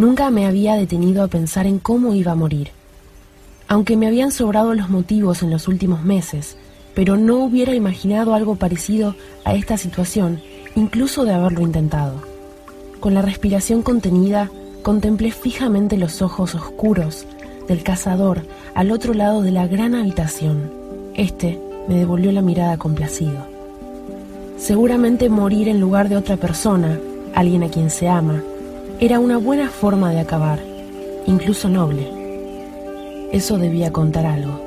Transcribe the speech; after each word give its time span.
Nunca 0.00 0.30
me 0.30 0.46
había 0.46 0.76
detenido 0.76 1.22
a 1.22 1.28
pensar 1.28 1.66
en 1.66 1.78
cómo 1.78 2.14
iba 2.14 2.32
a 2.32 2.34
morir. 2.34 2.70
Aunque 3.68 3.98
me 3.98 4.06
habían 4.06 4.32
sobrado 4.32 4.72
los 4.72 4.88
motivos 4.88 5.42
en 5.42 5.50
los 5.50 5.68
últimos 5.68 6.04
meses, 6.04 6.56
pero 6.94 7.18
no 7.18 7.44
hubiera 7.44 7.74
imaginado 7.74 8.32
algo 8.32 8.56
parecido 8.56 9.14
a 9.44 9.54
esta 9.54 9.76
situación, 9.76 10.40
incluso 10.74 11.26
de 11.26 11.34
haberlo 11.34 11.60
intentado. 11.60 12.14
Con 12.98 13.12
la 13.12 13.20
respiración 13.20 13.82
contenida, 13.82 14.50
contemplé 14.82 15.32
fijamente 15.32 15.98
los 15.98 16.22
ojos 16.22 16.54
oscuros 16.54 17.26
del 17.68 17.82
cazador 17.82 18.46
al 18.74 18.92
otro 18.92 19.12
lado 19.12 19.42
de 19.42 19.50
la 19.50 19.66
gran 19.66 19.94
habitación. 19.94 20.72
Este 21.14 21.60
me 21.88 21.96
devolvió 21.96 22.32
la 22.32 22.40
mirada 22.40 22.78
complacido. 22.78 23.46
Seguramente 24.56 25.28
morir 25.28 25.68
en 25.68 25.78
lugar 25.78 26.08
de 26.08 26.16
otra 26.16 26.38
persona, 26.38 26.98
alguien 27.34 27.64
a 27.64 27.68
quien 27.68 27.90
se 27.90 28.08
ama, 28.08 28.42
era 29.02 29.18
una 29.18 29.38
buena 29.38 29.70
forma 29.70 30.10
de 30.10 30.20
acabar, 30.20 30.58
incluso 31.26 31.70
noble. 31.70 32.06
Eso 33.32 33.56
debía 33.56 33.90
contar 33.90 34.26
algo. 34.26 34.60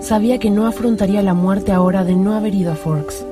Sabía 0.00 0.38
que 0.38 0.50
no 0.50 0.66
afrontaría 0.66 1.22
la 1.22 1.32
muerte 1.32 1.70
ahora 1.70 2.02
de 2.02 2.16
no 2.16 2.34
haber 2.34 2.56
ido 2.56 2.72
a 2.72 2.74
Forks, 2.74 3.24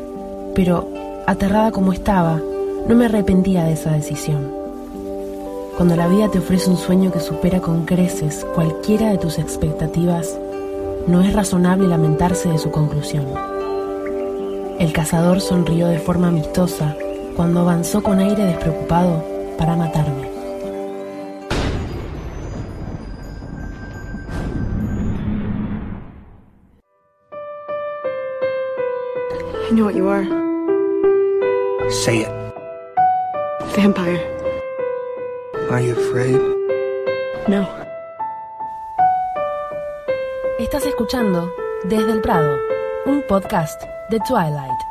pero, 0.55 0.89
aterrada 1.27 1.73
como 1.73 1.93
estaba, 1.93 2.41
no 2.87 2.95
me 2.95 3.07
arrepentía 3.07 3.65
de 3.65 3.73
esa 3.73 3.91
decisión. 3.91 4.53
Cuando 5.77 5.97
la 5.97 6.07
vida 6.07 6.31
te 6.31 6.39
ofrece 6.39 6.71
un 6.71 6.77
sueño 6.77 7.11
que 7.11 7.19
supera 7.19 7.59
con 7.59 7.87
creces 7.87 8.47
cualquiera 8.55 9.11
de 9.11 9.19
tus 9.19 9.41
expectativas, 9.41 10.39
no 11.09 11.23
es 11.23 11.33
razonable 11.33 11.89
lamentarse 11.89 12.51
de 12.51 12.59
su 12.59 12.71
conclusión. 12.71 13.27
El 14.79 14.93
cazador 14.93 15.41
sonrió 15.41 15.89
de 15.89 15.99
forma 15.99 16.29
amistosa 16.29 16.97
cuando 17.39 17.61
avanzó 17.61 18.03
con 18.03 18.19
aire 18.19 18.47
despreocupado 18.47 19.25
para 19.57 19.77
matarme. 19.77 20.29
I 29.71 29.71
know 29.71 29.85
what 29.85 29.95
you 29.95 30.09
are. 30.09 30.27
Say 31.89 32.23
it. 32.23 32.29
Vampire. 33.77 34.21
Are 35.71 35.81
you 35.81 35.93
afraid? 35.93 36.41
No. 37.47 37.69
Estás 40.59 40.85
escuchando 40.87 41.53
Desde 41.85 42.11
el 42.11 42.21
Prado, 42.21 42.59
un 43.07 43.23
podcast 43.29 43.81
de 44.11 44.19
Twilight. 44.27 44.88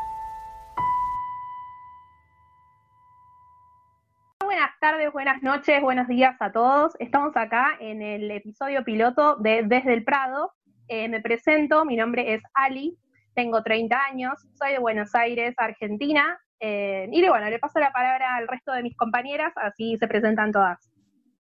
Buenas 5.38 5.59
noches, 5.59 5.81
buenos 5.83 6.07
días 6.07 6.35
a 6.39 6.52
todos. 6.52 6.93
Estamos 6.97 7.35
acá 7.38 7.77
en 7.80 8.02
el 8.02 8.31
episodio 8.31 8.83
piloto 8.83 9.35
de 9.35 9.61
Desde 9.63 9.94
el 9.94 10.03
Prado. 10.03 10.52
Eh, 10.88 11.07
me 11.09 11.21
presento, 11.21 11.85
mi 11.85 11.95
nombre 11.95 12.33
es 12.33 12.41
Ali, 12.55 12.97
tengo 13.35 13.61
30 13.61 13.95
años, 14.05 14.33
soy 14.57 14.71
de 14.71 14.79
Buenos 14.79 15.13
Aires, 15.13 15.53
Argentina. 15.57 16.39
eh, 16.59 17.07
y 17.11 17.27
bueno, 17.27 17.47
le 17.52 17.59
paso 17.59 17.79
la 17.79 17.91
palabra 17.91 18.35
al 18.35 18.47
resto 18.47 18.71
de 18.71 18.81
mis 18.81 18.97
compañeras, 18.97 19.53
así 19.57 19.95
se 19.97 20.07
presentan 20.07 20.52
todas. 20.52 20.89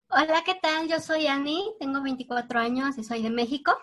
Hola, 0.10 0.42
¿qué 0.46 0.56
tal? 0.62 0.90
Yo 0.90 1.00
soy 1.00 1.28
Annie, 1.28 1.64
tengo 1.80 2.02
24 2.02 2.60
años 2.60 2.98
y 2.98 3.04
soy 3.06 3.24
de 3.24 3.30
México. 3.30 3.78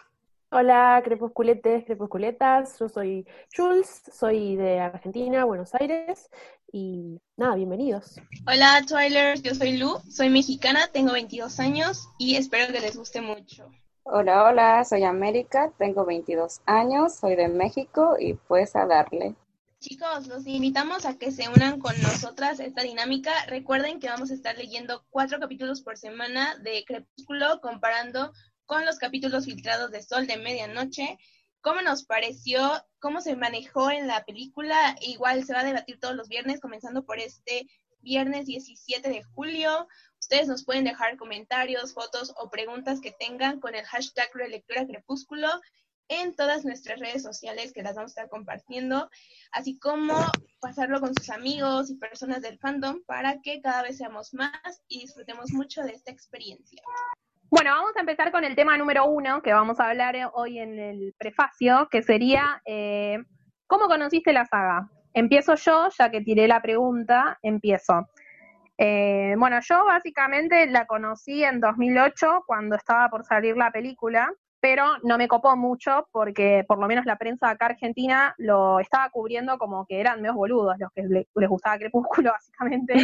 Hola, 0.54 1.00
crepusculetes, 1.02 1.86
crepusculetas. 1.86 2.78
Yo 2.78 2.86
soy 2.86 3.26
Jules, 3.56 4.02
soy 4.12 4.54
de 4.56 4.80
Argentina, 4.80 5.46
Buenos 5.46 5.74
Aires. 5.74 6.28
Y 6.70 7.22
nada, 7.38 7.54
bienvenidos. 7.54 8.20
Hola 8.46 8.82
Twilers, 8.86 9.40
yo 9.40 9.54
soy 9.54 9.78
Lu, 9.78 9.98
soy 10.10 10.28
mexicana, 10.28 10.88
tengo 10.92 11.12
22 11.12 11.58
años 11.58 12.06
y 12.18 12.36
espero 12.36 12.70
que 12.70 12.80
les 12.80 12.98
guste 12.98 13.22
mucho. 13.22 13.70
Hola, 14.02 14.44
hola, 14.44 14.84
soy 14.84 15.04
América, 15.04 15.72
tengo 15.78 16.04
22 16.04 16.60
años, 16.66 17.14
soy 17.14 17.34
de 17.34 17.48
México 17.48 18.16
y 18.20 18.34
pues 18.34 18.76
a 18.76 18.84
darle. 18.84 19.34
Chicos, 19.80 20.26
los 20.26 20.46
invitamos 20.46 21.06
a 21.06 21.16
que 21.16 21.32
se 21.32 21.48
unan 21.48 21.80
con 21.80 21.98
nosotras 22.02 22.60
a 22.60 22.64
esta 22.66 22.82
dinámica. 22.82 23.32
Recuerden 23.48 24.00
que 24.00 24.08
vamos 24.08 24.30
a 24.30 24.34
estar 24.34 24.56
leyendo 24.58 25.02
cuatro 25.08 25.40
capítulos 25.40 25.80
por 25.80 25.96
semana 25.96 26.56
de 26.58 26.84
Crepúsculo 26.86 27.58
comparando 27.62 28.32
con 28.72 28.86
los 28.86 28.98
capítulos 28.98 29.44
filtrados 29.44 29.90
de 29.90 30.02
Sol 30.02 30.26
de 30.26 30.38
Medianoche. 30.38 31.18
¿Cómo 31.60 31.82
nos 31.82 32.06
pareció? 32.06 32.82
¿Cómo 33.00 33.20
se 33.20 33.36
manejó 33.36 33.90
en 33.90 34.06
la 34.06 34.24
película? 34.24 34.96
Igual 35.02 35.44
se 35.44 35.52
va 35.52 35.60
a 35.60 35.64
debatir 35.64 36.00
todos 36.00 36.16
los 36.16 36.30
viernes, 36.30 36.58
comenzando 36.58 37.04
por 37.04 37.18
este 37.18 37.66
viernes 38.00 38.46
17 38.46 39.10
de 39.10 39.24
julio. 39.24 39.86
Ustedes 40.18 40.48
nos 40.48 40.64
pueden 40.64 40.84
dejar 40.84 41.18
comentarios, 41.18 41.92
fotos 41.92 42.32
o 42.38 42.48
preguntas 42.48 43.02
que 43.02 43.12
tengan 43.12 43.60
con 43.60 43.74
el 43.74 43.84
hashtag 43.84 44.30
Relectura 44.32 44.86
Crepúsculo 44.86 45.48
en 46.08 46.34
todas 46.34 46.64
nuestras 46.64 46.98
redes 46.98 47.22
sociales 47.22 47.74
que 47.74 47.82
las 47.82 47.94
vamos 47.96 48.12
a 48.12 48.22
estar 48.22 48.30
compartiendo, 48.30 49.10
así 49.50 49.78
como 49.78 50.14
pasarlo 50.60 50.98
con 50.98 51.14
sus 51.14 51.28
amigos 51.28 51.90
y 51.90 51.96
personas 51.96 52.40
del 52.40 52.58
fandom 52.58 53.02
para 53.04 53.42
que 53.42 53.60
cada 53.60 53.82
vez 53.82 53.98
seamos 53.98 54.32
más 54.32 54.80
y 54.88 55.00
disfrutemos 55.00 55.50
mucho 55.50 55.82
de 55.82 55.92
esta 55.92 56.10
experiencia. 56.10 56.82
Bueno, 57.54 57.70
vamos 57.72 57.92
a 57.96 58.00
empezar 58.00 58.32
con 58.32 58.44
el 58.44 58.56
tema 58.56 58.78
número 58.78 59.04
uno 59.04 59.42
que 59.42 59.52
vamos 59.52 59.78
a 59.78 59.90
hablar 59.90 60.16
hoy 60.32 60.58
en 60.58 60.78
el 60.78 61.14
prefacio, 61.18 61.86
que 61.90 62.02
sería 62.02 62.62
eh, 62.64 63.18
¿cómo 63.66 63.88
conociste 63.88 64.32
la 64.32 64.46
saga? 64.46 64.88
Empiezo 65.12 65.54
yo, 65.56 65.88
ya 65.98 66.10
que 66.10 66.22
tiré 66.22 66.48
la 66.48 66.62
pregunta, 66.62 67.38
empiezo. 67.42 68.08
Eh, 68.78 69.34
bueno, 69.36 69.58
yo 69.60 69.84
básicamente 69.84 70.66
la 70.66 70.86
conocí 70.86 71.44
en 71.44 71.60
2008 71.60 72.44
cuando 72.46 72.76
estaba 72.76 73.10
por 73.10 73.22
salir 73.26 73.54
la 73.54 73.70
película, 73.70 74.32
pero 74.58 74.86
no 75.02 75.18
me 75.18 75.28
copó 75.28 75.54
mucho 75.54 76.08
porque 76.10 76.64
por 76.66 76.78
lo 76.78 76.86
menos 76.86 77.04
la 77.04 77.16
prensa 77.16 77.50
acá 77.50 77.66
argentina 77.66 78.34
lo 78.38 78.80
estaba 78.80 79.10
cubriendo 79.10 79.58
como 79.58 79.84
que 79.84 80.00
eran 80.00 80.22
menos 80.22 80.36
boludos 80.36 80.76
los 80.78 80.90
que 80.94 81.02
le- 81.02 81.28
les 81.34 81.48
gustaba 81.50 81.76
Crepúsculo, 81.76 82.32
básicamente. 82.32 82.94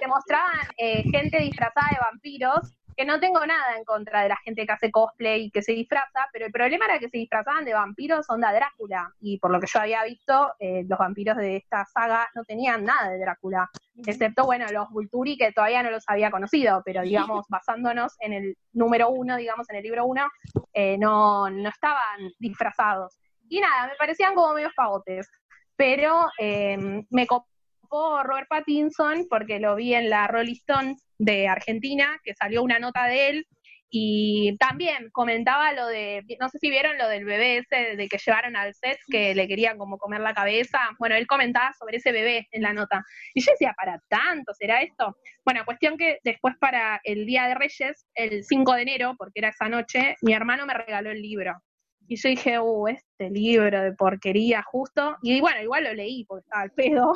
Se 0.00 0.06
mostraban 0.06 0.56
eh, 0.78 1.02
gente 1.12 1.38
disfrazada 1.40 1.88
de 1.92 1.98
vampiros, 2.00 2.72
que 2.96 3.04
no 3.04 3.20
tengo 3.20 3.44
nada 3.46 3.76
en 3.76 3.84
contra 3.84 4.22
de 4.22 4.28
la 4.28 4.36
gente 4.36 4.66
que 4.66 4.72
hace 4.72 4.90
cosplay 4.90 5.44
y 5.44 5.50
que 5.50 5.62
se 5.62 5.72
disfraza, 5.72 6.28
pero 6.32 6.46
el 6.46 6.52
problema 6.52 6.86
era 6.86 6.98
que 6.98 7.08
se 7.08 7.18
disfrazaban 7.18 7.64
de 7.64 7.74
vampiros 7.74 8.28
onda 8.28 8.52
Drácula, 8.52 9.12
y 9.20 9.38
por 9.38 9.50
lo 9.50 9.60
que 9.60 9.66
yo 9.72 9.80
había 9.80 10.04
visto, 10.04 10.52
eh, 10.58 10.84
los 10.88 10.98
vampiros 10.98 11.36
de 11.36 11.56
esta 11.56 11.84
saga 11.86 12.28
no 12.34 12.44
tenían 12.44 12.84
nada 12.84 13.10
de 13.10 13.18
Drácula, 13.18 13.70
excepto, 14.06 14.44
bueno, 14.44 14.66
los 14.72 14.90
Vulturi 14.90 15.36
que 15.36 15.52
todavía 15.52 15.82
no 15.82 15.90
los 15.90 16.04
había 16.06 16.30
conocido, 16.30 16.82
pero 16.84 17.02
digamos, 17.02 17.46
basándonos 17.48 18.14
en 18.20 18.32
el 18.32 18.56
número 18.72 19.10
uno, 19.10 19.36
digamos, 19.36 19.68
en 19.70 19.76
el 19.76 19.82
libro 19.82 20.06
uno, 20.06 20.28
eh, 20.72 20.96
no, 20.98 21.50
no 21.50 21.68
estaban 21.68 22.32
disfrazados. 22.38 23.18
Y 23.48 23.60
nada, 23.60 23.88
me 23.88 23.96
parecían 23.96 24.34
como 24.34 24.54
medios 24.54 24.72
pavotes, 24.74 25.28
pero 25.76 26.26
eh, 26.38 27.04
me 27.10 27.26
copó 27.26 27.50
Robert 27.90 28.48
Pattinson 28.48 29.26
porque 29.28 29.58
lo 29.58 29.76
vi 29.76 29.94
en 29.94 30.10
la 30.10 30.26
Rolling 30.26 30.54
Stone 30.54 30.96
de 31.18 31.48
Argentina, 31.48 32.18
que 32.24 32.34
salió 32.34 32.62
una 32.62 32.78
nota 32.78 33.06
de 33.06 33.28
él, 33.28 33.46
y 33.92 34.56
también 34.58 35.10
comentaba 35.10 35.72
lo 35.72 35.88
de, 35.88 36.24
no 36.38 36.48
sé 36.48 36.58
si 36.60 36.70
vieron 36.70 36.96
lo 36.96 37.08
del 37.08 37.24
bebé 37.24 37.58
ese 37.58 37.96
de 37.96 38.08
que 38.08 38.18
llevaron 38.18 38.54
al 38.54 38.72
set, 38.74 38.98
que 39.10 39.34
le 39.34 39.48
querían 39.48 39.78
como 39.78 39.98
comer 39.98 40.20
la 40.20 40.32
cabeza, 40.32 40.78
bueno, 41.00 41.16
él 41.16 41.26
comentaba 41.26 41.72
sobre 41.72 41.96
ese 41.96 42.12
bebé 42.12 42.46
en 42.52 42.62
la 42.62 42.72
nota, 42.72 43.04
y 43.34 43.42
yo 43.42 43.50
decía, 43.50 43.74
¿para 43.76 44.00
tanto 44.08 44.54
será 44.54 44.82
esto? 44.82 45.16
Bueno, 45.44 45.64
cuestión 45.64 45.96
que 45.98 46.18
después 46.22 46.54
para 46.60 47.00
el 47.02 47.26
Día 47.26 47.48
de 47.48 47.56
Reyes, 47.56 48.06
el 48.14 48.44
5 48.44 48.74
de 48.74 48.82
enero, 48.82 49.14
porque 49.18 49.40
era 49.40 49.48
esa 49.48 49.68
noche, 49.68 50.16
mi 50.22 50.34
hermano 50.34 50.66
me 50.66 50.74
regaló 50.74 51.10
el 51.10 51.20
libro. 51.20 51.60
Y 52.06 52.16
yo 52.16 52.28
dije, 52.28 52.58
uh, 52.58 52.88
este 52.88 53.30
libro 53.30 53.82
de 53.82 53.92
porquería 53.92 54.64
justo. 54.64 55.16
Y 55.22 55.40
bueno, 55.40 55.62
igual 55.62 55.84
lo 55.84 55.94
leí 55.94 56.26
estaba 56.38 56.62
al 56.62 56.72
pedo. 56.72 57.12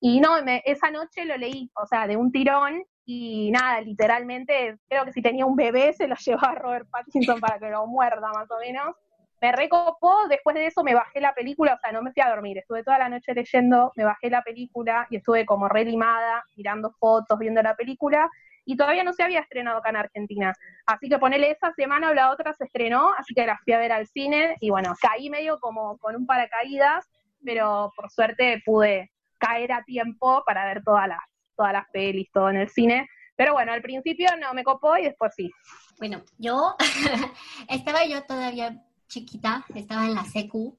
Y 0.00 0.20
no, 0.20 0.42
me- 0.42 0.62
esa 0.64 0.90
noche 0.90 1.24
lo 1.24 1.36
leí, 1.36 1.70
o 1.74 1.86
sea, 1.86 2.06
de 2.06 2.16
un 2.16 2.32
tirón. 2.32 2.82
Y 3.04 3.50
nada, 3.50 3.80
literalmente, 3.80 4.76
creo 4.88 5.04
que 5.04 5.12
si 5.12 5.20
tenía 5.22 5.44
un 5.46 5.56
bebé 5.56 5.92
se 5.92 6.06
lo 6.06 6.14
llevaba 6.24 6.52
a 6.52 6.54
Robert 6.54 6.88
Pattinson 6.90 7.40
para 7.40 7.58
que 7.58 7.70
lo 7.70 7.86
muerda, 7.86 8.30
más 8.32 8.50
o 8.50 8.58
menos. 8.60 8.94
Me 9.40 9.52
recopó, 9.52 10.28
después 10.28 10.54
de 10.54 10.66
eso 10.66 10.82
me 10.84 10.94
bajé 10.94 11.18
la 11.20 11.32
película, 11.34 11.74
o 11.74 11.78
sea, 11.78 11.92
no 11.92 12.02
me 12.02 12.12
fui 12.12 12.22
a 12.22 12.28
dormir, 12.28 12.58
estuve 12.58 12.84
toda 12.84 12.98
la 12.98 13.08
noche 13.08 13.32
leyendo, 13.34 13.90
me 13.96 14.04
bajé 14.04 14.28
la 14.28 14.42
película 14.42 15.06
y 15.08 15.16
estuve 15.16 15.46
como 15.46 15.66
relimada, 15.66 16.44
mirando 16.56 16.90
fotos, 17.00 17.38
viendo 17.38 17.62
la 17.62 17.74
película, 17.74 18.28
y 18.66 18.76
todavía 18.76 19.02
no 19.02 19.14
se 19.14 19.22
había 19.22 19.40
estrenado 19.40 19.78
acá 19.78 19.88
en 19.90 19.96
Argentina. 19.96 20.52
Así 20.84 21.08
que 21.08 21.18
ponele 21.18 21.50
esa 21.50 21.72
semana 21.72 22.10
o 22.10 22.14
la 22.14 22.30
otra 22.32 22.52
se 22.52 22.64
estrenó, 22.64 23.12
así 23.16 23.32
que 23.34 23.46
la 23.46 23.58
fui 23.64 23.72
a 23.72 23.78
ver 23.78 23.92
al 23.92 24.06
cine, 24.06 24.56
y 24.60 24.68
bueno, 24.70 24.94
caí 25.00 25.30
medio 25.30 25.58
como 25.58 25.96
con 25.98 26.16
un 26.16 26.26
paracaídas, 26.26 27.08
pero 27.42 27.92
por 27.96 28.10
suerte 28.10 28.62
pude 28.66 29.10
caer 29.40 29.72
a 29.72 29.82
tiempo 29.82 30.44
para 30.46 30.64
ver 30.66 30.84
todas 30.84 31.08
las, 31.08 31.18
todas 31.56 31.72
las 31.72 31.86
pelis, 31.92 32.30
todo 32.32 32.50
en 32.50 32.56
el 32.56 32.68
cine. 32.68 33.08
Pero 33.34 33.54
bueno, 33.54 33.72
al 33.72 33.82
principio 33.82 34.28
no 34.38 34.54
me 34.54 34.62
copó 34.62 34.96
y 34.98 35.04
después 35.04 35.32
sí. 35.34 35.50
Bueno, 35.98 36.22
yo 36.38 36.76
estaba 37.68 38.04
yo 38.04 38.22
todavía 38.24 38.80
chiquita, 39.08 39.64
estaba 39.74 40.04
en 40.06 40.14
la 40.14 40.24
secu. 40.24 40.78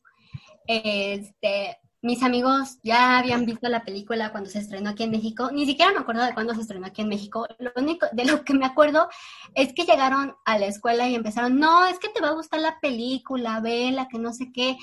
Este, 0.66 1.78
mis 2.04 2.24
amigos 2.24 2.80
ya 2.82 3.20
habían 3.20 3.46
visto 3.46 3.70
la 3.70 3.84
película 3.84 4.32
cuando 4.32 4.50
se 4.50 4.58
estrenó 4.58 4.90
aquí 4.90 5.04
en 5.04 5.12
México. 5.12 5.52
Ni 5.52 5.68
siquiera 5.68 5.92
me 5.92 6.00
acuerdo 6.00 6.24
de 6.24 6.34
cuándo 6.34 6.56
se 6.56 6.62
estrenó 6.62 6.88
aquí 6.88 7.02
en 7.04 7.10
México. 7.10 7.48
Lo 7.60 7.72
único 7.76 8.08
de 8.12 8.26
lo 8.26 8.44
que 8.44 8.56
me 8.56 8.66
acuerdo 8.66 9.08
es 9.54 9.72
que 9.74 9.84
llegaron 9.84 10.36
a 10.46 10.58
la 10.58 10.66
escuela 10.66 11.08
y 11.08 11.14
empezaron, 11.14 11.60
no, 11.60 11.86
es 11.86 12.00
que 12.00 12.10
te 12.10 12.20
va 12.20 12.30
a 12.30 12.34
gustar 12.34 12.60
la 12.60 12.80
película, 12.82 13.60
vela, 13.60 14.08
que 14.08 14.18
no 14.18 14.34
sé 14.34 14.52
qué. 14.52 14.78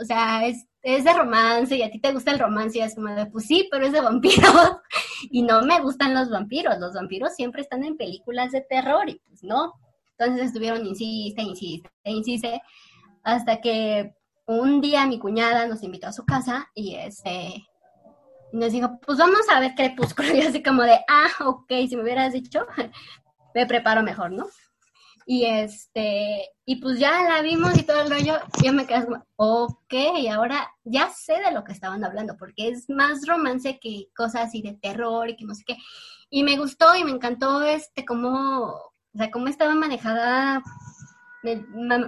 O 0.00 0.04
sea, 0.04 0.46
es, 0.46 0.66
es 0.82 1.02
de 1.02 1.12
romance 1.12 1.76
y 1.76 1.82
a 1.82 1.90
ti 1.90 2.00
te 2.00 2.12
gusta 2.12 2.30
el 2.30 2.38
romance 2.38 2.78
y 2.78 2.82
es 2.82 2.94
como 2.94 3.08
de, 3.14 3.26
pues 3.26 3.46
sí, 3.46 3.68
pero 3.70 3.86
es 3.86 3.92
de 3.92 4.00
vampiros. 4.00 4.76
y 5.30 5.42
no 5.42 5.62
me 5.62 5.80
gustan 5.80 6.14
los 6.14 6.30
vampiros. 6.30 6.78
Los 6.78 6.94
vampiros 6.94 7.34
siempre 7.34 7.62
están 7.62 7.82
en 7.82 7.96
películas 7.96 8.52
de 8.52 8.60
terror 8.60 9.08
y 9.08 9.20
pues 9.26 9.42
no. 9.42 9.74
Entonces 10.16 10.46
estuvieron, 10.46 10.86
insiste, 10.86 11.42
insiste, 11.42 11.90
insiste, 12.04 12.62
hasta 13.24 13.60
que 13.60 14.14
un 14.50 14.80
día 14.80 15.06
mi 15.06 15.18
cuñada 15.18 15.66
nos 15.66 15.82
invitó 15.82 16.08
a 16.08 16.12
su 16.12 16.24
casa 16.24 16.70
y 16.74 16.96
este 16.96 17.66
nos 18.52 18.72
dijo, 18.72 18.98
pues 19.06 19.16
vamos 19.16 19.48
a 19.48 19.60
ver 19.60 19.74
Crepúsculo. 19.76 20.28
Y 20.34 20.40
así 20.40 20.62
como 20.62 20.82
de, 20.82 20.98
ah, 21.08 21.46
ok, 21.46 21.68
si 21.88 21.96
me 21.96 22.02
hubieras 22.02 22.32
dicho, 22.32 22.66
me 23.54 23.66
preparo 23.66 24.02
mejor, 24.02 24.32
¿no? 24.32 24.46
Y 25.24 25.44
este, 25.44 26.48
y 26.64 26.76
pues 26.76 26.98
ya 26.98 27.22
la 27.22 27.42
vimos 27.42 27.78
y 27.78 27.84
todo 27.84 28.02
el 28.02 28.10
rollo, 28.10 28.40
yo 28.64 28.72
me 28.72 28.86
quedé 28.86 29.04
como, 29.04 29.24
ok, 29.36 29.94
ahora 30.32 30.68
ya 30.82 31.08
sé 31.10 31.34
de 31.34 31.52
lo 31.52 31.62
que 31.62 31.72
estaban 31.72 32.04
hablando, 32.04 32.36
porque 32.36 32.68
es 32.68 32.90
más 32.90 33.24
romance 33.28 33.78
que 33.80 34.06
cosas 34.16 34.48
así 34.48 34.62
de 34.62 34.72
terror 34.72 35.28
y 35.28 35.36
que 35.36 35.44
no 35.44 35.54
sé 35.54 35.62
qué. 35.64 35.76
Y 36.30 36.42
me 36.42 36.56
gustó 36.56 36.96
y 36.96 37.04
me 37.04 37.12
encantó 37.12 37.62
este 37.62 38.04
cómo, 38.04 38.72
o 38.72 38.92
sea, 39.14 39.30
cómo 39.30 39.46
estaba 39.46 39.76
manejada, 39.76 40.62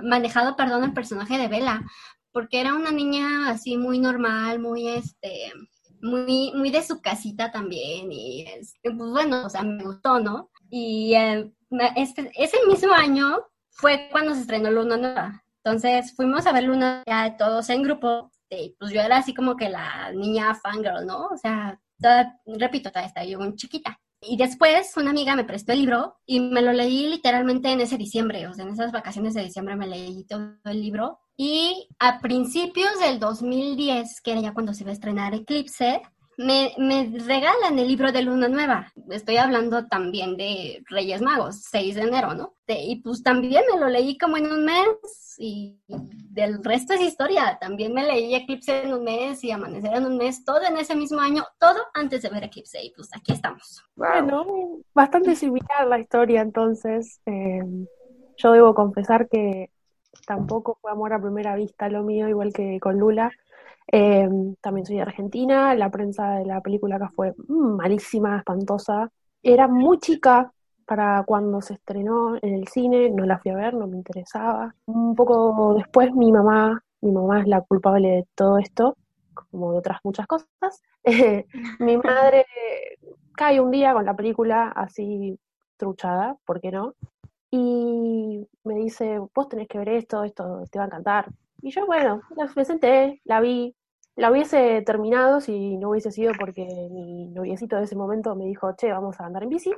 manejado, 0.03 0.57
perdón, 0.57 0.85
el 0.85 0.93
personaje 0.93 1.39
de 1.39 1.49
Bella, 1.49 1.83
porque 2.33 2.61
era 2.61 2.75
una 2.75 2.91
niña 2.91 3.51
así 3.51 3.77
muy 3.77 3.99
normal, 3.99 4.59
muy 4.59 4.89
este, 4.89 5.53
muy, 6.01 6.53
muy 6.55 6.71
de 6.71 6.83
su 6.83 7.01
casita 7.01 7.51
también, 7.53 8.11
y 8.11 8.47
pues 8.83 9.11
bueno, 9.11 9.47
o 9.47 9.51
sea, 9.51 9.63
me 9.63 9.85
gustó, 9.85 10.19
¿no? 10.19 10.51
Y 10.71 11.15
eh, 11.15 11.53
este, 11.97 12.31
ese 12.37 12.57
mismo 12.67 12.93
año 12.93 13.39
fue 13.71 14.09
cuando 14.11 14.35
se 14.35 14.41
estrenó 14.41 14.71
Luna 14.71 14.97
Nueva. 14.97 15.45
Entonces 15.65 16.15
fuimos 16.17 16.47
a 16.47 16.53
ver 16.53 16.65
Luna 16.65 17.05
ya 17.07 17.37
todos 17.37 17.71
en 17.71 17.83
grupo, 17.83 18.33
pues 18.79 18.93
yo 18.93 19.01
era 19.01 19.19
así 19.19 19.33
como 19.33 19.57
que 19.57 19.69
la 19.69 20.13
niña 20.13 20.55
fangirl, 20.55 21.07
¿no? 21.07 21.27
O 21.27 21.37
sea, 21.37 21.81
repito, 22.47 22.91
todavía 22.91 23.09
estaba 23.09 23.27
yo 23.27 23.39
muy 23.39 23.55
chiquita. 23.55 23.99
Y 24.25 24.37
después 24.37 24.97
una 24.97 25.11
amiga 25.11 25.35
me 25.35 25.45
prestó 25.45 25.73
el 25.73 25.81
libro 25.81 26.17
y 26.25 26.41
me 26.41 26.63
lo 26.63 26.73
leí 26.73 27.09
literalmente 27.09 27.71
en 27.73 27.81
ese 27.81 27.99
diciembre, 27.99 28.47
o 28.47 28.55
sea, 28.55 28.65
en 28.65 28.71
esas 28.71 28.93
vacaciones 28.93 29.35
de 29.35 29.45
diciembre 29.45 29.77
me 29.77 29.89
leí 29.89 30.25
todo 30.25 30.55
el 30.65 30.81
libro. 30.81 31.19
Y 31.37 31.89
a 31.99 32.21
principios 32.21 33.01
del 33.01 33.19
2010, 33.19 34.21
que 34.21 34.33
era 34.33 34.41
ya 34.41 34.55
cuando 34.55 34.75
se 34.75 34.85
iba 34.85 34.91
a 34.91 34.95
estrenar 34.95 35.35
Eclipse, 35.35 36.03
me, 36.45 36.75
me, 36.79 37.19
regalan 37.27 37.79
el 37.79 37.89
libro 37.89 38.13
de 38.13 38.23
Luna 38.23 38.49
Nueva. 38.49 38.93
Estoy 39.11 39.37
hablando 39.37 39.87
también 39.87 40.37
de 40.37 40.83
Reyes 40.89 41.23
Magos, 41.23 41.63
6 41.71 41.95
de 41.95 42.03
enero, 42.03 42.35
¿no? 42.35 42.55
y 42.81 42.97
pues 43.03 43.23
también 43.23 43.65
me 43.73 43.79
lo 43.79 43.89
leí 43.89 44.17
como 44.19 44.37
en 44.37 44.51
un 44.51 44.65
mes 44.65 45.37
y 45.39 45.79
del 45.89 46.63
resto 46.63 46.95
es 46.95 47.01
historia. 47.01 47.59
También 47.61 47.93
me 47.93 48.05
leí 48.05 48.35
Eclipse 48.35 48.83
en 48.83 48.95
un 48.95 49.05
mes 49.05 49.43
y 49.45 49.51
Amanecer 49.51 49.95
en 49.95 50.07
un 50.07 50.17
mes, 50.17 50.45
todo 50.45 50.63
en 50.63 50.77
ese 50.77 50.95
mismo 50.95 51.21
año, 51.21 51.45
todo 51.59 51.79
antes 51.95 52.23
de 52.23 52.31
ver 52.31 52.45
Eclipse 52.45 52.83
y 52.83 52.91
pues 52.91 53.11
aquí 53.15 53.33
estamos. 53.33 53.83
Bueno, 53.95 54.79
bastante 54.95 55.35
similar 55.35 55.87
la 55.87 55.99
historia 55.99 56.41
entonces. 56.41 57.21
Eh, 57.27 57.63
yo 58.37 58.53
debo 58.53 58.75
confesar 58.75 59.29
que 59.29 59.71
tampoco 60.27 60.79
fue 60.81 60.91
amor 60.91 61.13
a 61.13 61.21
primera 61.21 61.55
vista 61.57 61.89
lo 61.89 62.03
mío, 62.03 62.29
igual 62.29 62.53
que 62.53 62.79
con 62.81 62.99
Lula. 62.99 63.31
Eh, 63.91 64.29
también 64.61 64.87
soy 64.87 64.97
de 64.97 65.03
Argentina, 65.03 65.75
la 65.75 65.91
prensa 65.91 66.39
de 66.39 66.47
la 66.47 66.61
película 66.61 66.97
acá 66.97 67.11
fue 67.15 67.35
malísima, 67.49 68.39
espantosa. 68.39 69.11
Era 69.43 69.69
muy 69.69 69.99
chica 69.99 70.53
para 70.87 71.23
cuando 71.25 71.61
se 71.61 71.75
estrenó 71.75 72.37
en 72.37 72.55
el 72.55 72.69
cine, 72.69 73.11
no 73.11 73.25
la 73.25 73.39
fui 73.39 73.51
a 73.51 73.57
ver, 73.57 73.75
no 73.75 73.87
me 73.87 73.97
interesaba. 73.97 74.75
Un 74.87 75.15
poco 75.15 75.75
después 75.75 76.13
mi 76.15 76.31
mamá, 76.33 76.83
mi 77.01 77.13
mamá 77.13 77.41
es 77.41 77.49
la 77.49 77.61
culpable 77.63 78.09
de 78.09 78.27
todo 78.35 78.59
esto, 78.59 78.97
como 79.35 79.73
de 79.73 79.79
otras 79.79 80.01
muchas 80.05 80.27
cosas. 80.27 80.49
mi 81.79 81.97
madre 81.97 82.47
cae 83.35 83.61
un 83.61 83.71
día 83.71 83.93
con 83.93 84.05
la 84.05 84.15
película 84.15 84.69
así 84.69 85.39
truchada, 85.77 86.37
¿por 86.45 86.61
qué 86.61 86.71
no? 86.71 86.95
Y 87.51 88.47
me 88.65 88.75
dice, 88.77 89.19
vos 89.35 89.49
tenés 89.49 89.69
que 89.69 89.79
ver 89.79 89.91
esto, 89.91 90.25
esto 90.25 90.65
te 90.71 90.79
va 90.79 90.85
a 90.85 90.87
encantar. 90.87 91.29
Y 91.63 91.71
yo, 91.71 91.87
bueno, 91.87 92.21
me 92.57 92.65
senté, 92.65 93.21
la 93.25 93.41
vi, 93.41 93.75
la 94.17 94.31
hubiese 94.33 94.83
terminado 94.83 95.41
si 95.41 95.77
no 95.77 95.91
hubiese 95.91 96.11
sido 96.11 96.33
porque 96.39 96.67
mi 96.91 97.29
noviecito 97.29 97.77
de 97.77 97.85
ese 97.85 97.95
momento 97.97 98.35
me 98.35 98.47
dijo, 98.47 98.75
che, 98.77 98.91
vamos 98.93 99.21
a 99.21 99.27
andar 99.27 99.45
en 99.45 99.49
bici. 99.51 99.73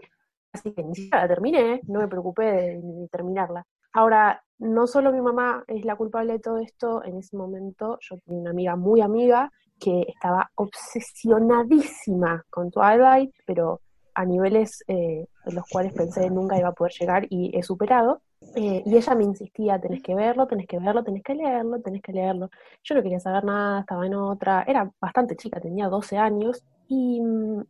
Así 0.53 0.73
que 0.73 0.83
ni 0.83 0.95
siquiera 0.95 1.23
la 1.23 1.29
terminé, 1.29 1.81
no 1.87 2.01
me 2.01 2.09
preocupé 2.09 2.45
de, 2.45 3.09
terminarla. 3.11 3.67
Ahora, 3.93 4.43
no 4.59 4.87
solo 4.87 5.13
mi 5.13 5.21
mamá 5.21 5.63
es 5.67 5.85
la 5.85 5.97
culpable 5.97 6.35
de 6.35 6.39
todo 6.39 6.59
esto, 6.59 7.05
en 7.05 7.19
ese 7.19 7.37
momento 7.37 7.99
yo 8.01 8.17
tenía 8.25 8.41
una 8.41 8.51
amiga 8.51 8.77
muy 8.77 9.01
amiga 9.03 9.51
que 9.79 10.07
estaba 10.09 10.51
obsesionadísima 10.55 12.45
con 12.49 12.71
Twilight, 12.71 13.35
pero 13.45 13.81
a 14.15 14.25
niveles 14.25 14.85
eh, 14.89 15.27
en 15.45 15.55
los 15.55 15.65
cuales 15.69 15.93
pensé 15.93 16.31
nunca 16.31 16.59
iba 16.59 16.69
a 16.69 16.73
poder 16.73 16.93
llegar 16.93 17.27
y 17.31 17.57
he 17.57 17.63
superado. 17.63 18.23
Eh, 18.57 18.83
y 18.85 18.97
ella 18.97 19.15
me 19.15 19.25
insistía, 19.25 19.81
tenés 19.81 20.03
que 20.03 20.15
verlo, 20.15 20.47
tenés 20.47 20.67
que 20.67 20.79
verlo, 20.79 21.03
tenés 21.03 21.23
que 21.23 21.35
leerlo, 21.35 21.81
tenés 21.81 22.03
que 22.03 22.13
leerlo. 22.13 22.51
Yo 22.83 22.95
no 22.95 23.03
quería 23.03 23.21
saber 23.21 23.45
nada, 23.45 23.81
estaba 23.81 24.07
en 24.07 24.15
otra, 24.15 24.65
era 24.67 24.91
bastante 25.01 25.37
chica, 25.37 25.61
tenía 25.61 25.89
12 25.89 26.19
años, 26.19 26.63
y 26.89 27.21
mm, 27.21 27.65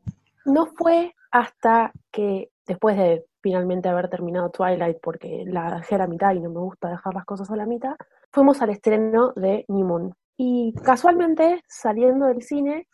no 0.47 0.67
fue 0.67 1.15
hasta 1.31 1.93
que 2.11 2.51
después 2.67 2.97
de 2.97 3.25
finalmente 3.41 3.89
haber 3.89 4.09
terminado 4.09 4.51
Twilight, 4.51 4.99
porque 5.03 5.45
la 5.47 5.77
dejé 5.77 5.97
a 5.97 5.99
la 5.99 6.07
mitad 6.07 6.35
y 6.35 6.41
no 6.41 6.51
me 6.51 6.61
gusta 6.61 6.89
dejar 6.89 7.15
las 7.15 7.25
cosas 7.25 7.51
a 7.51 7.57
la 7.57 7.67
mitad, 7.67 7.95
fuimos 8.31 8.63
al 8.63 8.71
estreno 8.71 9.33
de 9.37 9.65
Nimon. 9.69 10.15
Y 10.37 10.73
casualmente, 10.83 11.63
saliendo 11.69 12.27
del 12.27 12.43
cine, 12.43 12.89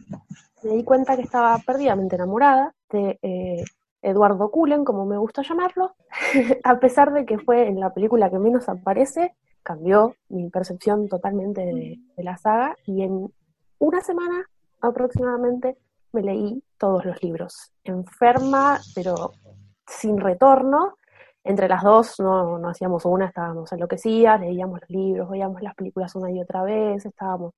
me 0.62 0.74
di 0.74 0.84
cuenta 0.84 1.16
que 1.16 1.22
estaba 1.22 1.58
perdidamente 1.66 2.16
enamorada 2.16 2.74
de 2.90 3.18
eh, 3.22 3.64
Eduardo 4.02 4.50
Cullen, 4.50 4.84
como 4.84 5.06
me 5.06 5.18
gusta 5.18 5.42
llamarlo, 5.42 5.94
a 6.64 6.78
pesar 6.78 7.12
de 7.12 7.24
que 7.26 7.38
fue 7.38 7.68
en 7.68 7.80
la 7.80 7.92
película 7.92 8.30
que 8.30 8.38
menos 8.38 8.68
aparece, 8.68 9.34
cambió 9.62 10.14
mi 10.28 10.48
percepción 10.50 11.08
totalmente 11.08 11.60
de, 11.62 11.98
la 12.16 12.36
saga 12.36 12.76
y 12.86 13.02
en 13.02 13.32
una 13.78 14.00
semana 14.00 14.44
aproximadamente 14.80 15.76
me 16.12 16.22
leí 16.22 16.62
todos 16.78 17.04
los 17.04 17.22
libros. 17.22 17.72
Enferma, 17.84 18.80
pero 18.94 19.32
sin 19.86 20.18
retorno. 20.18 20.96
Entre 21.42 21.68
las 21.68 21.82
dos 21.82 22.20
no, 22.20 22.58
no 22.58 22.68
hacíamos 22.68 23.06
una, 23.06 23.26
estábamos 23.26 23.72
enloquecidas, 23.72 24.40
leíamos 24.40 24.80
los 24.80 24.90
libros, 24.90 25.30
veíamos 25.30 25.62
las 25.62 25.74
películas 25.74 26.14
una 26.14 26.30
y 26.30 26.40
otra 26.40 26.62
vez, 26.62 27.06
estábamos 27.06 27.54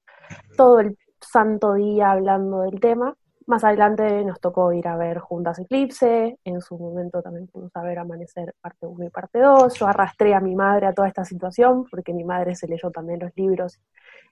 todo 0.56 0.78
el 0.78 0.96
santo 1.22 1.74
día 1.74 2.10
hablando 2.10 2.62
del 2.62 2.80
tema. 2.80 3.14
Más 3.46 3.64
adelante 3.64 4.24
nos 4.24 4.40
tocó 4.40 4.72
ir 4.72 4.86
a 4.86 4.96
ver 4.96 5.18
juntas 5.18 5.58
Eclipse, 5.58 6.38
en 6.44 6.60
su 6.60 6.78
momento 6.78 7.22
también 7.22 7.48
fuimos 7.48 7.74
a 7.74 7.82
ver 7.82 7.98
Amanecer 7.98 8.54
parte 8.60 8.86
1 8.86 9.06
y 9.06 9.10
parte 9.10 9.40
2. 9.40 9.74
Yo 9.74 9.86
arrastré 9.86 10.34
a 10.34 10.40
mi 10.40 10.54
madre 10.54 10.86
a 10.86 10.92
toda 10.92 11.08
esta 11.08 11.24
situación 11.24 11.86
porque 11.90 12.14
mi 12.14 12.24
madre 12.24 12.54
se 12.54 12.68
leyó 12.68 12.90
también 12.90 13.20
los 13.20 13.32
libros 13.36 13.80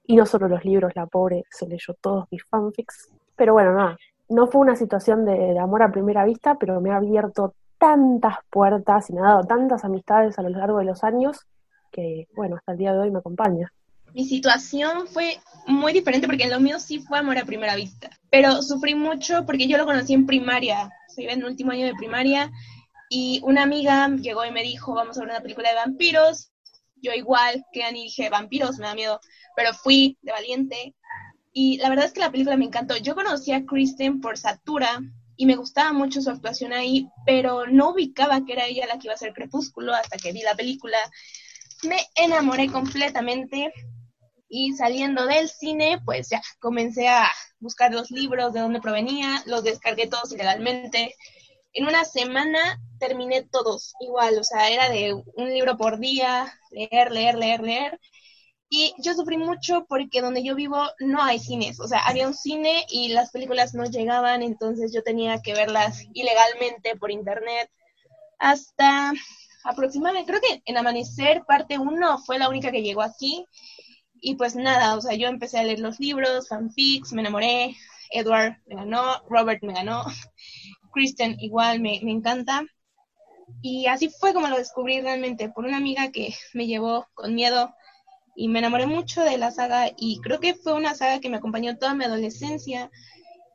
y 0.06 0.16
no 0.16 0.26
solo 0.26 0.48
los 0.48 0.64
libros, 0.64 0.94
la 0.94 1.06
pobre 1.06 1.44
se 1.50 1.66
leyó 1.66 1.94
todos 2.00 2.26
mis 2.30 2.44
fanfics. 2.44 3.12
Pero 3.34 3.52
bueno, 3.54 3.72
nada, 3.72 3.96
no 4.28 4.46
fue 4.46 4.60
una 4.60 4.76
situación 4.76 5.24
de, 5.24 5.36
de 5.36 5.58
amor 5.58 5.82
a 5.82 5.90
primera 5.90 6.24
vista, 6.24 6.56
pero 6.56 6.80
me 6.80 6.90
ha 6.90 6.96
abierto 6.96 7.54
tantas 7.78 8.36
puertas 8.50 9.10
y 9.10 9.14
me 9.14 9.20
ha 9.20 9.24
dado 9.24 9.44
tantas 9.44 9.84
amistades 9.84 10.38
a 10.38 10.42
lo 10.42 10.50
largo 10.50 10.78
de 10.78 10.84
los 10.84 11.02
años 11.02 11.46
que, 11.90 12.28
bueno, 12.36 12.56
hasta 12.56 12.72
el 12.72 12.78
día 12.78 12.92
de 12.92 12.98
hoy 12.98 13.10
me 13.10 13.18
acompaña. 13.18 13.72
Mi 14.14 14.24
situación 14.24 15.06
fue 15.06 15.38
muy 15.66 15.92
diferente 15.92 16.26
porque 16.26 16.48
lo 16.48 16.60
mío 16.60 16.80
sí 16.80 16.98
fue 16.98 17.18
amor 17.18 17.38
a 17.38 17.44
primera 17.44 17.76
vista, 17.76 18.10
pero 18.30 18.62
sufrí 18.62 18.94
mucho 18.94 19.44
porque 19.46 19.68
yo 19.68 19.78
lo 19.78 19.86
conocí 19.86 20.14
en 20.14 20.26
primaria, 20.26 20.90
se 21.08 21.24
en 21.24 21.40
el 21.40 21.44
último 21.44 21.72
año 21.72 21.86
de 21.86 21.94
primaria 21.94 22.50
y 23.08 23.40
una 23.42 23.62
amiga 23.62 24.08
llegó 24.08 24.44
y 24.44 24.50
me 24.50 24.62
dijo, 24.62 24.94
vamos 24.94 25.16
a 25.16 25.20
ver 25.20 25.30
una 25.30 25.40
película 25.40 25.68
de 25.70 25.74
vampiros. 25.76 26.50
Yo 27.02 27.12
igual 27.12 27.64
que 27.72 27.82
Annie 27.82 28.04
dije, 28.04 28.28
vampiros, 28.28 28.78
me 28.78 28.86
da 28.86 28.94
miedo, 28.94 29.20
pero 29.56 29.72
fui 29.74 30.18
de 30.22 30.32
valiente 30.32 30.94
y 31.52 31.78
la 31.78 31.88
verdad 31.88 32.06
es 32.06 32.12
que 32.12 32.20
la 32.20 32.30
película 32.30 32.56
me 32.56 32.66
encantó. 32.66 32.96
Yo 32.96 33.14
conocí 33.14 33.52
a 33.52 33.64
Kristen 33.64 34.20
por 34.20 34.38
Satura 34.38 35.00
y 35.36 35.46
me 35.46 35.56
gustaba 35.56 35.92
mucho 35.92 36.20
su 36.20 36.30
actuación 36.30 36.72
ahí, 36.72 37.08
pero 37.26 37.66
no 37.66 37.90
ubicaba 37.90 38.44
que 38.44 38.52
era 38.52 38.66
ella 38.66 38.86
la 38.86 38.98
que 38.98 39.06
iba 39.06 39.14
a 39.14 39.18
ser 39.18 39.32
Crepúsculo 39.32 39.94
hasta 39.94 40.18
que 40.18 40.32
vi 40.32 40.42
la 40.42 40.54
película. 40.54 40.98
Me 41.82 41.96
enamoré 42.14 42.68
completamente 42.68 43.72
y 44.50 44.72
saliendo 44.74 45.26
del 45.26 45.48
cine, 45.48 46.00
pues 46.04 46.28
ya 46.28 46.42
comencé 46.58 47.08
a 47.08 47.30
buscar 47.60 47.92
los 47.92 48.10
libros, 48.10 48.52
de 48.52 48.60
dónde 48.60 48.80
provenía, 48.80 49.42
los 49.46 49.62
descargué 49.62 50.08
todos 50.08 50.32
ilegalmente. 50.32 51.14
En 51.72 51.86
una 51.86 52.04
semana 52.04 52.80
terminé 52.98 53.42
todos 53.42 53.94
igual, 54.00 54.36
o 54.38 54.44
sea, 54.44 54.68
era 54.68 54.88
de 54.88 55.14
un 55.14 55.48
libro 55.54 55.76
por 55.76 56.00
día, 56.00 56.52
leer, 56.72 57.12
leer, 57.12 57.36
leer, 57.36 57.60
leer. 57.60 58.00
Y 58.68 58.92
yo 58.98 59.14
sufrí 59.14 59.36
mucho 59.36 59.86
porque 59.88 60.20
donde 60.20 60.42
yo 60.42 60.56
vivo 60.56 60.82
no 60.98 61.22
hay 61.22 61.38
cines, 61.38 61.78
o 61.80 61.86
sea, 61.86 62.00
había 62.00 62.26
un 62.26 62.34
cine 62.34 62.84
y 62.88 63.08
las 63.08 63.30
películas 63.30 63.74
no 63.74 63.84
llegaban, 63.84 64.42
entonces 64.42 64.92
yo 64.92 65.02
tenía 65.02 65.42
que 65.42 65.54
verlas 65.54 66.02
ilegalmente 66.12 66.96
por 66.96 67.10
internet 67.10 67.70
hasta 68.38 69.12
aproximadamente, 69.64 70.30
creo 70.30 70.40
que 70.40 70.62
en 70.64 70.76
Amanecer 70.76 71.42
parte 71.46 71.78
1 71.78 72.18
fue 72.18 72.38
la 72.38 72.48
única 72.48 72.72
que 72.72 72.82
llegó 72.82 73.02
aquí. 73.02 73.44
Y 74.20 74.34
pues 74.36 74.54
nada, 74.56 74.96
o 74.96 75.00
sea, 75.00 75.14
yo 75.14 75.28
empecé 75.28 75.58
a 75.58 75.64
leer 75.64 75.80
los 75.80 75.98
libros, 75.98 76.48
fanfics, 76.48 77.12
me 77.12 77.22
enamoré, 77.22 77.76
Edward 78.10 78.58
me 78.66 78.76
ganó, 78.76 79.22
Robert 79.28 79.62
me 79.62 79.72
ganó, 79.72 80.04
Kristen 80.92 81.36
igual 81.40 81.80
me, 81.80 82.00
me 82.02 82.12
encanta. 82.12 82.64
Y 83.62 83.86
así 83.86 84.08
fue 84.08 84.32
como 84.32 84.48
lo 84.48 84.56
descubrí 84.56 85.00
realmente, 85.00 85.48
por 85.48 85.64
una 85.64 85.78
amiga 85.78 86.10
que 86.12 86.34
me 86.54 86.66
llevó 86.66 87.08
con 87.14 87.34
miedo 87.34 87.74
y 88.36 88.48
me 88.48 88.60
enamoré 88.60 88.86
mucho 88.86 89.22
de 89.22 89.38
la 89.38 89.50
saga 89.50 89.90
y 89.96 90.20
creo 90.20 90.40
que 90.40 90.54
fue 90.54 90.72
una 90.74 90.94
saga 90.94 91.20
que 91.20 91.28
me 91.28 91.38
acompañó 91.38 91.76
toda 91.78 91.94
mi 91.94 92.04
adolescencia 92.04 92.90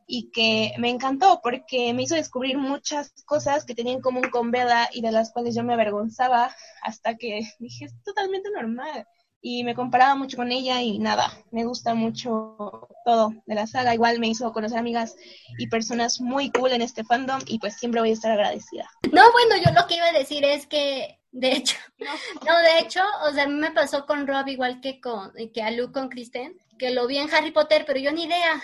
y 0.07 0.29
que 0.31 0.73
me 0.77 0.89
encantó 0.89 1.39
porque 1.41 1.93
me 1.93 2.03
hizo 2.03 2.15
descubrir 2.15 2.57
muchas 2.57 3.11
cosas 3.25 3.65
que 3.65 3.73
tenían 3.73 3.97
en 3.97 4.01
común 4.01 4.29
con 4.31 4.51
Bella 4.51 4.89
y 4.91 5.01
de 5.01 5.11
las 5.11 5.31
cuales 5.31 5.55
yo 5.55 5.63
me 5.63 5.73
avergonzaba 5.73 6.55
hasta 6.83 7.15
que 7.15 7.41
dije, 7.59 7.85
es 7.85 8.03
totalmente 8.03 8.49
normal. 8.51 9.07
Y 9.47 9.63
me 9.63 9.75
comparaba 9.75 10.15
mucho 10.15 10.37
con 10.37 10.51
ella 10.51 10.81
y 10.81 10.97
nada, 10.97 11.31
me 11.51 11.65
gusta 11.65 11.93
mucho 11.93 12.87
todo 13.05 13.31
de 13.45 13.53
la 13.53 13.67
saga. 13.67 13.93
Igual 13.93 14.17
me 14.19 14.27
hizo 14.27 14.51
conocer 14.51 14.79
amigas 14.79 15.15
y 15.59 15.67
personas 15.67 16.19
muy 16.19 16.49
cool 16.49 16.71
en 16.71 16.81
este 16.81 17.03
fandom 17.03 17.39
y 17.45 17.59
pues 17.59 17.75
siempre 17.77 18.01
voy 18.01 18.09
a 18.09 18.13
estar 18.13 18.31
agradecida. 18.31 18.89
No, 19.11 19.21
bueno, 19.33 19.63
yo 19.63 19.71
lo 19.79 19.85
que 19.85 19.97
iba 19.97 20.07
a 20.07 20.13
decir 20.13 20.43
es 20.43 20.65
que 20.65 21.19
de 21.31 21.51
hecho, 21.51 21.77
no, 21.99 22.57
de 22.57 22.79
hecho, 22.79 23.01
o 23.29 23.31
sea, 23.33 23.43
a 23.43 23.47
mí 23.47 23.53
me 23.53 23.69
pasó 23.69 24.07
con 24.07 24.25
Rob 24.25 24.47
igual 24.47 24.81
que 24.81 24.99
con 24.99 25.31
que 25.53 25.61
a 25.61 25.69
Luke 25.69 25.93
con 25.93 26.09
Kristen, 26.09 26.57
que 26.79 26.89
lo 26.89 27.05
vi 27.05 27.19
en 27.19 27.31
Harry 27.31 27.51
Potter, 27.51 27.83
pero 27.85 27.99
yo 27.99 28.11
ni 28.11 28.23
idea. 28.23 28.59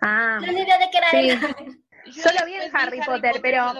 Ah, 0.00 0.38
No 0.40 0.50
ni 0.50 0.62
idea 0.62 0.78
de 0.78 0.88
qué 0.90 0.96
era 0.96 1.10
sí. 1.10 1.28
él. 1.28 1.82
Yo 2.06 2.22
Solo 2.22 2.46
vi 2.46 2.54
en 2.54 2.74
Harry 2.74 3.00
Potter, 3.04 3.38
pero- 3.42 3.74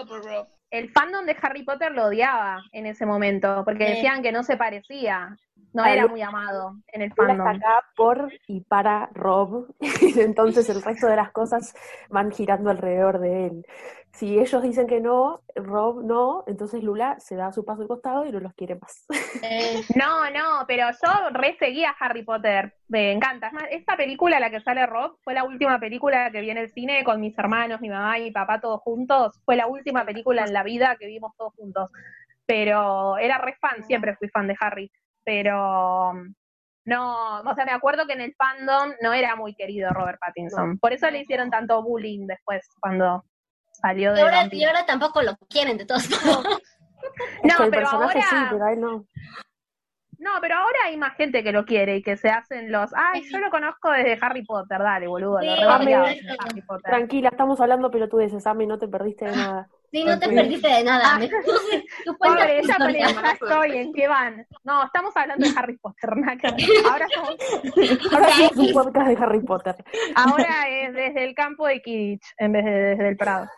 el 0.69 0.89
fandom 0.91 1.25
de 1.25 1.35
Harry 1.41 1.63
Potter 1.63 1.91
lo 1.91 2.05
odiaba 2.05 2.63
en 2.71 2.85
ese 2.85 3.05
momento, 3.05 3.63
porque 3.65 3.85
Sí. 3.87 3.93
decían 3.93 4.21
que 4.23 4.31
no 4.31 4.41
se 4.43 4.55
parecía, 4.57 5.35
no 5.73 5.85
era 5.85 6.07
muy 6.07 6.21
amado 6.21 6.77
en 6.87 7.01
el 7.03 7.13
Lula 7.17 7.33
está 7.33 7.43
fandom. 7.43 7.47
acá 7.47 7.85
por 7.95 8.31
y 8.47 8.61
para 8.61 9.09
Rob, 9.13 9.73
y 9.79 10.19
entonces 10.19 10.69
el 10.69 10.81
resto 10.81 11.07
de 11.07 11.15
las 11.15 11.31
cosas 11.31 11.73
van 12.09 12.31
girando 12.31 12.69
alrededor 12.69 13.19
de 13.19 13.47
él. 13.47 13.65
Si 14.13 14.37
ellos 14.37 14.61
dicen 14.61 14.85
que 14.85 15.01
no, 15.01 15.41
Rob 15.55 16.03
no, 16.03 16.43
entonces 16.45 16.83
Lula 16.83 17.19
se 17.19 17.35
da 17.35 17.51
su 17.51 17.65
paso 17.65 17.81
al 17.81 17.87
costado 17.87 18.25
y 18.27 18.31
no 18.31 18.39
los 18.39 18.53
quiere 18.53 18.75
más. 18.75 19.05
Eh, 19.41 19.81
No, 19.95 20.29
no, 20.29 20.65
pero 20.67 20.87
yo 20.91 21.29
re 21.31 21.55
seguía 21.57 21.95
Harry 21.99 22.23
Potter, 22.23 22.75
me 22.89 23.11
encanta. 23.11 23.47
Es 23.47 23.53
más, 23.53 23.63
esta 23.71 23.97
película, 23.97 24.39
la 24.39 24.51
que 24.51 24.61
sale 24.61 24.85
Rob, 24.85 25.17
fue 25.23 25.33
la 25.33 25.43
última 25.43 25.79
película 25.79 26.29
que 26.31 26.41
vi 26.41 26.51
en 26.51 26.57
el 26.57 26.69
cine 26.69 27.03
con 27.03 27.19
mis 27.19 27.37
hermanos, 27.39 27.81
mi 27.81 27.89
mamá 27.89 28.19
y 28.19 28.25
mi 28.25 28.31
papá 28.31 28.61
todos 28.61 28.81
juntos. 28.81 29.39
Fue 29.45 29.55
la 29.55 29.65
última 29.65 30.05
película 30.05 30.43
en 30.45 30.53
la 30.53 30.61
vida 30.63 30.95
que 30.99 31.07
vimos 31.07 31.33
todos 31.35 31.53
juntos. 31.55 31.89
Pero 32.45 33.17
era 33.17 33.39
re 33.39 33.55
fan, 33.59 33.83
siempre 33.83 34.15
fui 34.15 34.29
fan 34.29 34.47
de 34.47 34.55
Harry. 34.59 34.91
Pero 35.23 36.13
no, 36.85 37.39
o 37.41 37.55
sea, 37.55 37.65
me 37.65 37.71
acuerdo 37.71 38.05
que 38.05 38.13
en 38.13 38.21
el 38.21 38.35
fandom 38.35 38.93
no 39.01 39.13
era 39.13 39.35
muy 39.35 39.55
querido 39.55 39.89
Robert 39.91 40.19
Pattinson. 40.19 40.77
Por 40.79 40.93
eso 40.93 41.09
le 41.09 41.19
hicieron 41.21 41.49
tanto 41.49 41.81
bullying 41.81 42.27
después 42.27 42.67
cuando 42.79 43.23
salió 43.71 44.11
y, 44.11 44.15
de 44.15 44.21
ahora, 44.21 44.37
vampiro. 44.41 44.61
y 44.61 44.65
ahora 44.65 44.85
tampoco 44.85 45.21
lo 45.21 45.35
quieren, 45.49 45.77
de 45.77 45.85
todos 45.85 46.09
modos. 46.25 46.43
No, 47.43 47.63
el 47.65 47.71
pero 47.71 47.87
sí, 47.87 47.95
ahora- 47.95 48.47
pero 48.51 48.75
no. 48.75 49.05
No, 50.19 50.31
pero 50.39 50.55
ahora 50.55 50.77
hay 50.85 50.95
más 50.95 51.15
gente 51.17 51.43
que 51.43 51.51
lo 51.51 51.65
quiere 51.65 51.97
y 51.97 52.01
que 52.01 52.15
se 52.15 52.29
hacen 52.29 52.71
los. 52.71 52.91
Ay, 52.95 53.23
yo 53.29 53.39
lo 53.39 53.49
conozco 53.49 53.89
desde 53.91 54.17
Harry 54.21 54.45
Potter, 54.45 54.79
dale, 54.79 55.07
boludo. 55.07 55.39
Sí, 55.41 55.47
lo 55.47 55.69
Harry 55.69 56.61
Potter. 56.65 56.91
Tranquila, 56.91 57.29
estamos 57.29 57.59
hablando 57.59 57.91
pelotudeces, 57.91 58.47
Ami, 58.47 58.65
no 58.65 58.77
te 58.79 58.87
perdiste 58.87 59.25
de 59.25 59.31
nada. 59.35 59.67
Sí, 59.93 60.03
no 60.03 60.17
te 60.17 60.27
perdiste 60.27 60.67
de 60.67 60.83
nada. 60.83 61.03
Ah. 61.05 61.19
me- 61.19 61.27
Tú 62.05 62.17
Pobre, 62.17 62.63
ya 62.65 63.31
estoy, 63.33 63.77
¿en 63.77 63.93
qué 63.93 64.07
van? 64.07 64.47
No, 64.63 64.83
estamos 64.83 65.15
hablando 65.15 65.47
de 65.47 65.53
Harry 65.55 65.77
Potter, 65.77 66.17
Naka. 66.17 66.47
Ahora, 66.91 67.07
somos- 67.13 67.37
Ahora 68.11 68.29
sí 68.31 68.43
es 68.45 68.57
un 68.57 68.73
podcast 68.73 69.07
de 69.07 69.17
Harry 69.23 69.41
Potter. 69.41 69.75
ahora 70.15 70.67
es 70.67 70.93
desde 70.95 71.23
el 71.25 71.35
campo 71.35 71.67
de 71.67 71.79
Kidditch 71.81 72.25
en 72.39 72.51
vez 72.53 72.65
de 72.65 72.71
desde 72.71 73.09
el 73.09 73.17
Prado. 73.17 73.47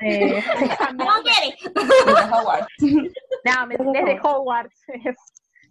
Eh, 0.00 0.42
No 0.94 1.06
quiere. 1.22 1.56
no, 3.44 3.66
me- 3.66 3.76
desde 3.76 4.20
Hogwarts. 4.22 4.84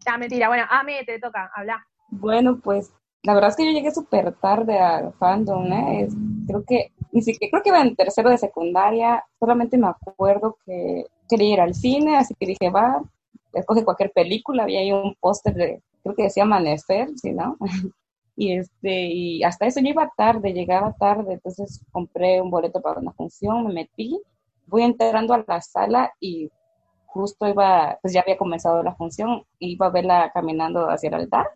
no, 0.06 0.18
mentira. 0.18 0.48
Bueno, 0.50 0.66
Ame, 0.70 1.04
te 1.06 1.20
toca, 1.20 1.50
habla. 1.56 1.86
Bueno, 2.10 2.60
pues 2.64 2.92
la 3.24 3.34
verdad 3.34 3.52
es 3.52 3.56
que 3.56 3.66
yo 3.66 3.72
llegué 3.72 3.92
súper 3.92 4.34
tarde 4.34 4.80
al 4.80 5.14
fandom, 5.14 5.72
¿eh? 5.72 6.02
Es- 6.04 6.16
creo 6.48 6.64
que 6.68 6.92
ni 7.12 7.22
siquiera, 7.22 7.52
creo 7.52 7.64
que 7.64 7.70
iba 7.70 7.82
en 7.82 7.96
tercero 7.96 8.30
de 8.30 8.38
secundaria, 8.38 9.24
solamente 9.40 9.78
me 9.78 9.88
acuerdo 9.88 10.58
que 10.66 11.06
quería 11.30 11.54
ir 11.54 11.62
al 11.62 11.74
cine, 11.74 12.18
así 12.18 12.34
que 12.36 12.48
dije, 12.48 12.70
va, 12.70 13.02
escoge 13.54 13.84
cualquier 13.84 14.12
película, 14.12 14.64
había 14.64 14.80
ahí 14.80 14.92
un 14.92 15.16
póster 15.20 15.54
de, 15.54 15.82
creo 16.04 16.16
que 16.16 16.24
decía 16.24 16.44
Amanecer, 16.44 17.10
¿sí, 17.16 17.32
no? 17.32 17.58
Y 18.40 18.52
este, 18.52 19.08
y 19.08 19.44
hasta 19.44 19.66
eso 19.66 19.80
yo 19.80 19.88
iba 19.88 20.12
tarde, 20.16 20.54
llegaba 20.54 20.94
tarde, 20.94 21.34
entonces 21.34 21.84
compré 21.92 22.40
un 22.40 22.52
boleto 22.52 22.80
para 22.84 23.00
una 23.00 23.12
función, 23.12 23.66
me 23.66 23.74
metí, 23.74 24.22
voy 24.68 24.84
entrando 24.84 25.34
a 25.34 25.44
la 25.48 25.60
sala 25.60 26.14
y 26.20 26.52
justo 27.08 27.48
iba, 27.48 27.98
pues 28.00 28.14
ya 28.14 28.22
había 28.22 28.38
comenzado 28.38 28.84
la 28.84 28.94
función, 28.94 29.44
iba 29.58 29.88
a 29.88 29.90
verla 29.90 30.32
caminando 30.32 30.88
hacia 30.88 31.08
el 31.08 31.16
altar. 31.16 31.48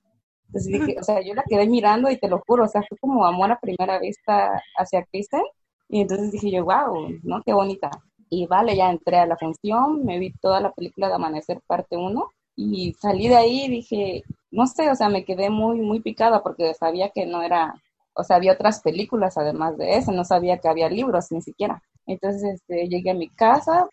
Entonces 0.53 0.71
dije, 0.73 0.97
o 0.99 1.03
sea, 1.03 1.21
yo 1.21 1.33
la 1.33 1.43
quedé 1.47 1.65
mirando 1.65 2.11
y 2.11 2.17
te 2.17 2.27
lo 2.27 2.41
juro, 2.45 2.65
o 2.65 2.67
sea, 2.67 2.83
fue 2.87 2.97
como 2.97 3.25
amor 3.25 3.51
a 3.51 3.59
primera 3.59 3.99
vista 3.99 4.61
hacia 4.77 5.05
Kristen. 5.05 5.43
Y 5.87 6.01
entonces 6.01 6.31
dije 6.31 6.51
yo, 6.51 6.65
wow, 6.65 7.07
¿no? 7.23 7.41
Qué 7.45 7.53
bonita. 7.53 7.89
Y 8.29 8.47
vale, 8.47 8.75
ya 8.75 8.89
entré 8.89 9.17
a 9.17 9.25
la 9.25 9.37
función, 9.37 10.03
me 10.05 10.19
vi 10.19 10.33
toda 10.33 10.59
la 10.59 10.71
película 10.73 11.07
de 11.07 11.13
Amanecer 11.15 11.61
parte 11.67 11.95
1 11.95 12.29
y 12.57 12.93
salí 12.99 13.29
de 13.29 13.37
ahí 13.37 13.65
y 13.65 13.69
dije, 13.69 14.23
no 14.51 14.67
sé, 14.67 14.89
o 14.89 14.95
sea, 14.95 15.07
me 15.07 15.23
quedé 15.23 15.49
muy, 15.49 15.79
muy 15.79 16.01
picada 16.01 16.43
porque 16.43 16.73
sabía 16.73 17.09
que 17.09 17.25
no 17.25 17.41
era, 17.41 17.73
o 18.13 18.23
sea, 18.23 18.35
había 18.35 18.53
otras 18.53 18.81
películas 18.81 19.37
además 19.37 19.77
de 19.77 19.95
eso, 19.97 20.11
no 20.11 20.25
sabía 20.25 20.57
que 20.57 20.67
había 20.67 20.89
libros 20.89 21.31
ni 21.31 21.41
siquiera. 21.41 21.81
Entonces 22.05 22.43
este, 22.55 22.89
llegué 22.89 23.11
a 23.11 23.15
mi 23.15 23.29
casa, 23.29 23.87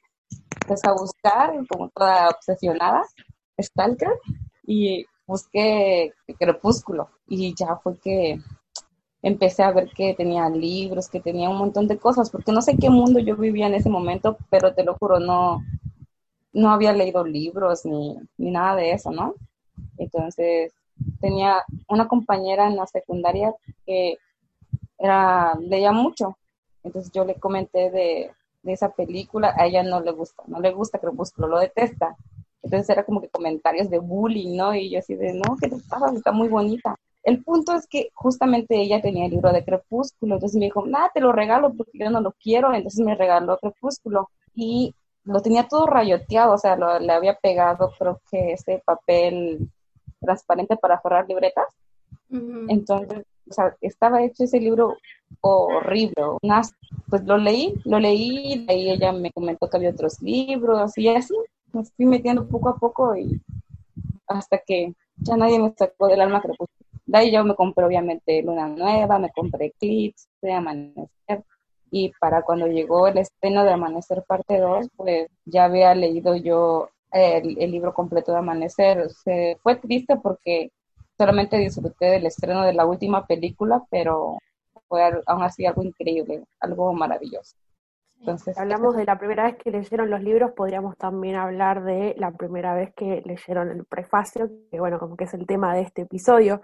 empecé 0.62 0.88
a 0.88 0.92
buscar, 0.92 1.52
como 1.68 1.88
toda 1.90 2.28
obsesionada, 2.28 3.02
Stalker, 3.60 4.12
y 4.66 5.04
busqué 5.28 6.12
Crepúsculo. 6.38 7.10
Y 7.28 7.54
ya 7.54 7.76
fue 7.76 7.96
que 7.98 8.40
empecé 9.22 9.62
a 9.62 9.72
ver 9.72 9.90
que 9.94 10.14
tenía 10.14 10.48
libros, 10.48 11.08
que 11.08 11.20
tenía 11.20 11.50
un 11.50 11.58
montón 11.58 11.86
de 11.86 11.98
cosas, 11.98 12.30
porque 12.30 12.50
no 12.50 12.62
sé 12.62 12.76
qué 12.76 12.90
mundo 12.90 13.20
yo 13.20 13.36
vivía 13.36 13.66
en 13.66 13.74
ese 13.74 13.90
momento, 13.90 14.36
pero 14.50 14.74
te 14.74 14.84
lo 14.84 14.96
juro, 14.96 15.20
no, 15.20 15.62
no 16.52 16.70
había 16.70 16.92
leído 16.92 17.24
libros 17.24 17.84
ni, 17.84 18.16
ni 18.38 18.50
nada 18.50 18.76
de 18.76 18.92
eso, 18.92 19.10
¿no? 19.10 19.34
Entonces, 19.98 20.72
tenía 21.20 21.62
una 21.88 22.08
compañera 22.08 22.66
en 22.66 22.76
la 22.76 22.86
secundaria 22.86 23.54
que 23.84 24.16
era, 24.98 25.54
leía 25.60 25.92
mucho. 25.92 26.38
Entonces 26.82 27.12
yo 27.12 27.24
le 27.24 27.34
comenté 27.34 27.90
de, 27.90 28.30
de 28.62 28.72
esa 28.72 28.90
película, 28.90 29.54
a 29.56 29.66
ella 29.66 29.82
no 29.82 30.00
le 30.00 30.12
gusta, 30.12 30.42
no 30.46 30.60
le 30.60 30.72
gusta 30.72 30.98
Crepúsculo, 30.98 31.48
lo 31.48 31.58
detesta. 31.58 32.16
Entonces 32.62 32.88
era 32.90 33.04
como 33.04 33.20
que 33.20 33.28
comentarios 33.28 33.88
de 33.90 33.98
bullying, 33.98 34.56
¿no? 34.56 34.74
Y 34.74 34.90
yo 34.90 34.98
así 34.98 35.14
de, 35.14 35.32
no, 35.32 35.56
¿qué 35.60 35.68
te 35.68 35.76
pasa? 35.88 36.12
Está 36.14 36.32
muy 36.32 36.48
bonita. 36.48 36.96
El 37.22 37.42
punto 37.44 37.72
es 37.74 37.86
que 37.86 38.08
justamente 38.14 38.80
ella 38.80 39.00
tenía 39.02 39.26
el 39.26 39.32
libro 39.32 39.52
de 39.52 39.64
Crepúsculo, 39.64 40.34
entonces 40.34 40.58
me 40.58 40.66
dijo, 40.66 40.86
nada, 40.86 41.10
te 41.12 41.20
lo 41.20 41.32
regalo 41.32 41.72
porque 41.74 41.98
yo 41.98 42.10
no 42.10 42.20
lo 42.20 42.32
quiero, 42.32 42.72
entonces 42.72 43.04
me 43.04 43.14
regaló 43.14 43.58
Crepúsculo. 43.58 44.30
Y 44.54 44.94
lo 45.24 45.40
tenía 45.42 45.68
todo 45.68 45.86
rayoteado, 45.86 46.54
o 46.54 46.58
sea, 46.58 46.74
lo- 46.76 46.98
le 46.98 47.12
había 47.12 47.34
pegado, 47.34 47.92
creo 47.98 48.20
que 48.30 48.52
ese 48.52 48.82
papel 48.84 49.68
transparente 50.20 50.76
para 50.76 51.00
forrar 51.00 51.26
libretas. 51.28 51.66
Ujú. 52.30 52.66
Entonces, 52.68 53.24
o 53.48 53.52
sea, 53.52 53.76
estaba 53.80 54.22
hecho 54.22 54.44
ese 54.44 54.58
libro 54.58 54.96
horrible. 55.40 56.14
Pues 57.08 57.24
lo 57.24 57.36
leí, 57.36 57.74
lo 57.84 57.98
leí, 57.98 58.54
y 58.54 58.66
ahí 58.70 58.90
ella 58.90 59.12
me 59.12 59.30
comentó 59.32 59.68
que 59.68 59.76
había 59.76 59.90
otros 59.90 60.20
libros 60.22 60.96
y 60.96 61.08
así 61.08 61.34
me 61.72 61.84
fui 61.84 62.06
metiendo 62.06 62.48
poco 62.48 62.68
a 62.70 62.76
poco 62.76 63.16
y 63.16 63.40
hasta 64.26 64.58
que 64.58 64.94
ya 65.16 65.36
nadie 65.36 65.58
me 65.58 65.72
sacó 65.76 66.08
del 66.08 66.20
alma 66.20 66.40
crepúsculo. 66.40 66.88
De 67.06 67.18
ahí 67.18 67.32
yo 67.32 67.44
me 67.44 67.54
compré 67.54 67.84
obviamente 67.84 68.42
Luna 68.42 68.68
Nueva, 68.68 69.18
me 69.18 69.30
compré 69.30 69.66
Eclipse, 69.66 70.28
de 70.42 70.52
Amanecer 70.52 71.44
y 71.90 72.12
para 72.20 72.42
cuando 72.42 72.66
llegó 72.66 73.08
el 73.08 73.18
estreno 73.18 73.64
de 73.64 73.72
Amanecer 73.72 74.22
parte 74.24 74.58
2, 74.58 74.88
pues 74.96 75.28
ya 75.44 75.64
había 75.64 75.94
leído 75.94 76.36
yo 76.36 76.90
el, 77.12 77.54
libro 77.70 77.94
completo 77.94 78.32
de 78.32 78.38
Amanecer. 78.38 79.08
Fue 79.62 79.76
triste 79.76 80.16
porque 80.16 80.70
solamente 81.16 81.56
disfruté 81.56 82.06
del 82.06 82.26
estreno 82.26 82.62
de 82.62 82.74
la 82.74 82.86
última 82.86 83.26
película, 83.26 83.84
pero 83.90 84.38
fue 84.88 85.02
aún 85.26 85.42
así 85.42 85.66
algo 85.66 85.82
increíble, 85.82 86.44
algo 86.60 86.92
maravilloso. 86.92 87.56
Entonces, 88.20 88.54
Si 88.56 88.60
hablamos 88.60 88.96
de 88.96 89.04
la 89.04 89.18
primera 89.18 89.44
vez 89.44 89.56
que 89.56 89.70
leyeron 89.70 90.10
los 90.10 90.22
libros, 90.22 90.52
podríamos 90.52 90.96
también 90.96 91.36
hablar 91.36 91.84
de 91.84 92.14
la 92.18 92.30
primera 92.32 92.74
vez 92.74 92.92
que 92.94 93.22
leyeron 93.24 93.70
el 93.70 93.84
prefacio, 93.84 94.50
que 94.70 94.80
bueno, 94.80 94.98
como 94.98 95.16
que 95.16 95.24
es 95.24 95.34
el 95.34 95.46
tema 95.46 95.74
de 95.74 95.82
este 95.82 96.02
episodio. 96.02 96.60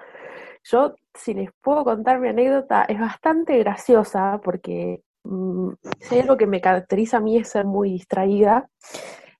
Yo, 0.65 0.95
si 1.15 1.35
les 1.35 1.51
puedo 1.63 1.85
contar 1.85 2.21
mi 2.21 2.29
anécdota, 2.29 2.85
es 2.85 2.99
bastante 3.01 3.59
graciosa 3.59 4.41
porque 4.45 5.03
mm, 5.25 5.71
si 6.01 6.15
hay 6.17 6.21
algo 6.23 6.37
que 6.37 6.47
me 6.47 6.61
caracteriza 6.61 7.19
a 7.19 7.21
mí 7.21 7.39
es 7.39 7.49
ser 7.49 7.65
muy 7.67 7.91
distraída 7.91 8.69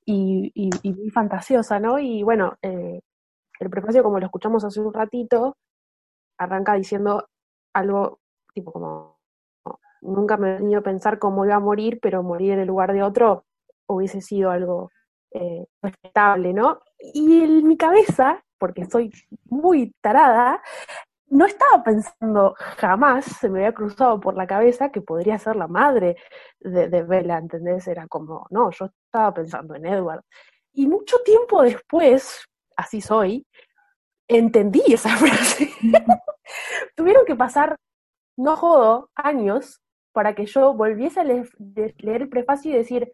y, 0.05 0.51
y- 0.55 0.71
y 0.83 0.93
muy 0.93 1.11
fantasiosa, 1.11 1.81
¿no? 1.81 1.99
Y 1.99 2.23
bueno, 2.23 2.55
eh, 2.63 3.01
el 3.61 3.71
prefacio, 3.71 4.03
como 4.03 4.21
lo 4.21 4.27
escuchamos 4.27 4.65
hace 4.65 4.81
un 4.81 4.93
ratito, 4.95 5.57
arranca 6.39 6.75
diciendo 6.75 7.29
algo 7.75 8.21
tipo 8.55 8.73
como, 8.73 9.14
nunca 10.05 10.37
me 10.37 10.51
he 10.51 10.59
venido 10.59 10.81
a 10.81 10.83
pensar 10.83 11.19
cómo 11.19 11.45
iba 11.45 11.57
a 11.57 11.61
morir, 11.61 11.99
pero 12.01 12.23
morir 12.23 12.53
en 12.53 12.61
el 12.61 12.69
lugar 12.69 12.93
de 12.93 13.03
otro 13.03 13.45
hubiese 13.87 14.21
sido 14.21 14.51
algo 14.51 14.91
eh, 15.33 15.67
respetable, 15.83 16.53
¿no? 16.53 16.81
Y 16.99 17.43
en 17.43 17.67
mi 17.67 17.77
cabeza, 17.77 18.43
porque 18.59 18.87
soy 18.87 19.13
muy 19.47 19.93
tarada, 20.01 20.63
no 21.29 21.47
estaba 21.47 21.83
pensando 21.83 22.55
jamás, 22.59 23.25
se 23.25 23.49
me 23.49 23.61
había 23.61 23.75
cruzado 23.75 24.21
por 24.21 24.37
la 24.37 24.47
cabeza 24.47 24.91
que 24.91 25.01
podría 25.01 25.39
ser 25.39 25.57
la 25.57 25.67
madre 25.67 26.17
de, 26.61 26.89
de 26.89 27.03
Bella, 27.03 27.39
¿entendés? 27.39 27.89
Era 27.89 28.07
como, 28.07 28.47
no, 28.51 28.71
yo 28.71 28.87
estaba 29.07 29.35
pensando 29.35 29.75
en 29.75 29.87
Edward. 29.87 30.23
Y 30.73 30.87
mucho 30.87 31.19
tiempo 31.25 31.63
después, 31.63 32.45
así 32.77 33.01
soy, 33.01 33.47
entendí 34.29 34.83
esa 34.87 35.11
frase. 35.17 35.71
Tuvieron 36.95 37.25
que 37.25 37.37
pasar, 37.37 37.77
no 38.37 38.57
jodo, 38.57 39.11
años 39.15 39.81
para 40.15 40.35
que 40.35 40.47
yo 40.47 40.73
volviese 40.73 41.21
a 41.21 41.25
leer, 41.25 41.51
leer 41.99 42.23
el 42.23 42.29
prefacio 42.31 42.71
y 42.71 42.77
decir, 42.77 43.13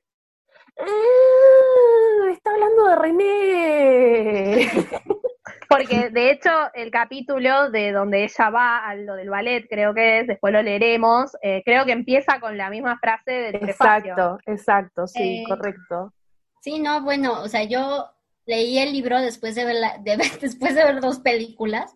"Ah, 0.78 2.30
está 2.30 2.50
hablando 2.52 2.87
de 2.88 2.97
René. 2.97 4.57
Porque 5.69 6.11
de 6.11 6.30
hecho 6.33 6.50
el 6.75 6.90
capítulo 6.90 7.71
de 7.71 7.92
donde 7.92 8.25
ella 8.25 8.50
va 8.50 8.78
a 8.88 8.95
lo 8.97 9.14
del 9.14 9.30
ballet, 9.30 9.66
creo 9.69 9.95
que 9.95 10.21
es, 10.21 10.26
después 10.26 10.52
lo 10.52 10.62
leeremos, 10.62 11.37
eh, 11.42 11.62
creo 11.64 11.85
que 11.87 11.92
empieza 11.92 12.40
con 12.40 12.57
la 12.59 12.71
misma 12.71 12.99
frase 12.99 13.30
del 13.30 13.61
prefacio. 13.61 14.11
Exacto, 14.12 14.38
exacto, 14.47 15.07
sí, 15.07 15.38
Eh, 15.38 15.45
correcto. 15.49 16.12
Sí, 16.61 16.80
no, 16.80 17.02
bueno, 17.02 17.40
o 17.40 17.49
sea, 17.49 17.62
yo 17.64 18.11
leí 18.47 18.78
el 18.78 18.92
libro 18.92 19.21
después 19.21 19.54
de 19.54 19.64
ver, 19.64 19.76
la- 19.76 19.97
de 19.99 20.16
ver- 20.16 20.19
después 20.40 20.75
de 20.75 20.85
ver 20.85 21.00
dos 21.00 21.21
películas 21.21 21.95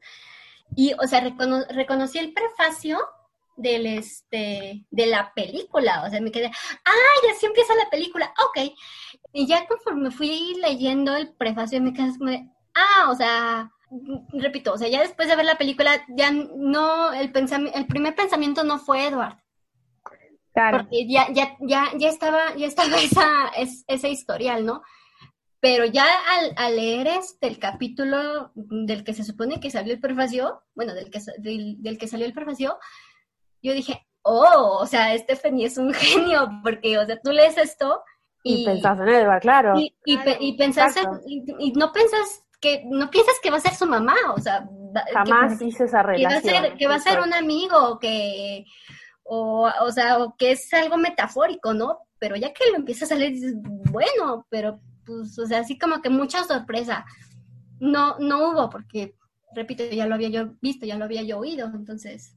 y, 0.76 0.92
o 0.94 1.06
sea, 1.08 1.20
recono- 1.20 1.66
reconocí 1.74 2.18
el 2.18 2.32
prefacio 2.32 2.98
del, 3.56 3.86
este, 3.86 4.84
de 4.90 5.06
la 5.06 5.32
película, 5.34 6.04
o 6.06 6.10
sea, 6.10 6.20
me 6.20 6.30
quedé, 6.30 6.46
¡ay, 6.84 7.30
así 7.30 7.46
empieza 7.46 7.74
la 7.74 7.88
película! 7.90 8.32
Ok, 8.46 8.72
y 9.32 9.46
ya 9.46 9.66
conforme 9.66 10.10
fui 10.10 10.54
leyendo 10.60 11.14
el 11.16 11.32
prefacio, 11.34 11.80
me 11.80 11.92
quedé 11.92 12.16
como 12.18 12.30
de, 12.30 12.48
ah, 12.74 13.10
o 13.10 13.14
sea, 13.14 13.70
repito, 14.32 14.72
o 14.72 14.78
sea, 14.78 14.88
ya 14.88 15.00
después 15.00 15.28
de 15.28 15.36
ver 15.36 15.44
la 15.44 15.58
película, 15.58 16.04
ya 16.08 16.30
no, 16.30 17.12
el, 17.12 17.32
el 17.74 17.86
primer 17.86 18.14
pensamiento 18.14 18.64
no 18.64 18.78
fue 18.78 19.06
Edward, 19.06 19.36
Claro. 20.52 20.78
porque 20.78 21.06
ya, 21.08 21.26
ya, 21.32 21.56
ya, 21.60 21.90
ya 21.96 22.08
estaba, 22.08 22.54
ya 22.56 22.66
estaba 22.66 22.96
esa, 23.02 23.48
es- 23.56 23.84
ese 23.88 24.08
historial, 24.10 24.64
¿no? 24.64 24.82
Pero 25.60 25.86
ya 25.86 26.04
al, 26.04 26.52
al 26.56 26.76
leer 26.76 27.06
este 27.06 27.46
el 27.46 27.58
capítulo 27.58 28.52
del 28.54 29.02
que 29.02 29.14
se 29.14 29.24
supone 29.24 29.60
que 29.60 29.70
salió 29.70 29.94
el 29.94 30.00
prefacio, 30.00 30.62
bueno, 30.74 30.92
del 30.94 31.10
que, 31.10 31.20
del 31.38 31.96
que 31.98 32.06
salió 32.06 32.26
el 32.26 32.34
prefacio, 32.34 32.78
yo 33.64 33.72
dije, 33.74 34.06
oh, 34.22 34.78
o 34.80 34.86
sea, 34.86 35.16
Stephanie 35.18 35.66
es 35.66 35.76
un 35.78 35.92
genio, 35.94 36.48
porque, 36.62 36.98
o 36.98 37.04
sea, 37.06 37.18
tú 37.20 37.32
lees 37.32 37.56
esto 37.58 38.02
Y, 38.44 38.62
y, 38.62 38.64
pensás 38.64 39.00
en 39.00 39.08
Edward, 39.08 39.40
claro. 39.40 39.78
y, 39.78 39.94
y, 40.04 40.18
y 40.40 40.56
pensás 40.56 40.96
en- 40.96 41.72
no 41.76 41.92
piensas 41.92 42.44
que, 42.60 42.82
no 42.86 43.10
piensas 43.10 43.34
que 43.42 43.50
va 43.50 43.56
a 43.56 43.60
ser 43.60 43.74
su 43.74 43.86
mamá, 43.86 44.14
o 44.36 44.40
sea, 44.40 44.60
va- 44.96 45.04
que- 45.04 45.12
Jamás 45.12 45.60
hice 45.62 45.84
esa 45.84 45.98
que 46.02 46.06
va 46.06 46.10
a 46.12 46.40
relación. 46.40 46.62
ser, 46.62 46.76
que 46.76 46.86
va 46.86 46.94
a 46.96 47.00
ser 47.00 47.20
un 47.20 47.32
amigo, 47.34 47.98
que, 47.98 48.64
o, 49.24 49.70
o 49.80 49.90
sea, 49.92 50.18
o 50.18 50.36
que 50.36 50.52
es 50.52 50.72
algo 50.74 50.96
metafórico, 50.96 51.74
¿no? 51.74 51.98
Pero 52.18 52.36
ya 52.36 52.52
que 52.52 52.70
lo 52.70 52.76
empiezas 52.76 53.10
a 53.12 53.16
leer, 53.16 53.32
dices, 53.32 53.54
bueno, 53.90 54.46
pero, 54.48 54.80
pues, 55.04 55.38
o 55.38 55.46
sea, 55.46 55.60
así 55.60 55.78
como 55.78 56.00
que 56.00 56.08
mucha 56.10 56.44
sorpresa. 56.44 57.04
No, 57.80 58.16
no 58.18 58.50
hubo, 58.50 58.70
porque, 58.70 59.14
repito, 59.54 59.84
ya 59.84 60.06
lo 60.06 60.14
había 60.14 60.28
yo 60.30 60.54
visto, 60.62 60.86
ya 60.86 60.96
lo 60.96 61.04
había 61.04 61.22
yo 61.22 61.38
oído, 61.38 61.66
entonces. 61.74 62.34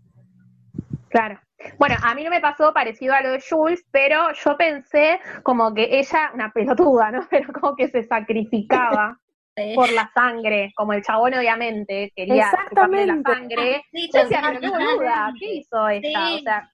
Claro. 1.10 1.40
Bueno, 1.80 1.96
a 2.04 2.14
mí 2.14 2.24
no 2.24 2.30
me 2.30 2.40
pasó 2.40 2.74
parecido 2.74 3.14
a 3.14 3.22
lo 3.22 3.32
de 3.32 3.42
Jules, 3.48 3.84
pero 3.92 4.32
yo 4.34 4.58
pensé 4.58 5.20
como 5.44 5.74
que 5.74 6.00
ella, 6.00 6.32
una 6.34 6.52
pelotuda, 6.52 7.12
¿no? 7.12 7.28
Pero 7.32 7.52
como 7.52 7.76
que 7.76 7.88
se 7.88 8.04
sacrificaba 8.04 9.18
por 9.76 9.92
la 9.92 10.12
sangre, 10.14 10.72
como 10.76 10.94
el 10.94 11.02
chabón 11.02 11.34
obviamente 11.34 12.12
quería 12.16 12.52
chuparle 12.70 13.08
la 13.08 13.14
Exactamente. 13.14 13.32
sangre. 13.32 13.84
sí, 13.92 14.10
Yo 14.14 14.22
decía, 14.22 14.42
pero 14.44 14.60
qué 14.60 14.68
totalmente. 14.68 14.96
boluda, 14.96 15.34
¿qué 15.40 15.54
hizo 15.56 15.90
esta? 15.90 16.28
Sí. 16.28 16.36
O 16.38 16.44
sea, 16.44 16.72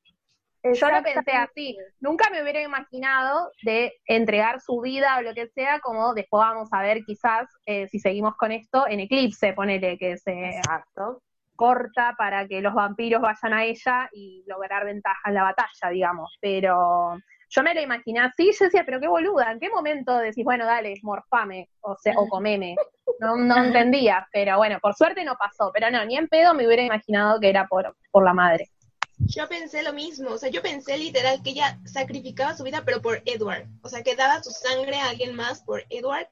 yo 0.63 0.89
lo 0.89 1.03
pensé 1.03 1.31
así. 1.31 1.77
Nunca 2.01 2.29
me 2.29 2.41
hubiera 2.41 2.61
imaginado 2.61 3.51
de 3.63 3.93
entregar 4.05 4.59
su 4.61 4.79
vida 4.81 5.17
o 5.17 5.21
lo 5.21 5.33
que 5.33 5.47
sea, 5.47 5.79
como 5.79 6.13
después 6.13 6.39
vamos 6.41 6.69
a 6.71 6.81
ver 6.81 7.03
quizás, 7.05 7.47
eh, 7.65 7.87
si 7.87 7.99
seguimos 7.99 8.35
con 8.35 8.51
esto, 8.51 8.85
en 8.87 9.01
Eclipse, 9.01 9.53
ponele 9.53 9.97
que 9.97 10.17
se 10.17 10.49
Exacto. 10.49 11.21
Corta 11.55 12.15
para 12.17 12.47
que 12.47 12.61
los 12.61 12.73
vampiros 12.73 13.21
vayan 13.21 13.53
a 13.53 13.63
ella 13.63 14.09
y 14.11 14.43
lograr 14.47 14.85
ventaja 14.85 15.29
en 15.29 15.35
la 15.35 15.43
batalla, 15.43 15.89
digamos. 15.91 16.37
Pero 16.41 17.17
yo 17.49 17.63
me 17.63 17.73
lo 17.73 17.81
imaginé 17.81 18.19
así, 18.19 18.51
yo 18.57 18.65
decía, 18.65 18.83
pero 18.85 18.99
qué 18.99 19.07
boluda, 19.07 19.51
¿en 19.51 19.59
qué 19.59 19.69
momento 19.69 20.17
decís, 20.17 20.43
bueno, 20.43 20.65
dale, 20.65 20.95
morfame, 21.03 21.69
o 21.81 21.95
sea, 21.97 22.13
o 22.17 22.27
comeme? 22.27 22.75
No, 23.19 23.35
no 23.37 23.63
entendía, 23.63 24.27
pero 24.31 24.57
bueno, 24.57 24.79
por 24.81 24.95
suerte 24.95 25.23
no 25.23 25.35
pasó, 25.35 25.71
pero 25.71 25.91
no, 25.91 26.03
ni 26.03 26.17
en 26.17 26.27
pedo 26.27 26.53
me 26.53 26.65
hubiera 26.65 26.81
imaginado 26.81 27.39
que 27.39 27.49
era 27.49 27.67
por, 27.67 27.95
por 28.11 28.23
la 28.23 28.33
madre. 28.33 28.71
Yo 29.19 29.47
pensé 29.47 29.83
lo 29.83 29.93
mismo, 29.93 30.31
o 30.31 30.37
sea, 30.37 30.49
yo 30.49 30.61
pensé 30.61 30.97
literal 30.97 31.41
que 31.43 31.51
ella 31.51 31.79
sacrificaba 31.85 32.55
su 32.55 32.63
vida, 32.63 32.81
pero 32.83 33.01
por 33.01 33.21
Edward, 33.25 33.67
o 33.83 33.89
sea, 33.89 34.01
que 34.01 34.15
daba 34.15 34.41
su 34.41 34.49
sangre 34.49 34.97
a 34.97 35.09
alguien 35.09 35.35
más 35.35 35.61
por 35.61 35.83
Edward. 35.89 36.27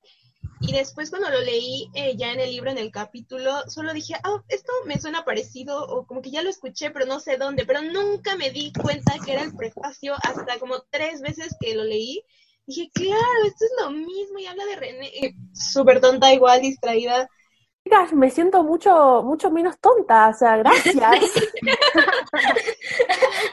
Y 0.61 0.73
después 0.73 1.09
cuando 1.09 1.29
lo 1.29 1.41
leí 1.41 1.89
eh, 1.95 2.15
ya 2.15 2.31
en 2.31 2.39
el 2.39 2.51
libro, 2.51 2.69
en 2.69 2.77
el 2.77 2.91
capítulo, 2.91 3.67
solo 3.67 3.93
dije, 3.93 4.13
ah, 4.23 4.43
esto 4.47 4.71
me 4.85 4.99
suena 4.99 5.25
parecido, 5.25 5.83
o 5.87 6.05
como 6.05 6.21
que 6.21 6.29
ya 6.29 6.43
lo 6.43 6.49
escuché, 6.49 6.91
pero 6.91 7.07
no 7.07 7.19
sé 7.19 7.37
dónde, 7.37 7.65
pero 7.65 7.81
nunca 7.81 8.35
me 8.35 8.51
di 8.51 8.71
cuenta 8.71 9.15
que 9.25 9.33
era 9.33 9.41
el 9.41 9.55
prefacio 9.55 10.13
hasta 10.23 10.59
como 10.59 10.81
tres 10.89 11.21
veces 11.21 11.55
que 11.59 11.75
lo 11.75 11.83
leí. 11.83 12.23
Dije, 12.67 12.91
claro, 12.93 13.43
esto 13.45 13.65
es 13.65 13.71
lo 13.81 13.89
mismo, 13.89 14.37
y 14.37 14.45
habla 14.45 14.65
de 14.65 14.75
René, 14.75 15.07
eh, 15.07 15.33
súper 15.51 15.99
tonta, 15.99 16.31
igual, 16.31 16.61
distraída. 16.61 17.27
Chicas, 17.83 18.13
me 18.13 18.29
siento 18.29 18.63
mucho, 18.63 19.23
mucho 19.23 19.49
menos 19.49 19.79
tonta, 19.79 20.29
o 20.29 20.33
sea, 20.33 20.57
gracias. 20.57 20.95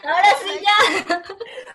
Ahora 0.04 0.36
sí 0.42 0.50
ya. 0.62 0.76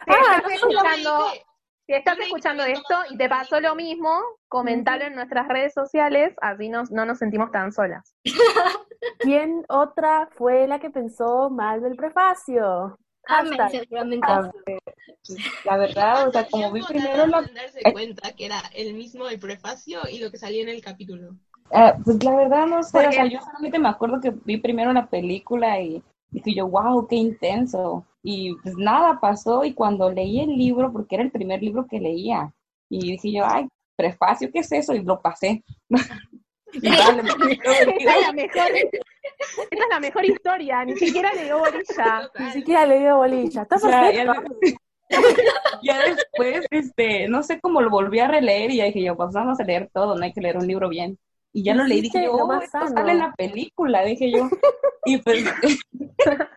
Ah, 0.07 0.41
no, 0.43 0.49
escuchando, 0.49 1.25
dije, 1.31 1.45
si 1.85 1.93
estás 1.93 2.17
escuchando 2.19 2.63
esto 2.63 2.95
y 3.09 3.17
te 3.17 3.27
pasó 3.27 3.59
lo 3.59 3.75
mismo, 3.75 4.09
comentalo 4.47 5.05
en 5.05 5.15
nuestras 5.15 5.47
redes 5.47 5.73
sociales, 5.73 6.33
así 6.41 6.69
nos, 6.69 6.91
no 6.91 7.05
nos 7.05 7.17
sentimos 7.17 7.51
tan 7.51 7.71
solas. 7.71 8.15
¿Quién 9.19 9.65
otra 9.67 10.29
fue 10.31 10.67
la 10.67 10.79
que 10.79 10.89
pensó 10.89 11.49
mal 11.49 11.81
del 11.81 11.95
prefacio? 11.95 12.97
Amén, 13.25 13.57
Hashtag. 13.57 13.81
seguramente. 13.81 14.27
la 15.65 15.77
verdad, 15.77 16.27
o 16.27 16.31
sea, 16.31 16.47
como 16.49 16.71
vi 16.71 16.81
primero 16.83 17.25
la 17.27 17.41
darse 17.41 17.81
cuenta 17.91 18.31
que 18.33 18.45
era 18.45 18.61
el 18.73 18.93
mismo 18.93 19.27
el 19.27 19.39
prefacio 19.39 20.01
y 20.09 20.19
lo 20.19 20.29
que 20.31 20.37
salía 20.37 20.63
en 20.63 20.69
el 20.69 20.81
capítulo. 20.81 21.35
Ah, 21.71 21.95
pues 22.03 22.23
la 22.23 22.35
verdad 22.35 22.67
no 22.67 22.83
sé, 22.83 22.91
¿Por 22.91 23.07
o 23.07 23.11
sea, 23.11 23.25
yo 23.25 23.39
solamente 23.39 23.79
me 23.79 23.89
acuerdo 23.89 24.19
que 24.21 24.31
vi 24.43 24.57
primero 24.57 24.91
la 24.93 25.07
película 25.07 25.81
y 25.81 26.03
dije 26.33 26.55
yo, 26.55 26.67
wow, 26.67 27.07
qué 27.07 27.15
intenso. 27.15 28.05
Y 28.21 28.55
pues 28.55 28.75
nada 28.77 29.19
pasó 29.19 29.63
y 29.63 29.73
cuando 29.73 30.09
leí 30.09 30.39
el 30.39 30.49
libro, 30.49 30.91
porque 30.91 31.15
era 31.15 31.23
el 31.23 31.31
primer 31.31 31.61
libro 31.61 31.85
que 31.87 31.99
leía, 31.99 32.53
y 32.89 33.11
dije 33.11 33.31
yo, 33.31 33.45
ay, 33.45 33.67
prefacio, 33.95 34.49
¿qué 34.51 34.59
es 34.59 34.71
eso? 34.71 34.93
Y 34.93 35.03
lo 35.03 35.21
pasé. 35.21 35.63
y 36.73 36.89
vale, 36.89 37.23
Esta 37.51 38.15
es 38.15 38.27
la 38.27 38.33
mejor, 38.33 38.71
esta 38.73 39.75
es 39.75 39.89
la 39.89 39.99
mejor 39.99 40.25
historia, 40.25 40.85
ni 40.85 40.95
siquiera 40.95 41.33
le 41.33 41.45
dio 41.45 41.59
bolilla. 41.59 42.29
Ni 42.39 42.51
siquiera 42.51 42.85
le 42.85 42.99
dio 42.99 43.17
bolilla. 43.17 43.61
Está 43.63 43.77
perfecto. 43.77 44.33
ya 45.83 45.99
después, 45.99 46.65
este, 46.71 47.27
no 47.27 47.43
sé 47.43 47.59
cómo 47.59 47.81
lo 47.81 47.89
volví 47.89 48.19
a 48.19 48.27
releer 48.27 48.71
y 48.71 48.77
ya 48.77 48.85
dije 48.85 49.03
yo, 49.03 49.15
pues 49.15 49.31
vamos 49.33 49.59
a 49.59 49.63
leer 49.63 49.89
todo, 49.93 50.15
no 50.15 50.23
hay 50.23 50.33
que 50.33 50.41
leer 50.41 50.57
un 50.57 50.67
libro 50.67 50.89
bien. 50.89 51.19
Y 51.53 51.63
ya 51.63 51.75
lo 51.75 51.83
leí, 51.83 52.01
dije 52.01 52.23
yo, 52.23 52.33
oh, 52.33 52.53
esto 52.53 52.79
sano. 52.79 52.89
sale 52.89 53.11
en 53.11 53.19
la 53.19 53.31
película, 53.33 54.03
dije 54.03 54.31
yo. 54.31 54.49
Y 55.05 55.17
pues, 55.17 55.43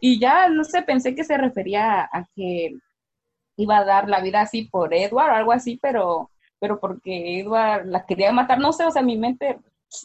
y 0.00 0.20
ya, 0.20 0.46
no 0.50 0.62
sé, 0.62 0.82
pensé 0.82 1.14
que 1.14 1.24
se 1.24 1.38
refería 1.38 2.02
a 2.02 2.28
que 2.36 2.76
iba 3.56 3.78
a 3.78 3.84
dar 3.84 4.10
la 4.10 4.20
vida 4.20 4.42
así 4.42 4.64
por 4.64 4.92
Edward 4.92 5.30
o 5.30 5.34
algo 5.34 5.52
así, 5.52 5.78
pero, 5.80 6.30
pero 6.60 6.78
porque 6.78 7.40
Edward 7.40 7.86
la 7.86 8.04
quería 8.04 8.30
matar, 8.30 8.58
no 8.58 8.74
sé, 8.74 8.84
o 8.84 8.90
sea, 8.90 9.00
mi 9.00 9.16
mente 9.16 9.58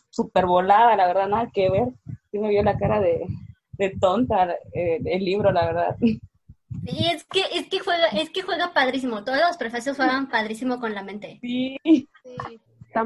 súper 0.10 0.46
volada, 0.46 0.96
la 0.96 1.08
verdad, 1.08 1.28
nada 1.28 1.52
que 1.54 1.70
ver. 1.70 1.90
Sí 2.32 2.40
me 2.40 2.50
vio 2.50 2.64
la 2.64 2.78
cara 2.78 3.02
de, 3.02 3.28
de 3.74 3.90
tonta 4.00 4.56
eh, 4.74 5.02
el 5.06 5.26
libro, 5.26 5.52
la 5.52 5.66
verdad. 5.66 5.98
Y 6.86 7.08
es 7.08 7.24
que, 7.26 7.42
es 7.54 7.68
que 7.68 7.80
juega, 7.80 8.08
es 8.08 8.30
que 8.30 8.42
juega 8.42 8.74
padrísimo. 8.74 9.24
Todos 9.24 9.40
los 9.40 9.58
prefacios 9.58 9.96
juegan 9.96 10.30
padrísimo 10.30 10.80
con 10.80 10.94
la 10.94 11.04
mente. 11.04 11.40
Sí. 11.42 11.78
Muy 11.84 12.08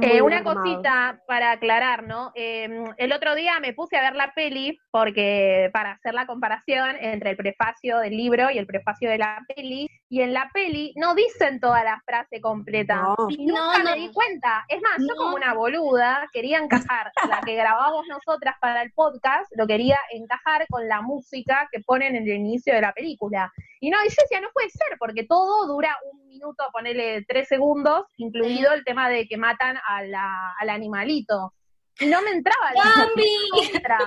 Eh, 0.01 0.21
una 0.21 0.43
cosita 0.43 1.21
para 1.27 1.51
aclarar, 1.51 2.03
¿no? 2.03 2.31
Eh, 2.35 2.83
el 2.97 3.13
otro 3.13 3.35
día 3.35 3.59
me 3.59 3.73
puse 3.73 3.97
a 3.97 4.01
ver 4.01 4.15
la 4.15 4.33
peli 4.33 4.77
porque 4.91 5.69
para 5.71 5.91
hacer 5.91 6.13
la 6.13 6.25
comparación 6.25 6.95
entre 6.99 7.31
el 7.31 7.37
prefacio 7.37 7.99
del 7.99 8.17
libro 8.17 8.51
y 8.51 8.57
el 8.57 8.65
prefacio 8.65 9.09
de 9.09 9.17
la 9.17 9.39
peli, 9.55 9.89
y 10.09 10.21
en 10.21 10.33
la 10.33 10.49
peli 10.53 10.93
no 10.95 11.15
dicen 11.15 11.59
toda 11.59 11.83
la 11.83 12.01
frase 12.05 12.41
completa. 12.41 12.95
No. 12.95 13.15
Y 13.29 13.45
nunca 13.45 13.77
No, 13.79 13.83
me 13.83 13.95
di 13.95 14.11
cuenta. 14.11 14.65
Es 14.67 14.81
más, 14.81 14.97
yo 14.99 15.15
como 15.15 15.35
una 15.35 15.53
boluda 15.53 16.27
quería 16.33 16.57
encajar 16.59 17.11
la 17.29 17.41
que 17.41 17.55
grabamos 17.55 18.05
nosotras 18.07 18.55
para 18.59 18.81
el 18.81 18.91
podcast, 18.91 19.51
lo 19.55 19.67
quería 19.67 19.99
encajar 20.11 20.65
con 20.69 20.87
la 20.87 21.01
música 21.01 21.67
que 21.71 21.81
ponen 21.81 22.15
en 22.15 22.23
el 22.23 22.35
inicio 22.35 22.73
de 22.73 22.81
la 22.81 22.93
película. 22.93 23.51
Y 23.79 23.89
no, 23.89 23.97
y 24.03 24.09
yo 24.09 24.15
decía, 24.21 24.41
no 24.41 24.49
puede 24.53 24.69
ser, 24.69 24.97
porque 24.99 25.23
todo 25.25 25.67
dura 25.67 25.95
un 26.11 26.25
minuto, 26.27 26.63
ponerle 26.73 27.23
tres 27.27 27.47
segundos, 27.47 28.05
incluido 28.17 28.73
el 28.73 28.83
tema 28.83 29.09
de 29.09 29.27
que 29.27 29.37
matan 29.37 29.77
a 29.85 30.03
la, 30.03 30.53
al 30.59 30.69
animalito. 30.69 31.53
Y 31.99 32.05
no 32.07 32.21
me 32.21 32.31
entraba 32.31 32.71
la 32.73 32.83
¡Bambi! 33.05 33.49
contra. 33.71 33.99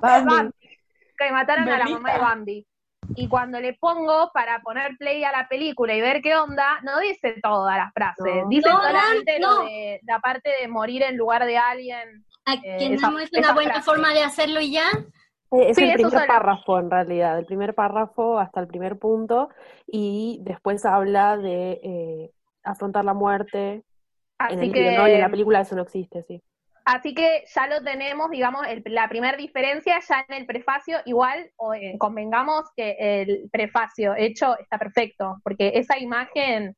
Bambi. 0.00 0.34
Bambi, 0.34 0.52
que 1.18 1.32
mataron 1.32 1.68
a 1.68 1.78
la 1.78 1.84
mamá 1.86 2.12
de 2.12 2.18
Bambi. 2.18 2.66
Y 3.16 3.26
cuando 3.28 3.58
le 3.60 3.72
pongo 3.74 4.30
para 4.34 4.60
poner 4.60 4.96
play 4.98 5.24
a 5.24 5.32
la 5.32 5.48
película 5.48 5.94
y 5.94 6.00
ver 6.00 6.20
qué 6.20 6.36
onda, 6.36 6.78
no 6.82 6.98
dice 7.00 7.36
toda 7.42 7.76
la 7.76 7.90
frase, 7.92 8.42
No. 8.42 8.48
dice 8.48 8.68
No, 8.68 8.76
solamente 8.82 9.38
no. 9.40 9.60
lo 9.62 9.64
de 9.64 10.00
la 10.02 10.18
parte 10.20 10.50
de 10.60 10.68
morir 10.68 11.02
en 11.04 11.16
lugar 11.16 11.46
de 11.46 11.56
alguien. 11.56 12.24
A 12.44 12.54
Eh, 12.54 12.94
esa- 12.94 13.10
no 13.10 13.18
es 13.18 13.30
una 13.32 13.52
buena 13.52 13.70
frase. 13.74 13.84
forma 13.84 14.12
de 14.12 14.22
hacerlo 14.24 14.60
y 14.60 14.72
ya. 14.72 14.88
Eh, 15.52 15.70
Es 15.70 15.76
Sí, 15.76 15.84
el 15.84 15.92
primer 15.94 16.26
párrafo 16.26 16.78
en 16.78 16.90
realidad, 16.90 17.38
el 17.38 17.46
primer 17.46 17.74
párrafo 17.74 18.38
hasta 18.38 18.60
el 18.60 18.66
primer 18.66 18.98
punto 18.98 19.48
y 19.86 20.40
después 20.42 20.84
habla 20.84 21.36
de 21.36 21.80
eh, 21.82 22.30
afrontar 22.64 23.04
la 23.04 23.14
muerte 23.14 23.72
en 23.72 23.82
Así 24.38 24.56
el 24.60 24.72
que, 24.72 24.80
libro, 24.82 25.02
¿no? 25.02 25.08
Y 25.08 25.12
en 25.12 25.20
la 25.20 25.30
película 25.30 25.60
eso 25.60 25.74
no 25.74 25.82
existe, 25.82 26.22
sí. 26.24 26.42
así 26.84 27.14
que 27.14 27.44
ya 27.54 27.66
lo 27.66 27.82
tenemos, 27.82 28.30
digamos, 28.30 28.66
el- 28.66 28.82
la 28.86 29.08
primera 29.08 29.36
diferencia 29.36 29.98
ya 30.06 30.24
en 30.28 30.34
el 30.36 30.46
prefacio, 30.46 30.98
igual 31.06 31.50
o, 31.56 31.74
eh, 31.74 31.96
convengamos 31.98 32.64
que 32.76 32.96
el 32.98 33.48
prefacio 33.50 34.14
hecho 34.16 34.56
está 34.58 34.78
perfecto, 34.78 35.38
porque 35.42 35.72
esa 35.74 35.98
imagen 35.98 36.76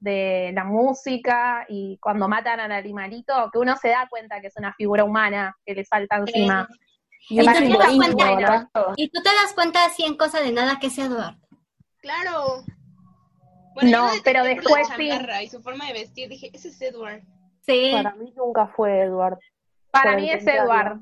de 0.00 0.50
la 0.54 0.64
música 0.64 1.64
y 1.68 1.98
cuando 2.00 2.28
matan 2.28 2.60
al 2.60 2.72
animalito, 2.72 3.50
que 3.52 3.58
uno 3.58 3.76
se 3.76 3.88
da 3.88 4.06
cuenta 4.10 4.40
que 4.40 4.48
es 4.48 4.56
una 4.56 4.72
figura 4.74 5.04
humana 5.04 5.56
que 5.64 5.74
le 5.74 5.84
salta 5.84 6.16
encima. 6.16 6.68
Y 7.28 7.40
Y 7.40 7.44
tú 7.46 7.52
te 7.52 7.78
das 7.78 7.94
cuenta, 7.96 8.68
y 8.96 9.08
tú 9.08 9.22
te 9.22 9.30
das 9.30 9.52
cuenta 9.54 9.84
así 9.86 10.04
en 10.04 10.16
cosa 10.16 10.40
de 10.40 10.52
nada 10.52 10.78
que 10.78 10.88
es 10.88 10.98
Edward. 10.98 11.36
Claro. 12.00 12.64
No, 13.82 13.82
lo 13.82 14.04
detecté 14.06 14.22
pero 14.24 14.44
después 14.44 14.86
sí. 14.96 15.10
Y 15.42 15.48
su 15.48 15.60
forma 15.62 15.86
de 15.86 15.94
vestir, 15.94 16.28
dije, 16.28 16.50
ese 16.52 16.68
es 16.68 16.80
Edward. 16.80 17.22
Sí, 17.62 17.90
Para 17.92 18.14
mí 18.14 18.32
nunca 18.36 18.66
fue 18.68 19.00
Edward. 19.00 19.38
Para 19.90 20.16
mí 20.16 20.30
es. 20.30 20.46
Edward. 20.46 21.00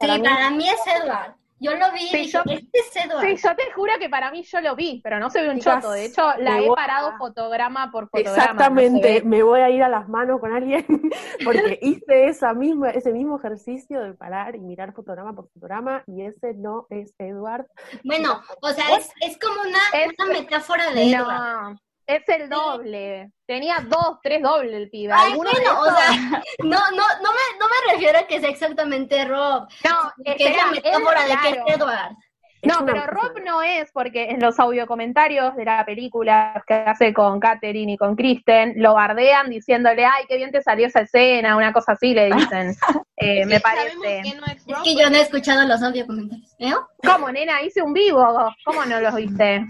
para 0.00 0.14
sí, 0.14 0.20
mí- 0.20 0.28
para 0.28 0.50
mí 0.50 0.68
es 0.68 0.80
Edward. 0.86 1.36
Yo 1.62 1.76
lo 1.76 1.92
vi 1.92 2.00
Sí, 2.00 2.16
y 2.16 2.18
dije, 2.22 2.30
yo- 2.32 2.42
este 2.46 2.78
es 2.78 2.96
Edward. 3.06 3.24
Sí, 3.26 3.36
yo 3.36 3.54
te 3.56 3.70
juro 3.72 3.92
que 4.00 4.08
para 4.08 4.30
mí 4.32 4.42
yo 4.42 4.60
lo 4.60 4.74
vi, 4.74 5.00
pero 5.04 5.20
no 5.20 5.30
se 5.30 5.40
ve 5.42 5.50
un 5.50 5.58
Chicas, 5.58 5.76
choto. 5.82 5.92
De 5.92 6.04
hecho, 6.06 6.22
la 6.38 6.60
he 6.60 6.68
a- 6.68 6.74
parado 6.74 7.12
fotograma 7.18 7.90
por 7.92 8.08
fotograma. 8.08 8.36
no 8.36 8.42
Exactamente, 8.42 9.22
me 9.24 9.42
voy 9.42 9.60
a 9.60 9.70
ir 9.70 9.82
a 9.82 9.88
las 9.88 10.08
manos 10.08 10.40
con 10.40 10.52
alguien 10.52 10.84
porque 11.44 11.78
hice 11.80 12.26
esa 12.26 12.52
misma, 12.52 12.90
ese 12.90 13.12
mismo 13.12 13.38
ejercicio 13.38 14.00
de 14.00 14.14
parar 14.14 14.56
y 14.56 14.60
mirar 14.60 14.92
fotograma 14.92 15.32
por 15.34 15.48
fotograma 15.52 16.02
y 16.06 16.22
ese 16.22 16.54
no 16.54 16.86
es 16.90 17.14
Edward. 17.18 17.66
Bueno, 18.02 18.42
o 18.60 18.68
sea, 18.70 18.96
es, 18.96 19.10
es 19.20 19.38
como 19.38 19.60
una, 19.60 19.78
Es- 19.94 20.12
una 20.18 20.32
metáfora 20.32 20.90
de 20.90 21.10
Edward. 21.12 21.76
Es 22.06 22.28
el 22.28 22.48
doble. 22.48 23.30
Tenía 23.46 23.78
dos, 23.86 24.18
tres 24.22 24.42
dobles 24.42 24.72
el 24.74 24.90
pibe. 24.90 25.12
Ay, 25.16 25.34
bueno, 25.34 25.50
o 25.80 25.84
sea, 25.84 26.10
no, 26.64 26.68
no, 26.68 27.04
no 27.22 27.30
me, 27.32 27.58
no 27.58 27.66
me 27.68 27.92
refiero 27.92 28.18
a 28.18 28.22
que 28.26 28.40
sea 28.40 28.50
exactamente 28.50 29.24
Rob, 29.24 29.68
no, 29.84 30.12
que 30.24 30.44
es 30.48 30.56
la 30.56 30.66
metáfora 30.72 31.24
de 31.24 31.36
que 31.36 31.48
es 31.50 31.76
Edward. 31.76 32.16
No, 32.64 32.86
pero 32.86 33.06
Rob 33.08 33.40
no 33.44 33.60
es, 33.60 33.90
porque 33.90 34.30
en 34.30 34.38
los 34.40 34.60
audiocomentarios 34.60 35.56
de 35.56 35.64
la 35.64 35.84
película 35.84 36.62
que 36.64 36.74
hace 36.74 37.12
con 37.12 37.40
Katherine 37.40 37.94
y 37.94 37.96
con 37.96 38.14
Kristen, 38.14 38.74
lo 38.76 38.94
bardean 38.94 39.50
diciéndole, 39.50 40.04
ay, 40.04 40.26
qué 40.28 40.36
bien 40.36 40.52
te 40.52 40.62
salió 40.62 40.86
esa 40.86 41.00
escena, 41.00 41.56
una 41.56 41.72
cosa 41.72 41.92
así 41.92 42.14
le 42.14 42.30
dicen. 42.30 42.74
Eh, 43.24 43.46
me 43.46 43.56
Sí, 43.58 43.62
parece. 43.62 44.22
que 44.24 44.34
no 44.34 44.46
es 44.46 44.64
que 44.82 44.96
yo 44.96 45.08
no 45.08 45.16
he 45.16 45.20
escuchado 45.20 45.64
los 45.68 45.80
audio 45.80 46.04
comentarios. 46.08 46.56
¿eh? 46.58 46.72
¿Cómo, 47.06 47.30
nena? 47.30 47.62
Hice 47.62 47.80
un 47.80 47.92
vivo. 47.92 48.52
¿Cómo 48.64 48.84
no 48.84 49.00
los 49.00 49.14
viste? 49.14 49.64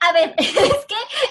A 0.00 0.12
ver, 0.12 0.34
es 0.38 0.86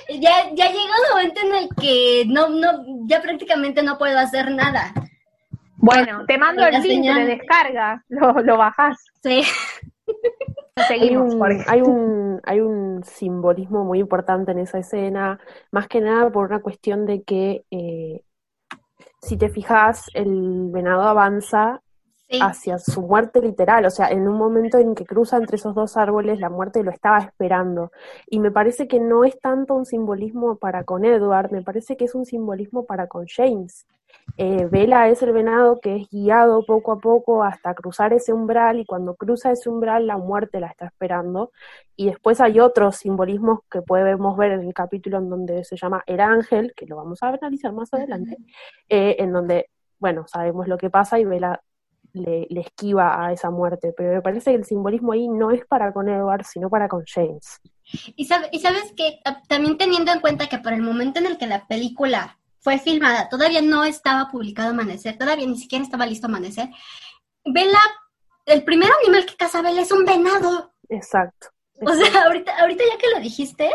que 0.08 0.20
ya, 0.20 0.50
ya 0.54 0.68
llega 0.68 0.84
un 0.84 1.16
momento 1.16 1.42
en 1.42 1.56
el 1.56 1.70
que 1.80 2.26
no, 2.28 2.50
no, 2.50 2.86
ya 3.08 3.22
prácticamente 3.22 3.82
no 3.82 3.98
puedo 3.98 4.18
hacer 4.18 4.52
nada. 4.52 4.94
Bueno, 5.78 6.26
te 6.26 6.38
mando 6.38 6.62
La 6.62 6.78
el 6.78 6.84
link 6.84 7.06
de 7.06 7.26
descarga, 7.26 8.04
lo, 8.10 8.34
lo 8.34 8.58
bajás. 8.58 8.98
Sí. 9.22 9.44
Hay 10.78 10.86
Seguimos, 10.88 11.34
un, 11.36 11.64
hay, 11.68 11.82
un, 11.82 12.42
hay 12.44 12.60
un 12.60 13.04
simbolismo 13.04 13.86
muy 13.86 14.00
importante 14.00 14.52
en 14.52 14.60
esa 14.60 14.80
escena, 14.80 15.40
más 15.72 15.88
que 15.88 16.02
nada 16.02 16.30
por 16.30 16.48
una 16.48 16.60
cuestión 16.60 17.06
de 17.06 17.24
que 17.24 17.64
eh, 17.72 18.22
si 19.22 19.38
te 19.38 19.50
fijas, 19.50 20.10
el 20.14 20.70
venado 20.72 21.04
avanza 21.04 21.82
Sí. 22.28 22.40
hacia 22.42 22.80
su 22.80 23.04
muerte 23.04 23.40
literal, 23.40 23.86
o 23.86 23.92
sea, 23.92 24.08
en 24.10 24.28
un 24.28 24.36
momento 24.36 24.80
en 24.80 24.96
que 24.96 25.06
cruza 25.06 25.38
entre 25.38 25.58
esos 25.58 25.76
dos 25.76 25.96
árboles, 25.96 26.40
la 26.40 26.50
muerte 26.50 26.84
lo 26.84 26.90
estaba 26.90 27.20
esperando. 27.20 27.92
Y 28.28 28.40
me 28.40 28.50
parece 28.50 28.88
que 28.88 29.00
no 29.00 29.24
es 29.24 29.40
tanto 29.40 29.76
un 29.76 29.86
simbolismo 29.86 30.56
para 30.56 30.84
con 30.84 31.06
Edward, 31.06 31.52
me 31.52 31.62
parece 31.62 31.96
que 31.98 32.06
es 32.06 32.16
un 32.16 32.26
simbolismo 32.26 32.86
para 32.86 33.08
con 33.08 33.28
James. 33.28 33.86
Eh, 34.38 34.66
Vela 34.70 35.08
es 35.08 35.22
el 35.22 35.32
venado 35.32 35.80
que 35.80 35.96
es 35.96 36.10
guiado 36.10 36.66
poco 36.66 36.92
a 36.94 37.00
poco 37.00 37.44
hasta 37.44 37.74
cruzar 37.74 38.12
ese 38.12 38.34
umbral 38.34 38.80
y 38.80 38.86
cuando 38.86 39.16
cruza 39.16 39.52
ese 39.52 39.70
umbral 39.70 40.08
la 40.08 40.18
muerte 40.18 40.60
la 40.60 40.68
está 40.68 40.88
esperando. 40.88 41.52
Y 41.96 42.08
después 42.08 42.42
hay 42.42 42.60
otros 42.60 42.98
simbolismos 42.98 43.60
que 43.70 43.82
podemos 43.82 44.36
ver 44.36 44.54
en 44.54 44.62
el 44.62 44.74
capítulo 44.74 45.20
en 45.20 45.30
donde 45.30 45.64
se 45.64 45.78
llama 45.78 46.04
El 46.06 46.20
Ángel, 46.20 46.74
que 46.76 46.86
lo 46.86 46.98
vamos 46.98 47.24
a 47.24 47.30
analizar 47.30 47.72
más 47.72 47.94
adelante, 47.94 48.38
eh, 48.90 49.16
en 49.20 49.32
donde, 49.32 49.70
bueno, 50.00 50.26
sabemos 50.28 50.68
lo 50.68 50.78
que 50.78 50.90
pasa 50.90 51.20
y 51.20 51.26
Vela 51.26 51.62
le, 52.16 52.48
le 52.50 52.62
esquiva 52.62 53.24
a 53.26 53.32
esa 53.32 53.50
muerte, 53.50 53.94
pero 53.96 54.14
me 54.14 54.22
parece 54.22 54.52
que 54.52 54.58
el 54.58 54.66
simbolismo 54.66 55.12
ahí 55.12 55.28
no 55.28 55.52
es 55.52 55.66
para 55.66 55.94
con 55.94 56.10
Edward, 56.10 56.46
sino 56.46 56.70
para 56.70 56.88
con 56.88 57.04
James. 57.06 57.60
Y, 58.16 58.26
sabe- 58.26 58.50
y 58.52 58.60
sabes 58.60 58.92
que 58.98 59.20
también 59.48 59.78
teniendo 59.78 60.12
en 60.12 60.20
cuenta 60.22 60.48
que 60.48 60.58
por 60.58 60.74
el 60.74 60.82
momento 60.82 61.20
en 61.20 61.28
el 61.28 61.38
que 61.38 61.48
la 61.48 61.68
película 61.68 62.38
fue 62.60 62.80
filmada, 62.80 63.30
todavía 63.30 63.62
no 63.62 63.84
estaba 63.84 64.30
publicado 64.32 64.72
Amanecer, 64.72 65.18
todavía 65.18 65.46
ni 65.46 65.58
siquiera 65.60 65.84
estaba 65.84 66.06
listo 66.08 66.26
Amanecer. 66.28 66.70
Vela, 67.46 67.80
el 68.46 68.64
primer 68.64 68.90
animal 69.04 69.26
que 69.26 69.36
caza 69.36 69.62
Vela 69.62 69.82
es 69.82 69.92
un 69.92 70.04
venado. 70.04 70.74
Exacto. 70.90 71.48
O 71.82 71.94
sea, 71.94 72.24
ahorita, 72.24 72.58
ahorita 72.60 72.84
ya 72.90 72.98
que 72.98 73.10
lo 73.14 73.20
dijiste, 73.20 73.70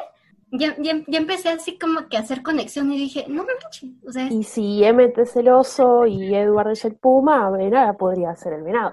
ya, 0.52 0.74
ya, 0.78 1.00
ya 1.06 1.18
empecé 1.18 1.48
así 1.50 1.78
como 1.78 2.08
que 2.08 2.16
a 2.16 2.20
hacer 2.20 2.42
conexión 2.42 2.92
y 2.92 2.98
dije, 2.98 3.24
no 3.28 3.44
manches, 3.44 3.90
o 4.06 4.12
sea, 4.12 4.26
Y 4.26 4.42
si 4.44 4.82
Emmet 4.84 5.16
es 5.18 5.36
el 5.36 5.48
oso 5.48 6.06
y 6.06 6.34
Edward 6.34 6.72
es 6.72 6.84
el 6.84 6.94
puma, 6.96 7.50
Vela 7.50 7.92
podría 7.94 8.34
ser 8.36 8.54
el 8.54 8.62
venado. 8.62 8.92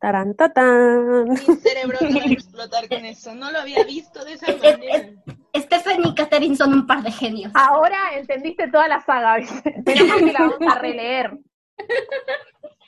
Tarán, 0.00 0.34
tatán. 0.34 1.24
Mi 1.28 1.36
cerebro 1.36 1.98
no 2.00 2.16
va 2.18 2.22
a 2.24 2.32
explotar 2.32 2.88
con 2.88 3.04
eso. 3.04 3.34
No 3.34 3.50
lo 3.50 3.58
había 3.58 3.84
visto 3.84 4.24
de 4.24 4.32
esa 4.32 4.46
Es- 4.46 4.56
es- 4.62 4.76
manera. 4.76 5.08
Stephen 5.54 6.00
y 6.06 6.14
Catherine 6.14 6.56
son 6.56 6.72
un 6.72 6.86
par 6.86 7.02
de 7.02 7.10
genios. 7.12 7.52
Ahora 7.54 7.98
entendiste 8.16 8.68
toda 8.70 8.88
la 8.88 9.00
saga, 9.00 9.38
mal 9.38 9.44
que 10.24 10.32
la 10.32 10.38
vamos 10.40 10.58
a 10.74 10.78
releer. 10.78 11.38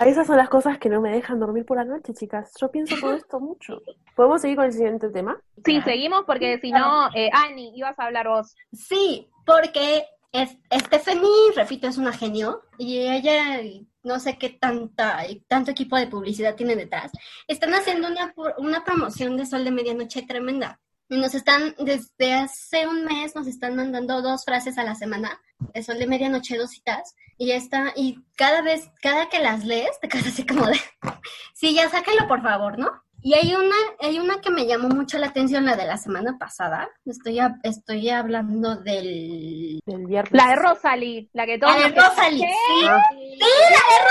Esas 0.00 0.26
son 0.26 0.36
las 0.36 0.48
cosas 0.48 0.78
que 0.78 0.88
no 0.88 1.00
me 1.00 1.10
dejan 1.10 1.40
dormir 1.40 1.64
por 1.64 1.76
la 1.76 1.84
noche, 1.84 2.14
chicas. 2.14 2.52
Yo 2.60 2.70
pienso 2.70 2.94
todo 3.00 3.14
esto 3.14 3.40
mucho. 3.40 3.80
¿Podemos 4.14 4.40
seguir 4.40 4.56
con 4.56 4.66
el 4.66 4.72
siguiente 4.72 5.08
tema? 5.08 5.40
Sí, 5.64 5.80
seguimos 5.82 6.22
porque 6.26 6.58
si 6.60 6.70
no, 6.70 7.08
eh, 7.14 7.30
Ani, 7.32 7.72
ibas 7.76 7.98
a 7.98 8.04
hablar 8.04 8.28
vos. 8.28 8.54
Sí, 8.72 9.28
porque 9.44 10.04
es, 10.32 10.56
Stephanie, 10.72 11.52
repito, 11.56 11.88
es 11.88 11.98
una 11.98 12.12
genio 12.12 12.62
y 12.78 12.98
ella, 13.08 13.60
no 14.02 14.20
sé 14.20 14.38
qué 14.38 14.50
tanta, 14.50 15.20
tanto 15.48 15.70
equipo 15.70 15.96
de 15.96 16.06
publicidad 16.06 16.54
tiene 16.54 16.76
detrás, 16.76 17.10
están 17.48 17.74
haciendo 17.74 18.08
una, 18.08 18.34
pu- 18.34 18.54
una 18.58 18.84
promoción 18.84 19.36
de 19.36 19.46
Sol 19.46 19.64
de 19.64 19.70
Medianoche 19.72 20.22
tremenda. 20.22 20.78
Y 21.10 21.16
nos 21.16 21.34
están, 21.34 21.74
desde 21.78 22.34
hace 22.34 22.86
un 22.86 23.04
mes, 23.04 23.34
nos 23.34 23.46
están 23.46 23.76
mandando 23.76 24.20
dos 24.22 24.44
frases 24.44 24.76
a 24.78 24.84
la 24.84 24.94
semana, 24.94 25.40
de 25.58 25.82
Sol 25.82 25.98
de 25.98 26.06
Medianoche, 26.06 26.58
dos 26.58 26.70
citas, 26.70 27.14
y 27.38 27.46
ya 27.46 27.56
está, 27.56 27.92
y 27.96 28.18
cada 28.36 28.60
vez, 28.62 28.90
cada 29.00 29.28
que 29.28 29.38
las 29.38 29.64
lees, 29.64 29.98
te 30.00 30.08
quedas 30.08 30.26
así 30.26 30.44
como 30.46 30.66
de, 30.66 30.78
sí, 31.54 31.74
ya 31.74 31.88
sáquenlo 31.88 32.28
por 32.28 32.42
favor, 32.42 32.78
¿no? 32.78 32.90
Y 33.20 33.34
hay 33.34 33.52
una, 33.52 33.74
hay 34.00 34.20
una 34.20 34.40
que 34.40 34.50
me 34.50 34.64
llamó 34.66 34.88
mucho 34.90 35.18
la 35.18 35.26
atención, 35.26 35.64
la 35.64 35.74
de 35.74 35.86
la 35.86 35.96
semana 35.96 36.36
pasada. 36.38 36.88
Estoy, 37.04 37.40
a- 37.40 37.56
estoy 37.64 38.10
hablando 38.10 38.76
del... 38.76 39.80
Del 39.84 40.06
viernes. 40.06 40.32
La 40.32 40.50
de 40.50 40.54
Rosalie, 40.56 41.28
la 41.32 41.44
que 41.44 41.58
todos 41.58 41.74
La 41.76 41.88
de 41.88 42.00
Rosalie, 42.00 42.46
sí. 42.46 42.86
Ah, 42.88 43.02
Sí, 43.10 43.38
la 43.40 43.82
de 43.90 44.04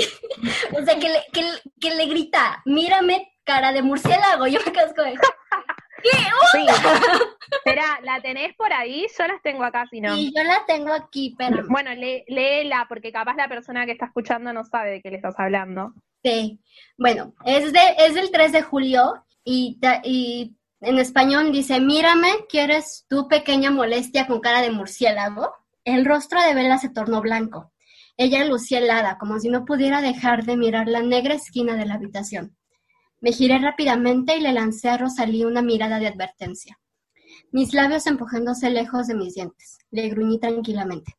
Rosalie. 0.00 0.80
O 0.80 0.84
sea, 0.86 0.98
que 0.98 1.08
le, 1.10 1.22
que, 1.30 1.42
le- 1.42 1.62
que 1.78 1.94
le 1.94 2.06
grita, 2.06 2.62
mírame 2.64 3.34
cara 3.44 3.70
de 3.70 3.82
murciélago. 3.82 4.46
Yo 4.46 4.58
me 4.64 4.72
casco 4.72 5.02
de... 5.02 5.14
Sí. 6.52 6.66
Espera, 7.56 7.98
¿la 8.02 8.20
tenés 8.20 8.54
por 8.56 8.72
ahí? 8.72 9.06
Yo 9.18 9.26
las 9.26 9.40
tengo 9.42 9.64
acá, 9.64 9.86
si 9.90 10.00
no. 10.00 10.16
Y 10.16 10.32
yo 10.36 10.42
la 10.44 10.64
tengo 10.66 10.92
aquí, 10.92 11.34
pero 11.36 11.64
Bueno, 11.68 11.90
lé- 11.94 12.24
léela, 12.28 12.86
porque 12.88 13.12
capaz 13.12 13.34
la 13.36 13.48
persona 13.48 13.86
que 13.86 13.92
está 13.92 14.06
escuchando 14.06 14.52
no 14.52 14.64
sabe 14.64 14.90
de 14.92 15.02
qué 15.02 15.10
le 15.10 15.16
estás 15.16 15.34
hablando. 15.38 15.92
Sí, 16.22 16.60
bueno, 16.96 17.34
es, 17.44 17.72
de, 17.72 17.80
es 17.98 18.14
del 18.14 18.30
3 18.30 18.52
de 18.52 18.62
julio 18.62 19.24
y, 19.44 19.78
y 20.04 20.56
en 20.80 20.98
español 20.98 21.52
dice, 21.52 21.80
mírame, 21.80 22.28
¿quieres 22.48 23.04
tu 23.08 23.28
pequeña 23.28 23.70
molestia 23.70 24.26
con 24.26 24.40
cara 24.40 24.60
de 24.62 24.70
murciélago? 24.70 25.52
El 25.84 26.04
rostro 26.04 26.40
de 26.40 26.54
Bella 26.54 26.78
se 26.78 26.88
tornó 26.90 27.20
blanco. 27.20 27.72
Ella 28.16 28.44
lucía 28.44 28.78
helada, 28.78 29.18
como 29.18 29.38
si 29.40 29.48
no 29.48 29.64
pudiera 29.64 30.00
dejar 30.00 30.44
de 30.44 30.56
mirar 30.56 30.86
la 30.88 31.00
negra 31.02 31.34
esquina 31.34 31.76
de 31.76 31.84
la 31.86 31.94
habitación. 31.94 32.56
Me 33.24 33.32
giré 33.32 33.58
rápidamente 33.58 34.36
y 34.36 34.40
le 34.40 34.52
lancé 34.52 34.90
a 34.90 34.98
Rosalí 34.98 35.46
una 35.46 35.62
mirada 35.62 35.98
de 35.98 36.08
advertencia. 36.08 36.78
Mis 37.52 37.72
labios 37.72 38.06
empujándose 38.06 38.68
lejos 38.68 39.06
de 39.06 39.14
mis 39.14 39.32
dientes. 39.34 39.78
Le 39.90 40.10
gruñí 40.10 40.38
tranquilamente. 40.38 41.14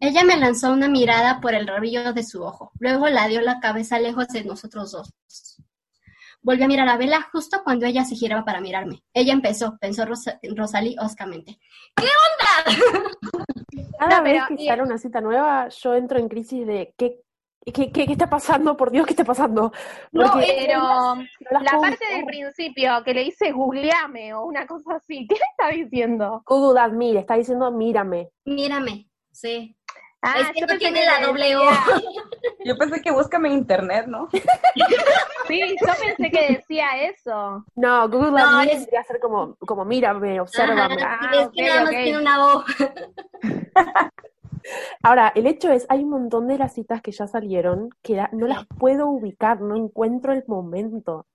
Ella 0.00 0.24
me 0.24 0.36
lanzó 0.36 0.72
una 0.72 0.88
mirada 0.88 1.40
por 1.40 1.54
el 1.54 1.68
rabillo 1.68 2.12
de 2.12 2.24
su 2.24 2.42
ojo. 2.42 2.72
Luego 2.80 3.08
la 3.08 3.28
dio 3.28 3.40
la 3.40 3.60
cabeza 3.60 4.00
lejos 4.00 4.26
de 4.28 4.42
nosotros 4.42 4.90
dos. 4.90 5.14
Volví 6.42 6.64
a 6.64 6.66
mirar 6.66 6.88
a 6.88 6.96
Bella 6.96 7.20
justo 7.32 7.62
cuando 7.62 7.86
ella 7.86 8.04
se 8.04 8.16
giraba 8.16 8.44
para 8.44 8.60
mirarme. 8.60 9.04
Ella 9.14 9.32
empezó, 9.32 9.78
pensó 9.80 10.04
Rosa- 10.06 10.40
Rosalí 10.56 10.96
oscamente. 11.00 11.60
¿Qué 11.94 12.04
onda? 12.04 13.44
Cada 13.98 14.18
No, 14.18 14.24
vez 14.24 14.42
que 14.48 14.66
sale 14.66 14.82
una 14.82 14.98
cita 14.98 15.20
nueva, 15.20 15.68
yo 15.68 15.94
entro 15.94 16.18
en 16.18 16.28
crisis 16.28 16.66
de 16.66 16.92
¿qué, 16.98 17.20
qué, 17.72 17.90
qué, 17.92 18.06
qué 18.06 18.12
está 18.12 18.28
pasando? 18.28 18.76
Por 18.76 18.90
Dios, 18.90 19.06
¿qué 19.06 19.12
está 19.12 19.24
pasando? 19.24 19.72
No, 20.12 20.32
Porque 20.32 20.54
Pero 20.66 20.78
no 20.80 21.16
las 21.50 21.62
la 21.62 21.70
parte 21.80 22.04
del 22.14 22.24
principio 22.26 23.02
que 23.04 23.14
le 23.14 23.24
dice 23.24 23.52
googleame 23.52 24.34
o 24.34 24.44
una 24.44 24.66
cosa 24.66 24.96
así, 24.96 25.26
¿qué 25.28 25.34
le 25.34 25.40
está 25.50 25.68
diciendo? 25.74 26.42
Google 26.46 26.80
Admire 26.80 27.20
está 27.20 27.34
diciendo 27.36 27.70
mírame. 27.70 28.30
Mírame. 28.44 29.08
Sí. 29.32 29.76
Ah, 30.26 30.36
es 30.40 30.52
que 30.52 30.60
yo 30.60 30.66
no 30.66 30.68
pensé 30.68 30.78
tiene 30.78 31.00
que 31.00 31.06
la 31.06 31.20
le 31.20 31.26
doble 31.26 31.56
O. 31.56 31.60
decía- 31.68 32.02
Yo 32.64 32.76
pensé 32.78 33.02
que 33.02 33.10
búscame 33.10 33.48
en 33.48 33.54
internet, 33.56 34.06
¿no? 34.06 34.28
Sí, 35.46 35.60
yo 35.78 35.92
pensé 36.02 36.30
que 36.30 36.52
decía 36.54 36.86
eso. 37.02 37.62
No, 37.76 38.08
Google 38.08 38.30
No, 38.30 38.38
Admire 38.38 38.72
es- 38.72 38.80
debería 38.80 39.04
ser 39.04 39.20
como, 39.20 39.54
como 39.56 39.84
mírame, 39.84 40.40
obsérvame. 40.40 40.96
Ah, 41.02 41.30
es 41.34 41.48
que 41.54 41.62
nada 41.68 41.82
más 41.82 41.90
tiene 41.90 42.18
una 42.18 42.46
O. 42.46 42.64
Ahora, 45.02 45.32
el 45.34 45.46
hecho 45.46 45.70
es, 45.70 45.86
hay 45.88 46.02
un 46.04 46.10
montón 46.10 46.46
de 46.48 46.58
las 46.58 46.74
citas 46.74 47.02
que 47.02 47.12
ya 47.12 47.26
salieron 47.26 47.90
que 48.02 48.14
la- 48.14 48.30
no 48.32 48.46
las 48.46 48.66
puedo 48.66 49.08
ubicar, 49.08 49.60
no 49.60 49.76
encuentro 49.76 50.32
el 50.32 50.44
momento. 50.46 51.26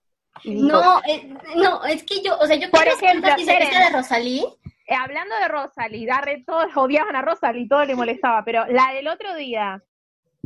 Digo, 0.43 0.67
No, 0.67 1.01
eh, 1.07 1.33
no, 1.57 1.83
es 1.85 2.03
que 2.03 2.21
yo, 2.23 2.37
o 2.39 2.45
sea, 2.45 2.55
yo 2.55 2.69
Por 2.71 2.87
ejemplo, 2.87 3.29
historia 3.37 3.89
de 3.89 3.89
Rosalí. 3.97 4.45
Eh, 4.87 4.95
hablando 4.95 5.35
de 5.35 5.47
Rosalie, 5.47 6.07
Darre, 6.07 6.43
todos 6.47 6.65
odiaban 6.75 7.15
a 7.15 7.21
Rosalie, 7.21 7.67
todo 7.67 7.85
le 7.85 7.95
molestaba, 7.95 8.43
pero 8.45 8.65
la 8.67 8.93
del 8.93 9.07
otro 9.07 9.35
día, 9.35 9.83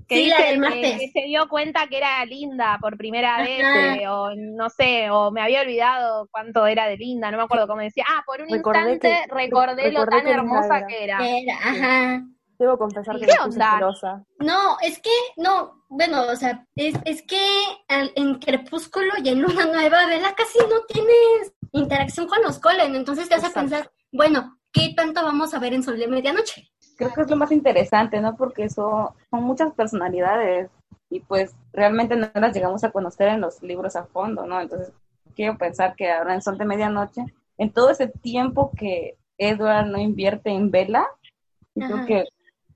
que 0.07 0.15
Sí, 0.15 0.25
la 0.27 0.37
dice 0.37 0.47
del 0.49 0.55
que- 0.55 0.59
martes. 0.59 0.99
que 0.99 1.07
se 1.09 1.21
dio 1.27 1.47
cuenta 1.47 1.87
que 1.87 1.97
era 1.97 2.25
linda 2.25 2.77
por 2.81 2.97
primera 2.97 3.35
Ajá. 3.35 3.43
vez, 3.43 3.61
eh, 4.01 4.07
o 4.09 4.31
no 4.35 4.69
sé, 4.69 5.09
o 5.11 5.31
me 5.31 5.41
había 5.41 5.61
olvidado 5.61 6.27
cuánto 6.31 6.65
era 6.67 6.87
de 6.87 6.97
linda, 6.97 7.31
no 7.31 7.37
me 7.37 7.43
acuerdo 7.43 7.67
cómo 7.67 7.79
decía. 7.81 8.03
Ah, 8.09 8.21
por 8.25 8.41
un 8.41 8.49
Recordé 8.49 8.93
instante 8.93 9.23
que- 9.29 9.33
recordé 9.33 9.91
lo 9.93 10.05
tan 10.05 10.23
que 10.25 10.31
hermosa 10.31 10.77
era. 10.79 10.87
que 10.87 11.03
era. 11.03 11.17
Era, 11.25 11.55
ajá. 11.55 12.23
Debo 12.63 12.77
confesar 12.77 13.19
que 13.19 13.25
¿Qué 13.25 13.31
me 13.31 13.45
puse 13.45 13.59
onda? 13.59 13.75
celosa. 13.75 14.25
No, 14.39 14.77
es 14.81 14.99
que, 14.99 15.09
no, 15.37 15.83
bueno, 15.89 16.23
o 16.31 16.35
sea, 16.35 16.65
es, 16.75 16.95
es 17.05 17.21
que 17.21 17.45
en 17.87 18.39
Crepúsculo 18.39 19.13
y 19.23 19.29
en 19.29 19.41
Luna 19.41 19.65
Nueva, 19.65 20.05
Bella 20.07 20.33
casi 20.35 20.59
no 20.59 20.81
tienes 20.87 21.53
interacción 21.71 22.27
con 22.27 22.41
los 22.41 22.59
Colen, 22.59 22.95
entonces 22.95 23.29
te 23.29 23.35
hace 23.35 23.47
Exacto. 23.47 23.69
pensar, 23.69 23.91
bueno, 24.11 24.57
¿qué 24.71 24.93
tanto 24.95 25.23
vamos 25.23 25.53
a 25.53 25.59
ver 25.59 25.73
en 25.73 25.83
Sol 25.83 25.97
de 25.97 26.07
Medianoche? 26.07 26.69
Creo 26.97 27.13
que 27.13 27.21
es 27.21 27.29
lo 27.29 27.37
más 27.37 27.51
interesante, 27.51 28.21
¿no? 28.21 28.35
Porque 28.35 28.69
son, 28.69 29.09
son 29.29 29.43
muchas 29.43 29.73
personalidades 29.73 30.69
y 31.09 31.19
pues 31.19 31.55
realmente 31.73 32.15
no 32.15 32.29
las 32.33 32.53
llegamos 32.55 32.83
a 32.83 32.91
conocer 32.91 33.29
en 33.29 33.41
los 33.41 33.61
libros 33.61 33.95
a 33.95 34.05
fondo, 34.05 34.45
¿no? 34.45 34.61
Entonces 34.61 34.91
quiero 35.35 35.57
pensar 35.57 35.95
que 35.95 36.11
ahora 36.11 36.33
en 36.33 36.41
Sol 36.41 36.57
de 36.57 36.65
Medianoche, 36.65 37.25
en 37.57 37.71
todo 37.71 37.89
ese 37.89 38.07
tiempo 38.07 38.71
que 38.77 39.17
Edward 39.37 39.87
no 39.87 39.97
invierte 39.99 40.49
en 40.49 40.71
yo 41.75 41.87
creo 41.87 42.05
que 42.05 42.23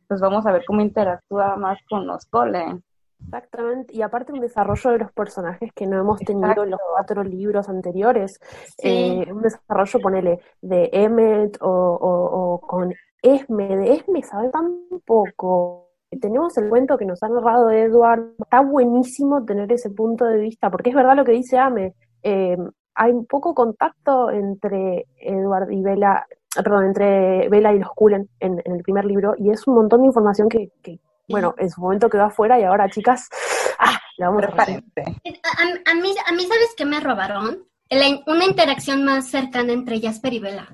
pues 0.07 0.21
vamos 0.21 0.45
a 0.45 0.51
ver 0.51 0.63
cómo 0.65 0.81
interactúa 0.81 1.55
más 1.55 1.79
con 1.89 2.07
los 2.07 2.25
Colen. 2.25 2.83
Exactamente, 3.19 3.95
y 3.95 4.03
aparte 4.03 4.31
un 4.31 4.39
desarrollo 4.41 4.91
de 4.91 4.99
los 4.99 5.11
personajes 5.11 5.71
que 5.73 5.87
no 5.87 5.99
hemos 5.99 6.19
tenido 6.19 6.63
en 6.63 6.69
los 6.71 6.79
cuatro 6.93 7.23
libros 7.23 7.67
anteriores. 7.67 8.39
Sí. 8.77 9.23
Eh, 9.27 9.33
un 9.33 9.41
desarrollo, 9.41 9.99
ponele, 9.99 10.39
de 10.61 10.89
Emmet 10.93 11.57
o, 11.61 11.67
o- 11.69 12.53
o 12.53 12.61
con 12.61 12.93
Esme. 13.23 13.75
De 13.75 13.93
Esme 13.93 14.21
sabe 14.21 14.49
tan 14.49 14.81
poco. 15.03 15.89
Tenemos 16.21 16.57
el 16.59 16.69
cuento 16.69 16.97
que 16.97 17.05
nos 17.05 17.21
ha 17.23 17.27
narrado 17.29 17.71
Edward. 17.71 18.33
Está 18.39 18.61
buenísimo 18.61 19.43
tener 19.43 19.71
ese 19.71 19.89
punto 19.89 20.25
de 20.25 20.37
vista, 20.37 20.69
porque 20.69 20.91
es 20.91 20.95
verdad 20.95 21.15
lo 21.15 21.25
que 21.25 21.31
dice 21.33 21.57
Ame. 21.57 21.95
Eh, 22.21 22.55
hay 22.93 23.11
un 23.11 23.25
poco 23.25 23.53
contacto 23.55 24.29
entre 24.31 25.05
Edward 25.17 25.71
y 25.71 25.81
Bella, 25.81 26.25
eh, 26.29 26.36
perdón, 26.63 26.85
entre 26.85 27.49
Bella 27.49 27.73
y 27.73 27.79
los 27.79 27.89
Cullen 27.91 28.29
en, 28.39 28.61
en 28.65 28.75
el 28.75 28.83
primer 28.83 29.05
libro, 29.05 29.33
y 29.37 29.49
es 29.51 29.65
un 29.67 29.75
montón 29.75 30.01
de 30.01 30.07
información 30.07 30.49
que, 30.49 30.71
que, 30.83 30.99
bueno, 31.27 31.55
en 31.57 31.69
su 31.69 31.81
momento 31.81 32.09
quedó 32.09 32.23
afuera 32.23 32.59
y 32.59 32.63
ahora, 32.63 32.89
chicas, 32.89 33.29
¡ah! 33.79 33.99
La 34.17 34.27
vamos 34.29 34.43
a. 34.43 34.47
Prepárense. 34.47 35.01
A, 35.01 35.63
a- 35.63 35.91
a 35.91 35.95
mí, 35.95 36.13
a 36.25 36.31
mí, 36.31 36.43
¿sabes 36.43 36.73
qué 36.75 36.85
me 36.85 36.99
robaron? 36.99 37.67
La- 37.89 38.19
una 38.27 38.45
interacción 38.45 39.03
más 39.05 39.27
cercana 39.29 39.71
entre 39.73 40.01
Jasper 40.01 40.33
y 40.33 40.39
Bella. 40.39 40.67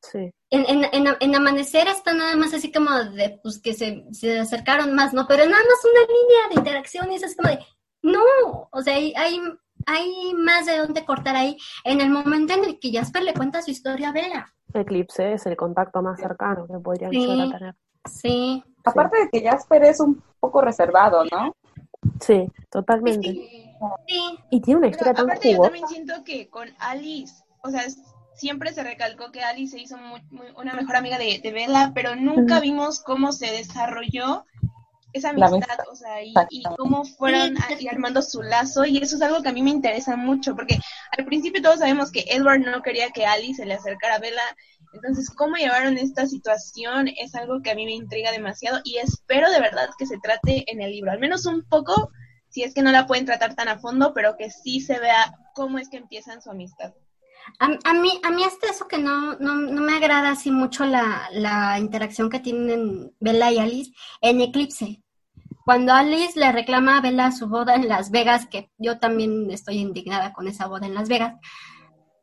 Sí. 0.00 0.30
En, 0.50 0.64
en, 0.68 0.84
en, 0.92 1.16
en 1.20 1.34
Amanecer 1.34 1.86
está 1.88 2.12
nada 2.14 2.34
más 2.36 2.54
así 2.54 2.72
como 2.72 2.90
de, 2.92 3.38
pues, 3.42 3.60
que 3.60 3.74
se, 3.74 4.04
se 4.12 4.38
acercaron 4.38 4.94
más, 4.94 5.12
¿no? 5.12 5.26
Pero 5.28 5.44
nada 5.44 5.62
más 5.62 5.84
una 5.84 6.00
línea 6.02 6.48
de 6.50 6.54
interacción 6.56 7.10
y 7.12 7.16
es 7.16 7.24
así 7.24 7.36
como 7.36 7.50
de, 7.50 7.58
no, 8.02 8.68
o 8.70 8.82
sea, 8.82 8.94
hay, 8.94 9.12
hay, 9.16 9.40
hay 9.86 10.34
más 10.34 10.66
de 10.66 10.78
dónde 10.78 11.04
cortar 11.04 11.36
ahí. 11.36 11.56
En 11.84 12.00
el 12.00 12.10
momento 12.10 12.54
en 12.54 12.64
el 12.64 12.78
que 12.78 12.92
Jasper 12.92 13.22
le 13.22 13.34
cuenta 13.34 13.60
su 13.62 13.70
historia 13.70 14.08
a 14.10 14.12
Bella. 14.12 14.54
Eclipse 14.74 15.32
es 15.32 15.46
el 15.46 15.56
contacto 15.56 16.02
más 16.02 16.18
cercano 16.20 16.66
que 16.66 16.78
podrían 16.78 17.10
Sí. 17.10 17.26
llegar 17.26 17.46
a 17.54 17.58
tener. 17.58 17.74
Sí. 18.10 18.64
Aparte 18.84 19.18
de 19.18 19.28
que 19.30 19.48
Jasper 19.48 19.84
es 19.84 20.00
un 20.00 20.22
poco 20.40 20.60
reservado, 20.62 21.24
¿no? 21.26 21.54
Sí, 22.20 22.50
totalmente. 22.70 23.28
Sí. 23.32 23.74
Y 24.50 24.60
tiene 24.60 24.78
una 24.78 24.86
Pero 24.86 24.90
historia 24.90 25.14
tan 25.14 25.24
aparte 25.26 25.52
yo 25.52 25.62
también 25.62 25.86
siento 25.88 26.24
que 26.24 26.48
con 26.48 26.68
Alice, 26.78 27.42
o 27.62 27.70
sea, 27.70 27.82
es- 27.82 27.98
siempre 28.34 28.72
se 28.72 28.82
recalcó 28.82 29.30
que 29.32 29.40
Alice 29.42 29.76
se 29.76 29.82
hizo 29.82 29.96
muy- 29.98 30.22
muy- 30.30 30.46
una 30.56 30.74
mejor 30.74 30.96
amiga 30.96 31.18
de, 31.18 31.40
de 31.42 31.52
Bella, 31.52 31.92
pero 31.94 32.14
nunca 32.16 32.60
vimos 32.60 33.00
cómo 33.00 33.32
se 33.32 33.46
desarrolló 33.50 34.44
esa 35.12 35.30
amistad, 35.30 35.54
amistad, 35.54 35.78
o 35.90 35.96
sea, 35.96 36.22
y, 36.22 36.34
y 36.50 36.62
cómo 36.76 37.04
fueron 37.04 37.54
y 37.78 37.88
armando 37.88 38.22
su 38.22 38.42
lazo, 38.42 38.84
y 38.84 38.98
eso 38.98 39.16
es 39.16 39.22
algo 39.22 39.42
que 39.42 39.48
a 39.48 39.52
mí 39.52 39.62
me 39.62 39.70
interesa 39.70 40.16
mucho, 40.16 40.54
porque 40.54 40.78
al 41.16 41.24
principio 41.24 41.62
todos 41.62 41.78
sabemos 41.78 42.10
que 42.10 42.24
Edward 42.28 42.60
no 42.60 42.82
quería 42.82 43.10
que 43.10 43.26
Alice 43.26 43.62
se 43.62 43.66
le 43.66 43.74
acercara 43.74 44.16
a 44.16 44.18
Bella, 44.18 44.42
entonces 44.92 45.30
cómo 45.30 45.56
llevaron 45.56 45.96
esta 45.96 46.26
situación 46.26 47.08
es 47.08 47.34
algo 47.34 47.62
que 47.62 47.70
a 47.70 47.74
mí 47.74 47.86
me 47.86 47.94
intriga 47.94 48.32
demasiado, 48.32 48.80
y 48.84 48.98
espero 48.98 49.50
de 49.50 49.60
verdad 49.60 49.88
que 49.98 50.06
se 50.06 50.18
trate 50.18 50.70
en 50.70 50.82
el 50.82 50.90
libro, 50.90 51.10
al 51.10 51.20
menos 51.20 51.46
un 51.46 51.64
poco, 51.68 52.10
si 52.50 52.62
es 52.62 52.74
que 52.74 52.82
no 52.82 52.92
la 52.92 53.06
pueden 53.06 53.26
tratar 53.26 53.54
tan 53.54 53.68
a 53.68 53.78
fondo, 53.78 54.12
pero 54.14 54.36
que 54.36 54.50
sí 54.50 54.80
se 54.80 54.98
vea 54.98 55.34
cómo 55.54 55.78
es 55.78 55.88
que 55.88 55.96
empiezan 55.96 56.42
su 56.42 56.50
amistad. 56.50 56.92
A, 57.58 57.66
a 57.84 57.94
mí, 57.94 58.20
a 58.22 58.30
mí 58.30 58.44
hasta 58.44 58.70
eso 58.70 58.88
que 58.88 58.98
no, 58.98 59.36
no, 59.36 59.54
no 59.54 59.80
me 59.82 59.96
agrada 59.96 60.30
así 60.30 60.50
mucho 60.50 60.84
la, 60.84 61.28
la 61.32 61.78
interacción 61.78 62.30
que 62.30 62.40
tienen 62.40 63.12
Bella 63.20 63.50
y 63.50 63.58
Alice 63.58 63.92
en 64.20 64.40
Eclipse. 64.40 65.02
Cuando 65.64 65.92
Alice 65.92 66.38
le 66.38 66.50
reclama 66.50 66.96
a 66.96 67.00
Bella 67.02 67.30
su 67.30 67.46
boda 67.46 67.74
en 67.74 67.88
Las 67.88 68.10
Vegas, 68.10 68.46
que 68.46 68.70
yo 68.78 68.98
también 68.98 69.50
estoy 69.50 69.78
indignada 69.78 70.32
con 70.32 70.48
esa 70.48 70.66
boda 70.66 70.86
en 70.86 70.94
Las 70.94 71.08
Vegas, 71.08 71.34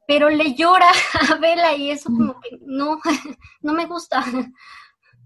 pero 0.08 0.30
le 0.30 0.54
llora 0.56 0.88
a 1.32 1.36
Bella 1.36 1.76
y 1.76 1.92
eso 1.92 2.10
como 2.10 2.40
que 2.40 2.58
no, 2.62 3.00
no 3.62 3.74
me 3.74 3.86
gusta. 3.86 4.24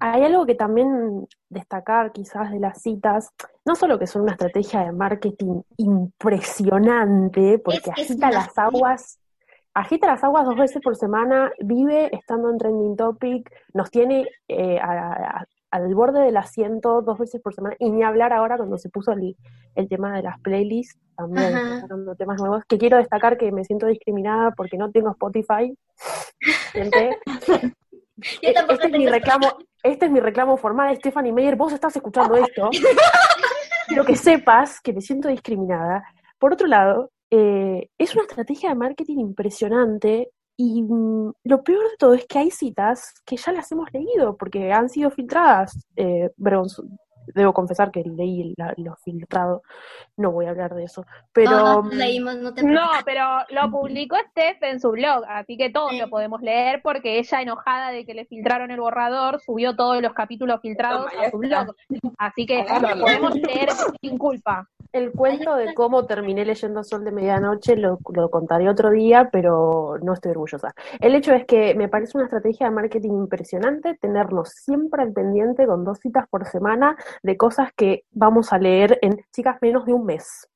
Hay 0.01 0.23
algo 0.23 0.45
que 0.45 0.55
también 0.55 1.27
destacar 1.49 2.11
quizás 2.13 2.51
de 2.51 2.59
las 2.59 2.81
citas, 2.81 3.31
no 3.65 3.75
solo 3.75 3.99
que 3.99 4.07
son 4.07 4.21
una 4.23 4.31
estrategia 4.33 4.81
de 4.81 4.91
marketing 4.93 5.61
impresionante, 5.77 7.59
porque 7.59 7.77
Es 7.77 7.83
que 7.83 8.01
agita 8.01 8.31
las 8.31 8.57
aguas, 8.57 9.19
agita 9.79 10.07
las 10.07 10.23
aguas 10.23 10.45
dos 10.45 10.55
veces 10.57 10.81
por 10.81 10.95
semana, 10.95 11.51
vive 11.59 12.09
estando 12.15 12.49
en 12.49 12.57
Trending 12.57 12.95
Topic, 12.95 13.49
nos 13.73 13.89
tiene 13.91 14.27
eh, 14.47 14.79
a- 14.79 15.13
a- 15.39 15.45
al 15.71 15.93
borde 15.93 16.21
del 16.23 16.35
asiento 16.37 17.01
dos 17.03 17.19
veces 17.19 17.39
por 17.41 17.53
semana, 17.53 17.75
y 17.79 17.91
ni 17.91 18.01
hablar 18.03 18.33
ahora 18.33 18.57
cuando 18.57 18.77
se 18.79 18.89
puso 18.89 19.11
el, 19.11 19.35
el 19.75 19.87
tema 19.87 20.15
de 20.15 20.23
las 20.23 20.39
playlists, 20.39 20.99
también 21.15 21.53
sacando 21.81 22.15
temas 22.15 22.41
nuevos, 22.41 22.63
que 22.67 22.77
quiero 22.79 22.97
destacar 22.97 23.37
que 23.37 23.51
me 23.51 23.63
siento 23.63 23.85
discriminada 23.85 24.51
porque 24.51 24.77
no 24.77 24.89
tengo 24.91 25.11
Spotify. 25.11 25.71
Gente, 26.71 27.17
Yo 28.41 28.53
tampoco 28.53 28.73
este 28.73 28.87
es 28.87 28.93
mi 28.93 29.07
reclamo, 29.07 29.47
este 29.83 30.05
es 30.07 30.11
mi 30.11 30.19
reclamo 30.19 30.57
formal, 30.57 30.95
Stephanie 30.97 31.31
Meyer, 31.31 31.55
vos 31.55 31.71
estás 31.71 31.95
escuchando 31.95 32.35
esto, 32.35 32.69
quiero 33.87 34.03
que 34.05 34.15
sepas 34.15 34.81
que 34.81 34.91
me 34.91 35.01
siento 35.01 35.27
discriminada. 35.29 36.03
Por 36.37 36.53
otro 36.53 36.67
lado, 36.67 37.11
eh, 37.31 37.89
es 37.97 38.13
una 38.15 38.23
estrategia 38.23 38.69
de 38.69 38.75
marketing 38.75 39.19
impresionante 39.19 40.31
Y 40.57 40.83
mm, 40.83 41.33
lo 41.43 41.63
peor 41.63 41.83
de 41.89 41.97
todo 41.97 42.13
es 42.13 42.25
que 42.25 42.39
hay 42.39 42.51
citas 42.51 43.13
que 43.25 43.37
ya 43.37 43.51
las 43.51 43.71
hemos 43.71 43.91
leído 43.93 44.35
porque 44.37 44.71
han 44.73 44.89
sido 44.89 45.11
filtradas. 45.11 45.87
Eh, 45.95 46.31
debo 47.33 47.53
confesar 47.53 47.91
que 47.91 48.03
leí 48.03 48.53
la- 48.57 48.73
lo 48.77 48.95
filtrado, 48.97 49.61
no 50.17 50.31
voy 50.31 50.45
a 50.45 50.49
hablar 50.51 50.73
de 50.75 50.83
eso. 50.83 51.05
Pero 51.33 51.51
Todos 51.51 51.85
mm, 51.85 51.89
leímos, 51.97 52.35
no 52.37 52.53
te 52.53 52.63
No, 52.63 52.69
preocupes. 52.89 53.03
pero 53.05 53.25
lo 53.49 53.71
publicó 53.71 54.15
Steph 54.31 54.61
en 54.63 54.79
su 54.79 54.91
blog, 54.91 55.23
así 55.27 55.57
que 55.57 55.69
todos 55.69 55.93
lo 55.97 56.09
podemos 56.09 56.41
leer 56.41 56.81
porque 56.83 57.19
ella, 57.19 57.41
enojada 57.41 57.91
de 57.91 58.05
que 58.05 58.13
le 58.13 58.25
filtraron 58.25 58.71
el 58.71 58.79
borrador, 58.79 59.39
subió 59.41 59.75
todos 59.75 60.01
los 60.01 60.13
capítulos 60.13 60.59
filtrados 60.61 61.07
a 61.17 61.29
su 61.29 61.37
blog. 61.37 61.75
Así 62.17 62.45
que 62.45 62.63
lo 62.63 63.01
podemos 63.01 63.35
leer 63.35 63.69
sin 64.01 64.17
culpa. 64.17 64.67
el 64.91 65.11
cuento 65.11 65.55
de 65.55 65.75
cómo 65.75 66.05
terminé 66.07 66.43
leyendo 66.45 66.83
Sol 66.83 67.03
de 67.03 67.11
Medianoche 67.11 67.75
lo, 67.75 67.99
lo 68.11 68.29
contaré 68.31 68.67
otro 68.67 68.89
día, 68.89 69.29
pero 69.31 69.97
no 70.01 70.13
estoy 70.13 70.31
orgullosa. 70.31 70.73
El 70.99 71.13
hecho 71.13 71.31
es 71.33 71.45
que 71.45 71.75
me 71.75 71.87
parece 71.89 72.17
una 72.17 72.25
estrategia 72.25 72.67
de 72.67 72.71
marketing 72.73 73.11
impresionante 73.11 73.93
tenernos 74.01 74.49
siempre 74.49 75.03
al 75.03 75.13
pendiente 75.13 75.67
con 75.67 75.85
dos 75.85 75.99
citas 75.99 76.25
por 76.27 76.45
semana 76.47 76.97
de 77.23 77.37
cosas 77.37 77.71
que 77.75 78.03
vamos 78.11 78.53
a 78.53 78.57
leer 78.57 78.99
en, 79.01 79.25
chicas, 79.33 79.57
menos 79.61 79.85
de 79.85 79.93
un 79.93 80.05
mes. 80.05 80.47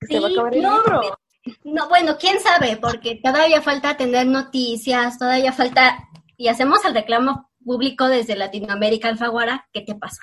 Se 0.00 0.18
va 0.18 0.28
a 0.28 0.30
acabar 0.30 0.54
el 0.54 0.62
no, 0.62 0.76
libro. 0.76 1.18
No, 1.64 1.88
bueno, 1.88 2.16
quién 2.18 2.40
sabe, 2.40 2.76
porque 2.76 3.20
todavía 3.22 3.62
falta 3.62 3.96
tener 3.96 4.26
noticias, 4.26 5.18
todavía 5.18 5.52
falta, 5.52 5.98
y 6.36 6.48
hacemos 6.48 6.84
el 6.84 6.94
reclamo 6.94 7.50
público 7.64 8.08
desde 8.08 8.36
Latinoamérica, 8.36 9.08
Alfaguara, 9.08 9.66
¿qué 9.72 9.82
te 9.82 9.94
pasa? 9.94 10.22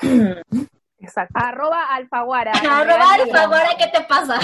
Exacto. 1.00 1.34
Arroba 1.34 1.84
Alfaguara. 1.94 2.52
Arroba 2.70 3.14
Alfaguara, 3.14 3.70
¿qué 3.78 3.86
te 3.86 4.04
pasa? 4.04 4.38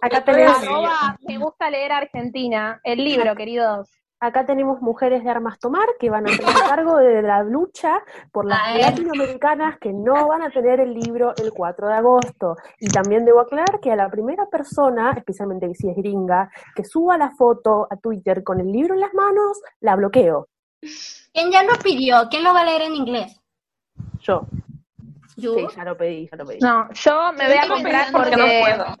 Acá 0.00 0.24
tenemos, 0.24 0.58
Arroba 0.58 1.18
me 1.26 1.38
gusta 1.38 1.70
leer 1.70 1.92
Argentina. 1.92 2.80
El 2.84 3.04
libro, 3.04 3.34
queridos. 3.34 3.90
Acá 4.20 4.44
tenemos 4.44 4.80
mujeres 4.80 5.24
de 5.24 5.30
armas 5.30 5.58
tomar 5.58 5.86
que 5.98 6.10
van 6.10 6.26
a 6.26 6.36
tener 6.36 6.54
cargo 6.68 6.96
de 6.96 7.22
la 7.22 7.42
lucha 7.42 8.02
por 8.32 8.46
las 8.46 8.60
A 8.66 8.78
latinoamericanas 8.78 9.78
que 9.78 9.92
no 9.92 10.28
van 10.28 10.42
a 10.42 10.50
tener 10.50 10.80
el 10.80 10.94
libro 10.94 11.34
el 11.36 11.52
4 11.52 11.88
de 11.88 11.94
agosto. 11.94 12.56
Y 12.80 12.88
también 12.88 13.24
debo 13.24 13.40
aclarar 13.40 13.80
que 13.80 13.92
a 13.92 13.96
la 13.96 14.10
primera 14.10 14.46
persona, 14.46 15.12
especialmente 15.16 15.72
si 15.74 15.88
es 15.88 15.96
gringa, 15.96 16.50
que 16.74 16.84
suba 16.84 17.16
la 17.16 17.30
foto 17.30 17.86
a 17.90 17.96
Twitter 17.96 18.42
con 18.42 18.60
el 18.60 18.70
libro 18.72 18.94
en 18.94 19.00
las 19.00 19.14
manos, 19.14 19.60
la 19.80 19.96
bloqueo. 19.96 20.48
¿Quién 21.32 21.50
ya 21.50 21.62
lo 21.62 21.74
pidió? 21.82 22.28
¿Quién 22.30 22.44
lo 22.44 22.52
va 22.52 22.60
a 22.60 22.64
leer 22.64 22.82
en 22.82 22.94
inglés? 22.94 23.40
Yo. 24.20 24.46
¿Yo? 25.40 25.54
Sí, 25.54 25.66
ya 25.76 25.84
lo 25.84 25.96
pedí, 25.96 26.28
ya 26.30 26.36
lo 26.36 26.44
pedí. 26.44 26.58
No, 26.60 26.88
yo 26.92 27.32
me 27.32 27.46
voy 27.46 27.56
a 27.56 27.68
comprar 27.68 28.06
Yo 28.06 28.10
no 28.12 28.18
porque 28.18 28.60
puedo. 28.60 28.96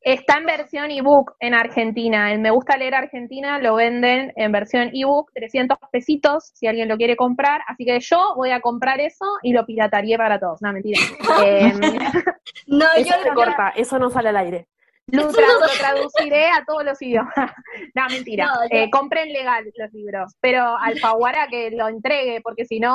está 0.00 0.38
en 0.38 0.46
versión 0.46 0.90
ebook 0.90 1.34
en 1.40 1.52
Argentina. 1.54 2.32
El 2.32 2.38
Me 2.38 2.50
Gusta 2.50 2.76
Leer 2.76 2.94
Argentina 2.94 3.58
lo 3.58 3.74
venden 3.74 4.32
en 4.36 4.52
versión 4.52 4.90
ebook, 4.94 5.32
300 5.34 5.78
pesitos 5.90 6.52
si 6.54 6.68
alguien 6.68 6.88
lo 6.88 6.96
quiere 6.96 7.16
comprar. 7.16 7.62
Así 7.66 7.84
que 7.84 7.98
yo 7.98 8.34
voy 8.36 8.50
a 8.52 8.60
comprar 8.60 9.00
eso 9.00 9.24
y 9.42 9.52
lo 9.52 9.66
pirataría 9.66 10.16
para 10.16 10.38
todos. 10.38 10.62
No, 10.62 10.72
mentira. 10.72 11.00
Eh, 11.44 11.72
No, 12.66 12.86
Eso 12.96 13.08
yo 13.10 13.22
se 13.22 13.28
lo 13.28 13.34
corta, 13.34 13.72
eso 13.76 13.98
no 13.98 14.10
sale 14.10 14.28
al 14.28 14.36
aire. 14.36 14.68
lo, 15.08 15.28
tra- 15.32 15.46
no- 15.46 15.60
lo 15.60 15.66
traduciré 15.78 16.46
a 16.50 16.64
todos 16.64 16.84
los 16.84 17.02
idiomas. 17.02 17.34
no, 17.94 18.06
mentira. 18.10 18.46
No, 18.46 18.52
yo- 18.62 18.68
Eh, 18.70 18.90
compren 18.90 19.32
legal 19.32 19.64
los 19.76 19.92
libros. 19.92 20.34
Pero 20.40 20.76
Alfaguara 20.76 21.48
que 21.48 21.70
lo 21.72 21.88
entregue, 21.88 22.40
porque 22.42 22.64
si 22.64 22.78
no 22.78 22.94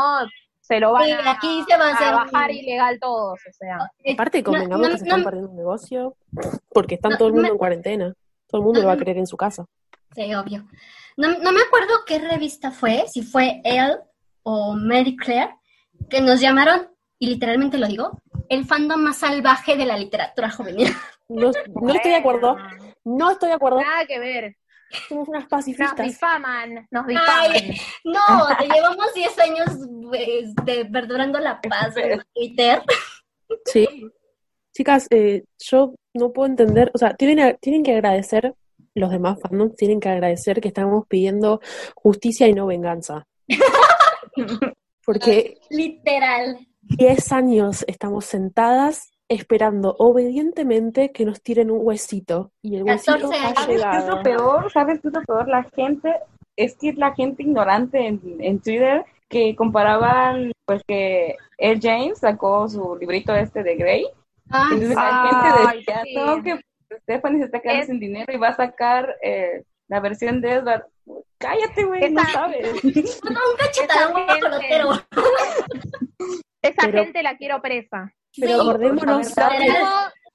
se 0.68 0.80
lo 0.80 0.94
van 0.94 1.04
Sí, 1.06 1.12
a, 1.12 1.32
aquí 1.32 1.64
se 1.70 1.78
va 1.78 1.90
a 1.90 1.94
hacer 1.94 2.14
bajar 2.14 2.50
un- 2.50 2.56
ilegal 2.56 3.00
todos. 3.00 3.40
O 3.48 3.54
sea. 3.54 3.78
Aparte, 4.14 4.44
convengamos 4.44 4.88
no- 4.88 4.94
que 4.94 5.00
se 5.00 5.06
no- 5.06 5.10
están 5.10 5.24
perdiendo 5.24 5.50
un 5.52 5.58
negocio 5.58 6.16
porque 6.70 6.96
están 6.96 7.12
No, 7.12 7.18
todo 7.18 7.28
el 7.28 7.34
mundo 7.34 7.48
me- 7.50 7.52
en 7.54 7.58
cuarentena. 7.58 8.14
Todo 8.48 8.62
el 8.62 8.66
mundo 8.66 8.82
lo 8.82 8.88
va 8.88 8.94
a 8.94 8.98
creer 8.98 9.18
en 9.18 9.28
su 9.28 9.38
casa. 9.38 9.66
Sí, 10.16 10.34
obvio. 10.34 10.66
No, 11.18 11.30
no 11.40 11.52
me 11.52 11.62
acuerdo 11.62 11.94
qué 12.06 12.20
revista 12.20 12.72
fue, 12.72 13.06
si 13.08 13.22
fue 13.22 13.62
Elle 13.64 13.98
o 14.44 14.74
Mary 14.76 15.16
Claire, 15.16 15.56
que 16.10 16.22
nos 16.22 16.40
llamaron, 16.40 16.90
y 17.20 17.28
literalmente 17.28 17.78
lo 17.78 17.88
digo, 17.88 18.20
el 18.50 18.66
fandom 18.66 19.02
más 19.02 19.18
salvaje 19.18 19.76
de 19.78 19.86
la 19.86 19.98
literatura 19.98 20.50
juvenil. 20.52 20.90
No, 21.28 21.52
no 21.82 21.94
estoy 21.94 22.12
de 22.12 22.18
acuerdo. 22.18 22.56
No 23.04 23.32
estoy 23.32 23.50
de 23.50 23.56
acuerdo. 23.56 23.82
Nada 23.82 24.06
que 24.06 24.20
ver. 24.20 24.56
Somos 25.08 25.28
unas 25.28 25.44
Nos 25.44 25.50
pacifistas. 25.50 26.06
difaman, 26.08 26.88
nos 26.92 27.08
difaman. 27.08 27.52
Ay, 27.52 27.78
no, 28.04 28.58
te 28.58 28.68
llevamos 28.68 29.14
10 29.14 29.40
años 29.40 29.68
este, 30.14 30.86
perdurando 30.86 31.40
la 31.40 31.60
paz 31.62 31.96
en 31.98 32.22
Twitter. 32.34 32.82
Sí. 33.66 33.88
Chicas, 34.74 35.08
eh, 35.10 35.44
yo 35.60 35.96
no 36.14 36.34
puedo 36.34 36.48
entender, 36.48 36.92
o 36.94 36.98
sea, 36.98 37.14
tienen, 37.14 37.58
tienen 37.62 37.84
que 37.84 37.94
agradecer, 37.94 38.54
los 38.94 39.10
demás 39.10 39.40
fandoms 39.42 39.76
tienen 39.76 40.00
que 40.00 40.10
agradecer 40.10 40.62
que 40.62 40.68
estamos 40.68 41.06
pidiendo 41.08 41.62
justicia 41.96 42.48
y 42.48 42.54
no 42.54 42.66
venganza. 42.68 43.26
Porque 45.06 45.58
Literal. 45.70 46.68
10 46.82 47.32
años 47.32 47.86
estamos 47.88 48.26
sentadas 48.26 49.12
esperando 49.30 49.96
obedientemente 49.98 51.12
que 51.12 51.26
nos 51.26 51.42
tiren 51.42 51.72
un 51.72 51.80
huesito 51.86 52.52
y 52.62 52.76
el 52.78 52.84
huesito 52.84 53.14
14 53.14 53.38
ha 53.38 53.48
años. 53.48 53.60
¿Sabes 53.60 53.68
qué 53.68 53.74
es 53.76 53.80
lo 53.82 54.22
llegado. 54.22 54.24
peor? 54.24 54.72
¿Sabes 54.72 55.00
qué 55.02 55.08
es 55.08 55.14
lo 55.14 55.22
peor? 55.24 55.48
La 55.48 55.64
gente, 55.64 56.14
es 56.56 56.76
que 56.78 56.90
es 56.90 56.98
la 56.98 57.14
gente 57.16 57.44
ignorante 57.44 58.06
en, 58.06 58.22
en 58.40 58.60
Twitter 58.60 59.04
que 59.28 59.56
comparaban, 59.56 60.52
pues 60.66 60.82
que 60.88 61.36
Ed 61.58 61.80
James 61.82 62.20
sacó 62.20 62.68
su 62.70 62.96
librito 62.96 63.34
este 63.34 63.64
de 63.64 63.76
Grey. 63.76 64.06
Ah, 64.52 64.70
Entonces 64.72 64.96
la 64.96 65.28
gente 65.64 65.78
decía, 65.78 66.02
sí. 66.04 66.16
no, 66.16 66.44
que 66.44 66.60
Stephanie 67.02 67.40
se 67.40 67.46
está 67.46 67.60
quedando 67.62 67.82
Es- 67.82 67.88
sin 67.88 68.00
dinero 68.00 68.32
y 68.32 68.38
va 68.38 68.50
a 68.50 68.56
sacar 68.56 69.16
eh, 69.24 69.64
la 69.88 70.00
versión 70.00 70.40
de 70.42 70.52
Edward. 70.54 70.86
Cállate, 71.40 71.84
güey, 71.84 72.12
no 72.12 72.24
sabes. 72.26 72.84
un 72.84 73.58
cachetadón 73.58 75.02
Esa 76.62 76.92
gente 76.92 77.24
la 77.24 77.38
quiero 77.38 77.62
presa. 77.62 78.14
Pero 78.40 78.62
acordémonos, 78.62 79.34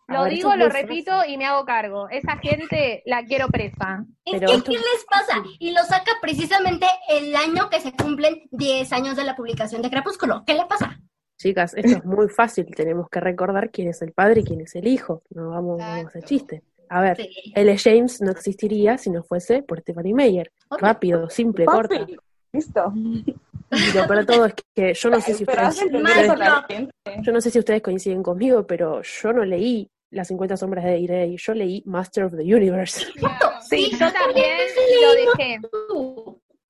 Lo 0.08 0.24
digo, 0.24 0.48
lo, 0.56 0.64
ver, 0.64 0.74
digo, 0.74 0.88
repito 0.88 1.12
y 1.26 1.36
me 1.38 1.46
hago 1.46 1.64
cargo. 1.64 2.08
Esa 2.08 2.36
gente 2.38 3.02
la 3.06 3.24
quiero 3.24 3.46
presa. 3.48 4.04
Es 4.24 4.34
Pero 4.34 4.48
que, 4.48 4.54
esto- 4.56 4.70
¿qué 4.72 4.78
les 4.78 5.04
pasa? 5.08 5.42
Y 5.60 5.70
lo 5.70 5.82
saca 5.84 6.12
precisamente 6.20 6.86
el 7.08 7.34
año 7.36 7.70
que 7.70 7.80
se 7.80 7.92
cumplen 7.92 8.42
10 8.50 8.92
años 8.92 9.16
de 9.16 9.24
la 9.24 9.36
publicación 9.36 9.82
de 9.82 9.90
Crepúsculo. 9.90 10.42
¿Qué 10.44 10.54
le 10.54 10.66
pasa? 10.66 10.98
Chicas, 11.38 11.74
esto 11.74 11.98
es 11.98 12.04
muy 12.04 12.28
fácil. 12.28 12.66
Tenemos 12.74 13.08
que 13.08 13.20
recordar 13.20 13.70
quién 13.70 13.88
es 13.88 14.02
el 14.02 14.12
padre 14.12 14.40
y 14.40 14.44
quién 14.44 14.60
es 14.60 14.74
el 14.74 14.86
hijo. 14.88 15.22
No 15.30 15.50
vamos, 15.50 15.78
vamos 15.78 16.04
a 16.06 16.08
hacer 16.08 16.24
chiste. 16.24 16.62
A 16.88 17.00
ver, 17.00 17.16
Sí. 17.16 17.30
L. 17.54 17.78
James 17.78 18.20
no 18.20 18.32
existiría 18.32 18.98
si 18.98 19.10
no 19.10 19.22
fuese 19.22 19.62
por 19.62 19.80
Stephanie 19.80 20.12
Meyer. 20.12 20.50
Rápido, 20.70 21.30
simple, 21.30 21.64
corta. 21.66 22.04
Listo. 22.52 22.92
Y 23.70 23.92
lo 23.92 24.06
de 24.06 24.24
todo 24.24 24.46
es 24.46 24.54
que 24.74 24.94
yo 24.94 25.10
no 25.10 25.20
sé 25.20 25.34
si 25.34 25.44
ustedes, 25.44 25.80
yo 27.22 27.32
no 27.32 27.40
sé 27.40 27.50
si 27.50 27.58
ustedes 27.58 27.82
coinciden 27.82 28.22
conmigo, 28.22 28.66
pero 28.66 29.02
yo 29.02 29.32
no 29.32 29.44
leí 29.44 29.88
Las 30.10 30.26
50 30.28 30.56
sombras 30.56 30.84
de 30.84 31.02
Grey, 31.02 31.36
yo 31.36 31.54
leí 31.54 31.82
Master 31.86 32.24
of 32.24 32.32
the 32.36 32.42
Universe. 32.42 33.06
Sí, 33.68 33.88
yo 33.92 34.10
también 34.12 34.56
lo 35.02 35.12
dejé. 35.12 35.60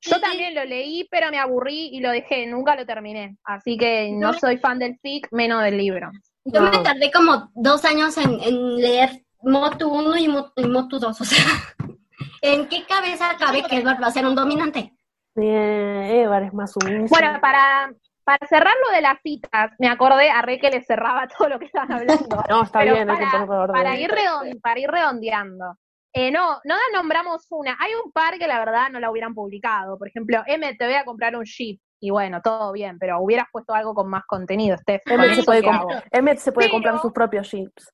Yo 0.03 0.21
también 0.21 0.55
lo 0.55 0.65
leí, 0.67 1.07
pero 1.11 1.31
me 1.31 1.39
aburrí 1.39 1.89
y 1.93 2.01
lo 2.01 2.11
dejé. 2.11 2.47
Nunca 2.47 2.77
lo 2.77 2.85
terminé. 2.85 3.39
Así 3.45 3.79
que 3.79 4.11
no 4.13 4.35
soy 4.35 4.59
fan 4.59 4.79
del 4.79 4.99
fic, 5.01 5.29
menos 5.31 5.63
del 5.63 5.79
libro. 5.79 6.11
Yo 6.45 6.61
No. 6.61 6.71
me 6.71 6.79
tardé 6.79 7.11
como 7.11 7.51
dos 7.55 7.85
años 7.87 8.19
en, 8.19 8.39
en 8.43 8.77
leer 8.77 9.25
Motu 9.43 9.89
1 9.89 10.17
y 10.19 10.29
Motu, 10.29 10.53
y 10.63 10.67
Motu 10.67 10.99
2. 10.99 11.21
O 11.21 11.25
sea, 11.25 11.39
¿en 12.43 12.67
qué 12.69 12.85
cabeza 12.85 13.35
cabe 13.39 13.63
que 13.63 13.77
Edward 13.77 14.03
va 14.03 14.09
a 14.09 14.13
ser 14.13 14.27
un 14.27 14.35
dominante? 14.35 14.93
Evar 15.37 16.43
es 16.43 16.53
más 16.55 16.75
humilde. 16.77 17.07
Bueno, 17.09 17.39
para, 17.41 17.93
para 18.25 18.47
cerrar 18.47 18.75
lo 18.87 18.93
de 18.95 19.01
las 19.01 19.19
citas, 19.23 19.73
me 19.79 19.89
acordé 19.89 20.31
a 20.31 20.43
Re 20.43 20.59
que 20.59 20.71
le 20.71 20.83
cerraba 20.85 21.27
todo 21.29 21.49
lo 21.49 21.59
que 21.59 21.67
estaban 21.67 21.93
hablando. 21.93 22.25
No, 22.49 22.63
está 22.63 22.81
Pero 22.81 22.95
bien, 22.95 23.11
hay 23.11 23.17
que 23.19 23.25
para, 23.25 23.31
ponerlo 23.47 23.61
orden. 23.63 23.75
para 23.77 23.97
ir 23.97 24.11
redon- 24.11 24.61
para 24.61 24.81
ir 24.81 24.91
redondeando. 24.91 25.77
Eh, 26.13 26.31
no, 26.33 26.59
no 26.65 26.75
nombramos 26.93 27.47
una. 27.51 27.77
Hay 27.81 27.93
un 28.05 28.11
par 28.11 28.37
que 28.39 28.49
la 28.49 28.59
verdad 28.59 28.89
no 28.91 28.99
la 28.99 29.11
hubieran 29.11 29.33
publicado. 29.35 29.97
Por 29.97 30.09
ejemplo, 30.09 30.43
M, 30.47 30.75
te 30.75 30.85
voy 30.85 30.95
a 30.95 31.05
comprar 31.05 31.37
un 31.37 31.45
Jeep. 31.45 31.81
Y 32.03 32.11
bueno, 32.11 32.41
todo 32.43 32.73
bien, 32.73 32.99
pero 32.99 33.21
hubieras 33.21 33.47
puesto 33.53 33.75
algo 33.75 33.95
con 33.95 34.09
más 34.09 34.25
contenido, 34.27 34.77
Steph. 34.79 35.03
¿Con 35.05 35.21
Emmet 35.21 35.35
se 35.35 35.43
puede? 35.45 35.63
Emmet 36.11 36.39
se 36.39 36.51
puede 36.51 36.67
Pero- 36.69 36.77
comprar 36.77 36.99
sus 37.01 37.13
propios 37.13 37.49
jeeps. 37.51 37.93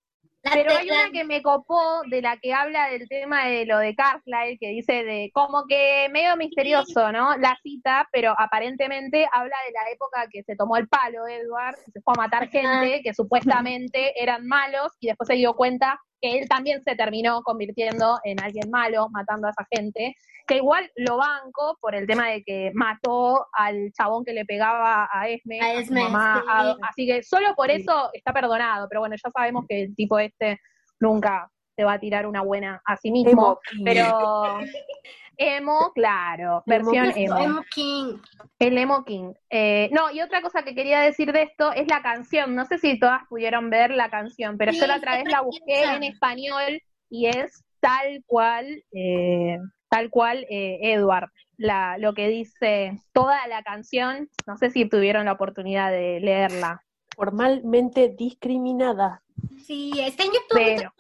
Pero 0.53 0.77
hay 0.77 0.91
una 0.91 1.11
que 1.13 1.25
me 1.25 1.43
copó 1.43 2.03
de 2.09 2.23
la 2.23 2.37
que 2.39 2.53
habla 2.53 2.89
del 2.89 3.09
tema 3.09 3.47
de 3.47 3.67
lo 3.67 3.79
de 3.79 3.95
Carlyle, 3.95 4.59
que 4.59 4.69
dice 4.69 5.05
de 5.05 5.31
como 5.33 5.65
que 5.67 6.09
medio 6.11 6.37
misterioso, 6.37 7.13
¿no? 7.13 7.37
La 7.37 7.59
cita, 7.63 8.09
pero 8.13 8.35
aparentemente 8.39 9.27
habla 9.33 9.57
de 9.67 9.73
la 9.73 9.91
época 9.93 10.27
que 10.31 10.43
se 10.43 10.57
tomó 10.57 10.77
el 10.77 10.89
palo 10.89 11.27
Edward, 11.27 11.77
se 11.93 12.01
fue 12.01 12.15
a 12.17 12.23
matar 12.23 12.49
gente, 12.49 13.01
que 13.03 13.15
supuestamente 13.15 14.21
eran 14.23 14.47
malos, 14.47 14.93
y 15.01 15.09
después 15.09 15.27
se 15.27 15.35
dio 15.35 15.55
cuenta 15.55 16.01
que 16.21 16.39
él 16.39 16.49
también 16.49 16.83
se 16.83 16.97
terminó 16.97 17.43
convirtiendo 17.43 18.19
en 18.25 18.41
alguien 18.43 18.71
malo, 18.71 19.09
matando 19.11 19.49
a 19.49 19.51
esa 19.51 19.67
gente, 19.71 20.15
que 20.47 20.57
igual 20.57 20.91
lo 20.97 21.17
banco 21.17 21.77
por 21.81 21.95
el 21.95 22.07
tema 22.07 22.29
de 22.29 22.43
que 22.45 22.71
mató 22.75 23.47
al 23.53 23.91
chabón 23.93 24.25
que 24.25 24.33
le 24.33 24.45
pegaba 24.45 25.09
a 25.13 25.29
Esme, 25.29 25.61
A 25.61 25.67
a 25.67 25.73
su 25.75 25.79
Esme, 25.81 26.03
mamá, 26.05 26.41
sí. 26.43 26.47
a- 26.49 26.77
así 26.89 27.07
que 27.07 27.23
solo 27.23 27.55
por 27.57 27.71
eso 27.71 28.11
está 28.13 28.33
perdonado, 28.33 28.87
pero 28.89 29.01
bueno, 29.01 29.17
ya 29.23 29.31
sabemos 29.31 29.65
que 29.69 29.83
el 29.83 29.95
tipo 29.97 30.19
este 30.19 30.61
nunca 31.01 31.51
se 31.75 31.85
va 31.85 31.95
a 31.95 31.99
tirar 32.01 32.27
una 32.27 32.41
buena 32.43 32.81
a 32.87 32.97
sí 32.97 33.11
mismo, 33.11 33.31
Emo. 33.73 33.85
pero 33.85 34.59
emo, 35.37 35.93
claro, 35.95 36.63
El 36.67 36.73
emo 36.75 36.91
versión 36.93 37.13
king. 37.13 37.25
emo. 37.27 37.39
Emo 37.39 37.63
King. 37.75 38.19
El 38.59 38.79
emo 38.79 39.05
king. 39.05 39.33
Eh, 39.51 39.91
no, 39.93 40.11
y 40.11 40.21
otra 40.23 40.41
cosa 40.41 40.63
que 40.63 40.75
quería 40.75 41.01
decir 41.01 41.33
de 41.33 41.43
esto 41.43 41.73
es 41.73 41.87
la 41.89 42.01
canción. 42.03 42.55
No 42.55 42.65
sé 42.65 42.79
si 42.79 42.99
todas 42.99 43.23
pudieron 43.29 43.69
ver 43.69 43.91
la 43.91 44.09
canción, 44.09 44.57
pero 44.57 44.73
Sí, 44.73 44.81
yo 44.81 44.87
la 44.87 44.97
otra 44.97 45.17
vez 45.17 45.25
la 45.31 45.43
busqué 45.43 45.83
en 45.85 46.05
español 46.05 46.81
y 47.11 47.27
es 47.27 47.63
tal 47.81 48.23
cual, 48.27 48.67
eh, 48.93 49.59
tal 49.97 50.11
cual 50.11 50.45
eh, 50.51 50.79
Edward. 50.83 51.31
La, 51.57 51.97
lo 51.97 52.13
que 52.13 52.29
dice 52.29 53.01
toda 53.13 53.47
la 53.49 53.63
canción, 53.63 54.29
no 54.47 54.59
sé 54.59 54.69
si 54.71 54.85
tuvieron 54.85 55.25
la 55.25 55.33
oportunidad 55.33 55.91
de 55.91 56.21
leerla. 56.21 56.83
Formalmente 57.17 58.11
discriminada. 58.11 59.23
Sí, 59.67 59.91
está 59.99 60.25
en 60.25 60.33
YouTube, 60.33 60.85
no. 60.85 60.93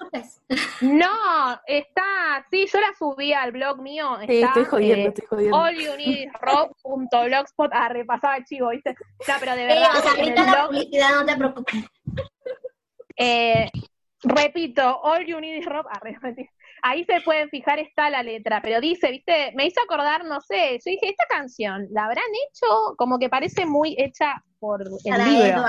No, 0.80 1.61
está, 1.66 2.47
sí, 2.51 2.66
yo 2.72 2.80
la 2.80 2.94
subí 2.99 3.34
al 3.34 3.53
blog 3.53 3.82
mío. 3.82 4.16
Sí, 4.26 4.36
está, 4.36 4.47
estoy 4.49 4.64
jodiendo, 4.64 5.05
eh, 5.05 5.09
estoy 5.09 5.26
jodiendo. 5.26 5.62
allyouneedrock.blogspot, 5.62 7.70
ah, 7.74 7.90
repasaba 7.90 8.38
el 8.38 8.47
chivo, 8.47 8.70
¿viste? 8.70 8.97
No, 9.28 9.34
pero 9.38 9.53
de 9.57 9.61
Sí, 9.61 9.66
verdad, 9.66 9.90
o 9.94 10.01
sea, 10.01 10.12
en 10.12 10.20
el 10.20 10.28
ahorita 10.38 10.44
la 10.44 10.53
blog 10.53 10.66
publicidad, 10.68 11.11
no 11.16 11.26
te 11.26 11.36
preocupes. 11.36 11.84
Eh, 13.18 13.70
repito, 14.22 15.01
All 15.03 15.26
You 15.26 15.38
Need 15.38 15.59
Is 15.59 15.66
Rock. 15.66 15.86
arre, 15.90 16.16
mentira. 16.22 16.49
Ahí 16.89 17.05
se 17.05 17.20
pueden 17.22 17.49
fijar, 17.51 17.80
está 17.80 18.11
la 18.11 18.22
letra, 18.22 18.61
pero 18.62 18.80
dice, 18.80 19.11
viste, 19.11 19.53
me 19.57 19.66
hizo 19.66 19.80
acordar, 19.80 20.24
no 20.24 20.41
sé, 20.41 20.74
yo 20.84 20.91
dije, 20.93 21.09
esta 21.09 21.24
canción, 21.28 21.87
¿la 21.91 22.05
habrán 22.05 22.24
hecho? 22.49 22.95
Como 22.97 23.18
que 23.18 23.28
parece 23.28 23.66
muy 23.66 23.97
hecha 23.99 24.43
por 24.61 24.82
el 24.82 24.89
libro. 25.24 25.64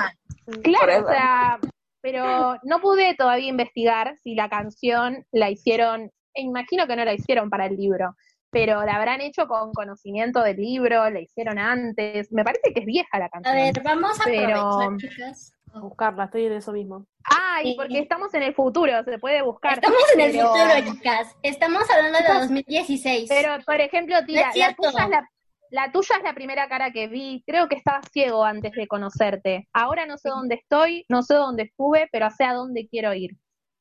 Claro, 0.63 0.86
o 0.86 0.95
Edward. 0.99 1.07
sea, 1.15 1.59
pero 2.01 2.57
no 2.63 2.80
pude 2.82 3.15
todavía 3.15 3.47
investigar 3.47 4.15
si 4.24 4.36
la 4.36 4.47
canción 4.47 5.26
la 5.32 5.49
hicieron, 5.49 6.11
e 6.36 6.41
imagino 6.43 6.86
que 6.86 6.95
no 6.95 7.03
la 7.03 7.13
hicieron 7.13 7.49
para 7.49 7.65
el 7.65 7.76
libro, 7.78 8.15
pero 8.51 8.86
la 8.86 8.95
habrán 8.97 9.20
hecho 9.22 9.47
con 9.47 9.74
conocimiento 9.74 10.41
del 10.43 10.57
libro, 10.57 11.09
la 11.09 11.20
hicieron 11.20 11.57
antes, 11.57 12.32
me 12.32 12.43
parece 12.43 12.74
que 12.74 12.82
es 12.82 12.86
vieja 12.86 13.18
la 13.18 13.26
A 13.26 13.30
canción. 13.30 13.55
ver, 13.55 13.74
vamos 13.84 14.22
a 14.22 14.24
Pero- 14.24 14.59
aprovechar, 14.59 14.97
chicas. 15.09 15.53
A 15.78 15.82
buscarla, 15.82 16.25
estoy 16.25 16.45
en 16.45 16.53
eso 16.53 16.71
mismo. 16.71 17.05
Ay, 17.23 17.71
Sí. 17.71 17.73
porque 17.78 17.99
estamos 17.99 18.34
en 18.34 18.43
el 18.43 18.53
futuro, 18.53 19.03
se 19.03 19.17
puede 19.19 19.41
buscar. 19.41 19.73
Estamos 19.75 19.99
en 20.13 20.19
el 20.21 20.32
pero- 20.32 20.47
futuro, 20.49 20.93
chicas. 20.93 21.36
Estamos 21.43 21.84
hablando 21.89 22.19
de 22.19 22.39
2016. 22.39 23.30
Pero, 23.30 23.63
por 23.65 23.80
ejemplo, 23.82 24.15
tía, 24.25 24.45
No 24.45 24.49
es 24.51 24.57
la 24.57 24.73
tuya 24.75 25.03
es 25.03 25.09
la, 25.09 25.30
la 25.69 25.91
tuya 25.91 26.15
es 26.17 26.23
la 26.23 26.34
primera 26.34 26.67
cara 26.69 26.91
que 26.91 27.07
vi. 27.07 27.43
Creo 27.45 27.67
que 27.67 27.75
estaba 27.75 28.01
ciego 28.11 28.43
antes 28.45 28.71
de 28.73 28.88
conocerte. 28.88 29.67
Ahora 29.73 30.05
no 30.05 30.17
sé 30.17 30.30
dónde 30.30 30.55
estoy, 30.55 31.05
no 31.09 31.21
sé 31.23 31.34
dónde 31.36 31.63
estuve, 31.63 32.07
pero 32.11 32.30
sé 32.32 32.43
a 32.45 32.53
dónde 32.53 32.88
quiero 32.88 33.13
ir. 33.13 33.32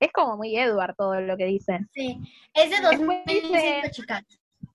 Es 0.01 0.13
como 0.13 0.37
muy 0.37 0.57
Edward 0.59 0.95
todo 0.97 1.21
lo 1.21 1.37
que 1.37 1.47
dice. 1.47 1.79
Sí, 1.93 2.19
es 2.55 2.65
de 2.71 2.77
Después 2.77 2.99
2005, 2.99 3.49
dice- 3.55 3.91
chicas. 3.93 4.23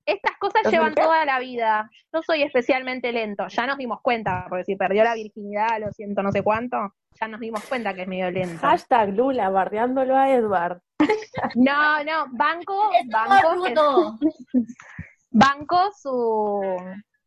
Estas 0.05 0.35
cosas 0.39 0.63
¿Dos 0.63 0.73
llevan 0.73 0.93
qué? 0.95 1.01
toda 1.03 1.23
la 1.25 1.39
vida. 1.39 1.89
Yo 2.13 2.21
soy 2.23 2.41
especialmente 2.43 3.11
lento. 3.11 3.47
Ya 3.47 3.67
nos 3.67 3.77
dimos 3.77 3.99
cuenta, 4.01 4.45
porque 4.49 4.63
si 4.65 4.75
perdió 4.75 5.03
la 5.03 5.13
virginidad, 5.13 5.79
lo 5.79 5.91
siento, 5.91 6.23
no 6.23 6.31
sé 6.31 6.41
cuánto, 6.43 6.77
ya 7.19 7.27
nos 7.27 7.39
dimos 7.39 7.63
cuenta 7.65 7.93
que 7.93 8.01
es 8.03 8.07
medio 8.07 8.31
lento. 8.31 8.59
Hashtag 8.65 9.09
Lula, 9.15 9.49
bardeándolo 9.49 10.15
a 10.17 10.29
Edward. 10.31 10.81
No, 11.55 12.03
no, 12.03 12.25
banco, 12.31 12.91
banco, 13.09 13.53
rudo. 13.55 14.19
banco 15.31 15.91
su 15.93 16.61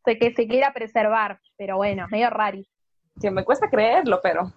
de 0.06 0.18
que 0.18 0.32
se 0.34 0.46
quiera 0.46 0.72
preservar, 0.72 1.40
pero 1.56 1.76
bueno, 1.76 2.06
medio 2.10 2.30
rari. 2.30 2.68
Que 3.20 3.30
me 3.30 3.44
cuesta 3.44 3.68
creerlo, 3.70 4.20
pero 4.22 4.52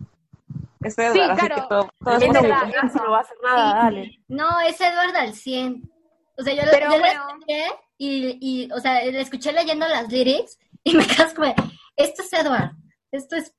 es 0.83 0.97
Edward, 0.97 1.13
Sí, 1.13 1.21
así 1.21 1.39
claro. 1.47 1.55
que 1.55 1.67
todo, 1.69 1.89
todo 2.03 2.15
es 2.17 2.21
Es 2.23 2.27
posible. 2.27 2.49
verdad. 2.49 2.85
Eso 2.85 3.03
no 3.03 3.11
va 3.11 3.17
a 3.17 3.21
hacer 3.21 3.37
nada, 3.43 3.71
Sí. 3.71 3.77
dale. 3.85 4.11
No, 4.27 4.59
es 4.61 4.81
Edward 4.81 5.15
al 5.15 5.33
100. 5.33 5.91
O 6.37 6.43
sea, 6.43 6.53
yo, 6.53 6.63
lo- 6.65 6.71
Pero 6.71 6.91
yo 6.91 6.99
bueno. 6.99 7.23
lo 7.23 7.29
escuché 7.29 7.65
y, 7.97 8.37
y, 8.41 8.71
o 8.71 8.79
sea, 8.79 9.03
le 9.03 9.21
escuché 9.21 9.51
leyendo 9.51 9.87
las 9.87 10.07
lyrics 10.11 10.59
y 10.83 10.93
me 10.97 11.05
quedas 11.05 11.33
como, 11.33 11.53
esto 11.95 12.21
es 12.21 12.33
Edward, 12.33 12.71
esto 13.11 13.35
es, 13.35 13.55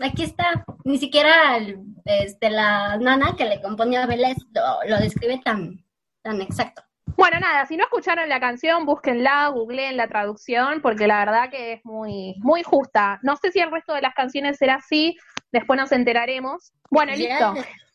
aquí 0.00 0.24
está. 0.24 0.64
Ni 0.84 0.98
siquiera 0.98 1.56
el- 1.56 1.78
este, 2.04 2.50
la 2.50 2.96
nana 2.96 3.34
que 3.36 3.44
le 3.44 3.60
compone 3.62 3.96
a 3.98 4.06
Vélez 4.06 4.36
lo, 4.52 4.88
lo 4.88 4.96
describe 4.98 5.40
tan, 5.44 5.84
tan 6.22 6.40
exacto. 6.40 6.82
Bueno, 7.16 7.40
nada, 7.40 7.66
si 7.66 7.76
no 7.76 7.84
escucharon 7.84 8.28
la 8.28 8.38
canción, 8.38 8.84
búsquenla, 8.84 9.48
googleen 9.48 9.96
la 9.96 10.08
traducción, 10.08 10.80
porque 10.82 11.06
la 11.06 11.18
verdad 11.24 11.50
que 11.50 11.72
es 11.74 11.80
muy, 11.84 12.34
muy 12.38 12.62
justa. 12.62 13.18
No 13.22 13.36
sé 13.36 13.50
si 13.50 13.58
el 13.60 13.70
resto 13.72 13.92
de 13.94 14.02
las 14.02 14.14
canciones 14.14 14.56
será 14.58 14.74
así, 14.76 15.16
después 15.50 15.78
nos 15.80 15.90
enteraremos. 15.92 16.72
Bueno, 16.90 17.12
listo. 17.14 17.54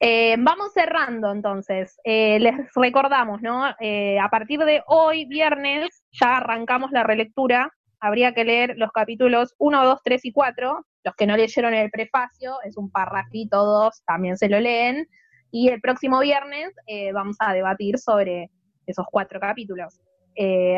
Eh, 0.00 0.36
vamos 0.38 0.72
cerrando 0.72 1.30
entonces. 1.32 1.98
Eh, 2.04 2.38
les 2.40 2.54
recordamos, 2.74 3.40
¿no? 3.42 3.64
Eh, 3.80 4.18
a 4.18 4.28
partir 4.28 4.60
de 4.60 4.82
hoy, 4.86 5.24
viernes, 5.26 6.04
ya 6.12 6.38
arrancamos 6.38 6.90
la 6.90 7.04
relectura. 7.04 7.70
Habría 8.00 8.34
que 8.34 8.44
leer 8.44 8.74
los 8.76 8.92
capítulos 8.92 9.54
1, 9.58 9.84
2, 9.84 10.00
3 10.04 10.24
y 10.24 10.32
4. 10.32 10.86
Los 11.04 11.14
que 11.14 11.26
no 11.26 11.36
leyeron 11.36 11.74
el 11.74 11.90
prefacio, 11.90 12.56
es 12.64 12.76
un 12.76 12.90
parrafito, 12.90 13.64
dos, 13.64 14.02
también 14.06 14.36
se 14.36 14.48
lo 14.48 14.58
leen. 14.60 15.06
Y 15.50 15.68
el 15.68 15.80
próximo 15.80 16.20
viernes 16.20 16.74
vamos 17.12 17.36
a 17.38 17.52
debatir 17.52 17.98
sobre 17.98 18.50
esos 18.86 19.06
cuatro 19.10 19.38
capítulos. 19.38 20.00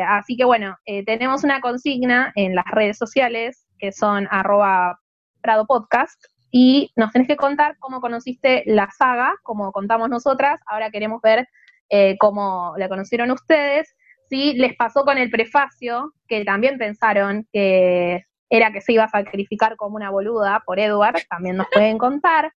Así 0.07 0.37
que 0.37 0.45
bueno, 0.45 0.75
tenemos 1.05 1.43
una 1.43 1.61
consigna 1.61 2.31
en 2.35 2.55
las 2.55 2.65
redes 2.65 2.97
sociales 2.97 3.65
que 3.79 3.91
son 3.91 4.27
arroba 4.29 4.99
Prado 5.41 5.65
Podcast 5.65 6.21
y 6.51 6.91
nos 6.95 7.11
tenés 7.11 7.27
que 7.27 7.35
contar 7.35 7.77
cómo 7.79 7.99
conociste 8.01 8.63
la 8.65 8.89
saga, 8.91 9.35
como 9.43 9.71
contamos 9.71 10.09
nosotras. 10.09 10.61
Ahora 10.65 10.89
queremos 10.91 11.21
ver 11.21 11.47
eh, 11.89 12.17
cómo 12.19 12.73
la 12.77 12.89
conocieron 12.89 13.31
ustedes. 13.31 13.95
Si 14.29 14.53
les 14.53 14.75
pasó 14.75 15.03
con 15.03 15.17
el 15.17 15.29
prefacio, 15.29 16.13
que 16.27 16.43
también 16.45 16.77
pensaron 16.77 17.47
que 17.51 18.23
era 18.49 18.71
que 18.71 18.81
se 18.81 18.93
iba 18.93 19.03
a 19.03 19.09
sacrificar 19.09 19.75
como 19.75 19.95
una 19.95 20.09
boluda 20.09 20.63
por 20.65 20.79
Edward, 20.79 21.21
también 21.29 21.57
nos 21.57 21.67
pueden 21.71 21.97
contar. 21.97 22.53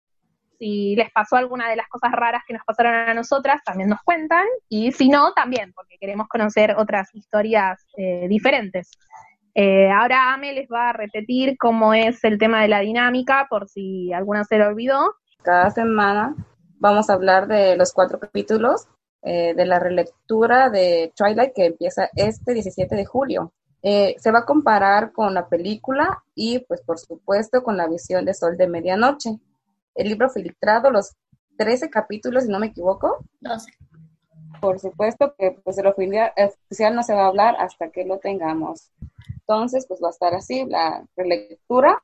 Si 0.58 0.96
les 0.96 1.10
pasó 1.12 1.36
alguna 1.36 1.68
de 1.70 1.76
las 1.76 1.88
cosas 1.88 2.10
raras 2.12 2.42
que 2.46 2.54
nos 2.54 2.64
pasaron 2.64 2.94
a 2.94 3.14
nosotras, 3.14 3.62
también 3.64 3.88
nos 3.88 4.02
cuentan. 4.02 4.44
Y 4.68 4.92
si 4.92 5.08
no, 5.08 5.32
también, 5.32 5.72
porque 5.72 5.98
queremos 5.98 6.28
conocer 6.28 6.74
otras 6.76 7.14
historias 7.14 7.86
eh, 7.96 8.26
diferentes. 8.28 8.90
Eh, 9.60 9.90
ahora 9.90 10.34
Ame 10.34 10.52
les 10.52 10.68
va 10.68 10.90
a 10.90 10.92
repetir 10.92 11.58
cómo 11.58 11.92
es 11.92 12.22
el 12.22 12.38
tema 12.38 12.62
de 12.62 12.68
la 12.68 12.78
dinámica, 12.78 13.48
por 13.50 13.68
si 13.68 14.12
alguna 14.12 14.44
se 14.44 14.56
lo 14.56 14.68
olvidó. 14.68 15.16
Cada 15.42 15.68
semana 15.70 16.36
vamos 16.78 17.10
a 17.10 17.14
hablar 17.14 17.48
de 17.48 17.76
los 17.76 17.92
cuatro 17.92 18.20
capítulos 18.20 18.86
eh, 19.20 19.54
de 19.54 19.66
la 19.66 19.80
relectura 19.80 20.70
de 20.70 21.12
Twilight 21.16 21.54
que 21.56 21.66
empieza 21.66 22.08
este 22.14 22.54
17 22.54 22.94
de 22.94 23.04
julio. 23.04 23.52
Eh, 23.82 24.14
se 24.20 24.30
va 24.30 24.40
a 24.40 24.44
comparar 24.44 25.10
con 25.10 25.34
la 25.34 25.48
película 25.48 26.22
y, 26.36 26.60
pues, 26.60 26.80
por 26.82 27.00
supuesto, 27.00 27.64
con 27.64 27.76
la 27.76 27.88
visión 27.88 28.24
de 28.24 28.34
Sol 28.34 28.56
de 28.56 28.68
Medianoche. 28.68 29.40
El 29.96 30.08
libro 30.08 30.30
filtrado, 30.30 30.92
los 30.92 31.16
13 31.56 31.90
capítulos, 31.90 32.44
si 32.44 32.48
no 32.48 32.60
me 32.60 32.68
equivoco. 32.68 33.24
12. 33.40 33.72
Por 34.60 34.78
supuesto 34.78 35.34
que 35.36 35.58
pues, 35.64 35.78
el 35.78 35.88
oficial, 35.88 36.94
no 36.94 37.02
se 37.02 37.12
va 37.12 37.24
a 37.24 37.26
hablar 37.26 37.56
hasta 37.58 37.90
que 37.90 38.04
lo 38.04 38.18
tengamos. 38.18 38.92
Entonces, 39.48 39.86
pues 39.88 39.98
va 40.02 40.08
a 40.08 40.10
estar 40.10 40.34
así 40.34 40.66
la 40.68 41.02
relectura. 41.16 41.98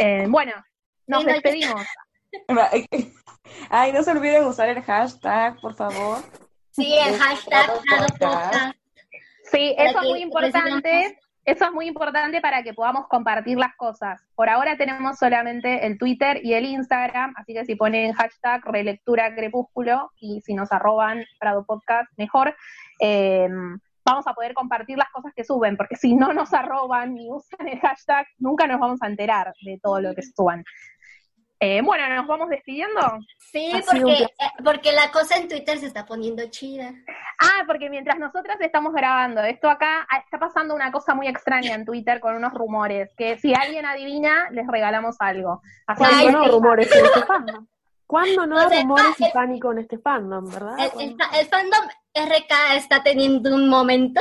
Eh, 0.00 0.26
bueno, 0.28 0.52
nos 1.06 1.20
Sí, 1.20 1.26
no, 1.26 1.32
ya- 1.32 1.32
despedimos. 1.34 1.86
Ay, 3.70 3.92
no 3.92 4.02
se 4.02 4.10
olviden 4.10 4.44
usar 4.44 4.68
el 4.68 4.82
hashtag, 4.82 5.60
por 5.60 5.74
favor. 5.74 6.18
Sí, 6.72 6.92
el 6.98 7.16
hashtag 7.16 7.64
Prado 7.66 7.80
Prado 7.82 8.06
Podcast. 8.18 8.76
Sí, 9.44 9.74
eso 9.78 10.00
es 10.00 10.08
muy 10.08 10.22
importante. 10.22 11.18
Eso 11.44 11.64
es 11.64 11.72
muy 11.72 11.86
importante 11.86 12.40
para 12.40 12.62
que 12.62 12.74
podamos 12.74 13.06
compartir 13.08 13.56
las 13.56 13.74
cosas. 13.76 14.20
Por 14.34 14.48
ahora 14.50 14.76
tenemos 14.76 15.16
solamente 15.18 15.86
el 15.86 15.96
Twitter 15.96 16.40
y 16.44 16.54
el 16.54 16.64
Instagram, 16.66 17.34
así 17.36 17.54
que 17.54 17.64
si 17.64 17.76
ponen 17.76 18.12
hashtag 18.12 18.62
relectura 18.66 19.34
crepúsculo 19.34 20.10
y 20.20 20.40
si 20.42 20.54
nos 20.54 20.70
arroban 20.70 21.24
Prado 21.38 21.64
Podcast, 21.64 22.12
mejor, 22.18 22.54
eh, 23.00 23.48
vamos 24.10 24.26
a 24.26 24.34
poder 24.34 24.54
compartir 24.54 24.98
las 24.98 25.10
cosas 25.10 25.32
que 25.34 25.44
suben, 25.44 25.76
porque 25.76 25.96
si 25.96 26.14
no 26.14 26.32
nos 26.32 26.52
arroban 26.52 27.14
ni 27.14 27.30
usan 27.30 27.68
el 27.68 27.80
hashtag, 27.80 28.26
nunca 28.38 28.66
nos 28.66 28.80
vamos 28.80 29.00
a 29.02 29.06
enterar 29.06 29.52
de 29.62 29.78
todo 29.82 30.00
lo 30.00 30.14
que 30.14 30.22
suban. 30.22 30.64
Eh, 31.62 31.82
bueno, 31.82 32.08
nos 32.14 32.26
vamos 32.26 32.48
despidiendo. 32.48 33.00
Sí, 33.38 33.70
porque, 33.86 34.22
eh, 34.22 34.28
porque 34.64 34.92
la 34.92 35.10
cosa 35.10 35.36
en 35.36 35.46
Twitter 35.46 35.76
se 35.76 35.86
está 35.86 36.06
poniendo 36.06 36.42
chida. 36.48 36.94
Ah, 37.38 37.64
porque 37.66 37.90
mientras 37.90 38.18
nosotras 38.18 38.56
estamos 38.60 38.94
grabando 38.94 39.42
esto 39.42 39.68
acá, 39.68 40.06
ah, 40.10 40.18
está 40.24 40.38
pasando 40.38 40.74
una 40.74 40.90
cosa 40.90 41.14
muy 41.14 41.28
extraña 41.28 41.74
en 41.74 41.84
Twitter 41.84 42.18
con 42.18 42.34
unos 42.34 42.54
rumores, 42.54 43.12
que 43.14 43.36
si 43.36 43.52
alguien 43.54 43.84
adivina, 43.84 44.48
les 44.52 44.66
regalamos 44.66 45.16
algo. 45.18 45.60
Así 45.86 45.98
¿Cuándo 45.98 46.26
que 46.26 46.32
no 46.32 46.48
rumores? 46.48 46.90
¿Cuándo 48.10 48.44
no 48.44 48.58
hay 48.58 48.82
rumores 48.82 49.20
y 49.20 49.30
pánico 49.32 49.70
en 49.70 49.78
este 49.78 49.96
fandom, 49.96 50.50
verdad? 50.50 50.76
El, 50.98 51.16
fandom 51.46 51.84
RK 52.12 52.74
está 52.74 53.04
teniendo 53.04 53.54
un 53.54 53.68
momento 53.68 54.20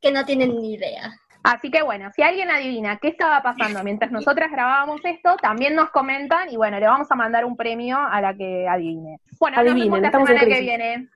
que 0.00 0.10
no 0.10 0.24
tienen 0.24 0.56
ni 0.56 0.74
idea. 0.74 1.08
Así 1.44 1.70
que 1.70 1.82
bueno, 1.82 2.10
si 2.16 2.22
alguien 2.22 2.50
adivina 2.50 2.98
qué 2.98 3.06
estaba 3.06 3.40
pasando 3.40 3.84
mientras 3.84 4.10
nosotras 4.10 4.50
grabábamos 4.50 5.00
esto, 5.04 5.36
también 5.36 5.76
nos 5.76 5.90
comentan 5.90 6.50
y 6.50 6.56
bueno, 6.56 6.80
le 6.80 6.86
vamos 6.86 7.08
a 7.12 7.14
mandar 7.14 7.44
un 7.44 7.56
premio 7.56 7.96
a 7.96 8.20
la 8.20 8.34
que 8.34 8.66
adivine. 8.68 9.20
Bueno, 9.38 9.60
Adivinen, 9.60 10.02
nos 10.02 10.12
vemos 10.12 10.28
la 10.28 10.40
semana 10.40 10.40
que 10.40 10.60
viene. 10.60 11.08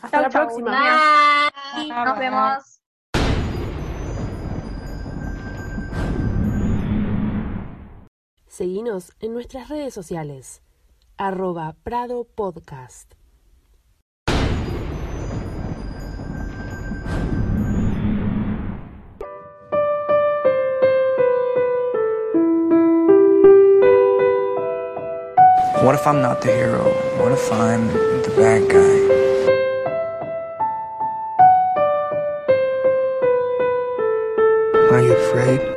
Hasta 0.00 0.20
la 0.22 0.30
próxima. 0.30 1.50
Bye. 1.76 1.88
Nos 1.88 2.18
vemos. 2.18 2.80
Seguinos 8.46 9.12
en 9.20 9.34
nuestras 9.34 9.68
redes 9.68 9.92
sociales. 9.92 10.62
Arroba 11.20 11.76
Prado 11.84 12.24
Podcast. 12.24 13.12
What 25.84 25.94
if 25.94 26.06
I'm 26.06 26.22
not 26.22 26.40
the 26.40 26.52
hero? 26.52 26.88
What 27.20 27.32
if 27.32 27.52
I'm 27.52 27.86
the 28.24 28.32
bad 28.34 28.70
guy? 28.72 28.96
Are 34.90 35.02
you 35.02 35.12
afraid? 35.12 35.69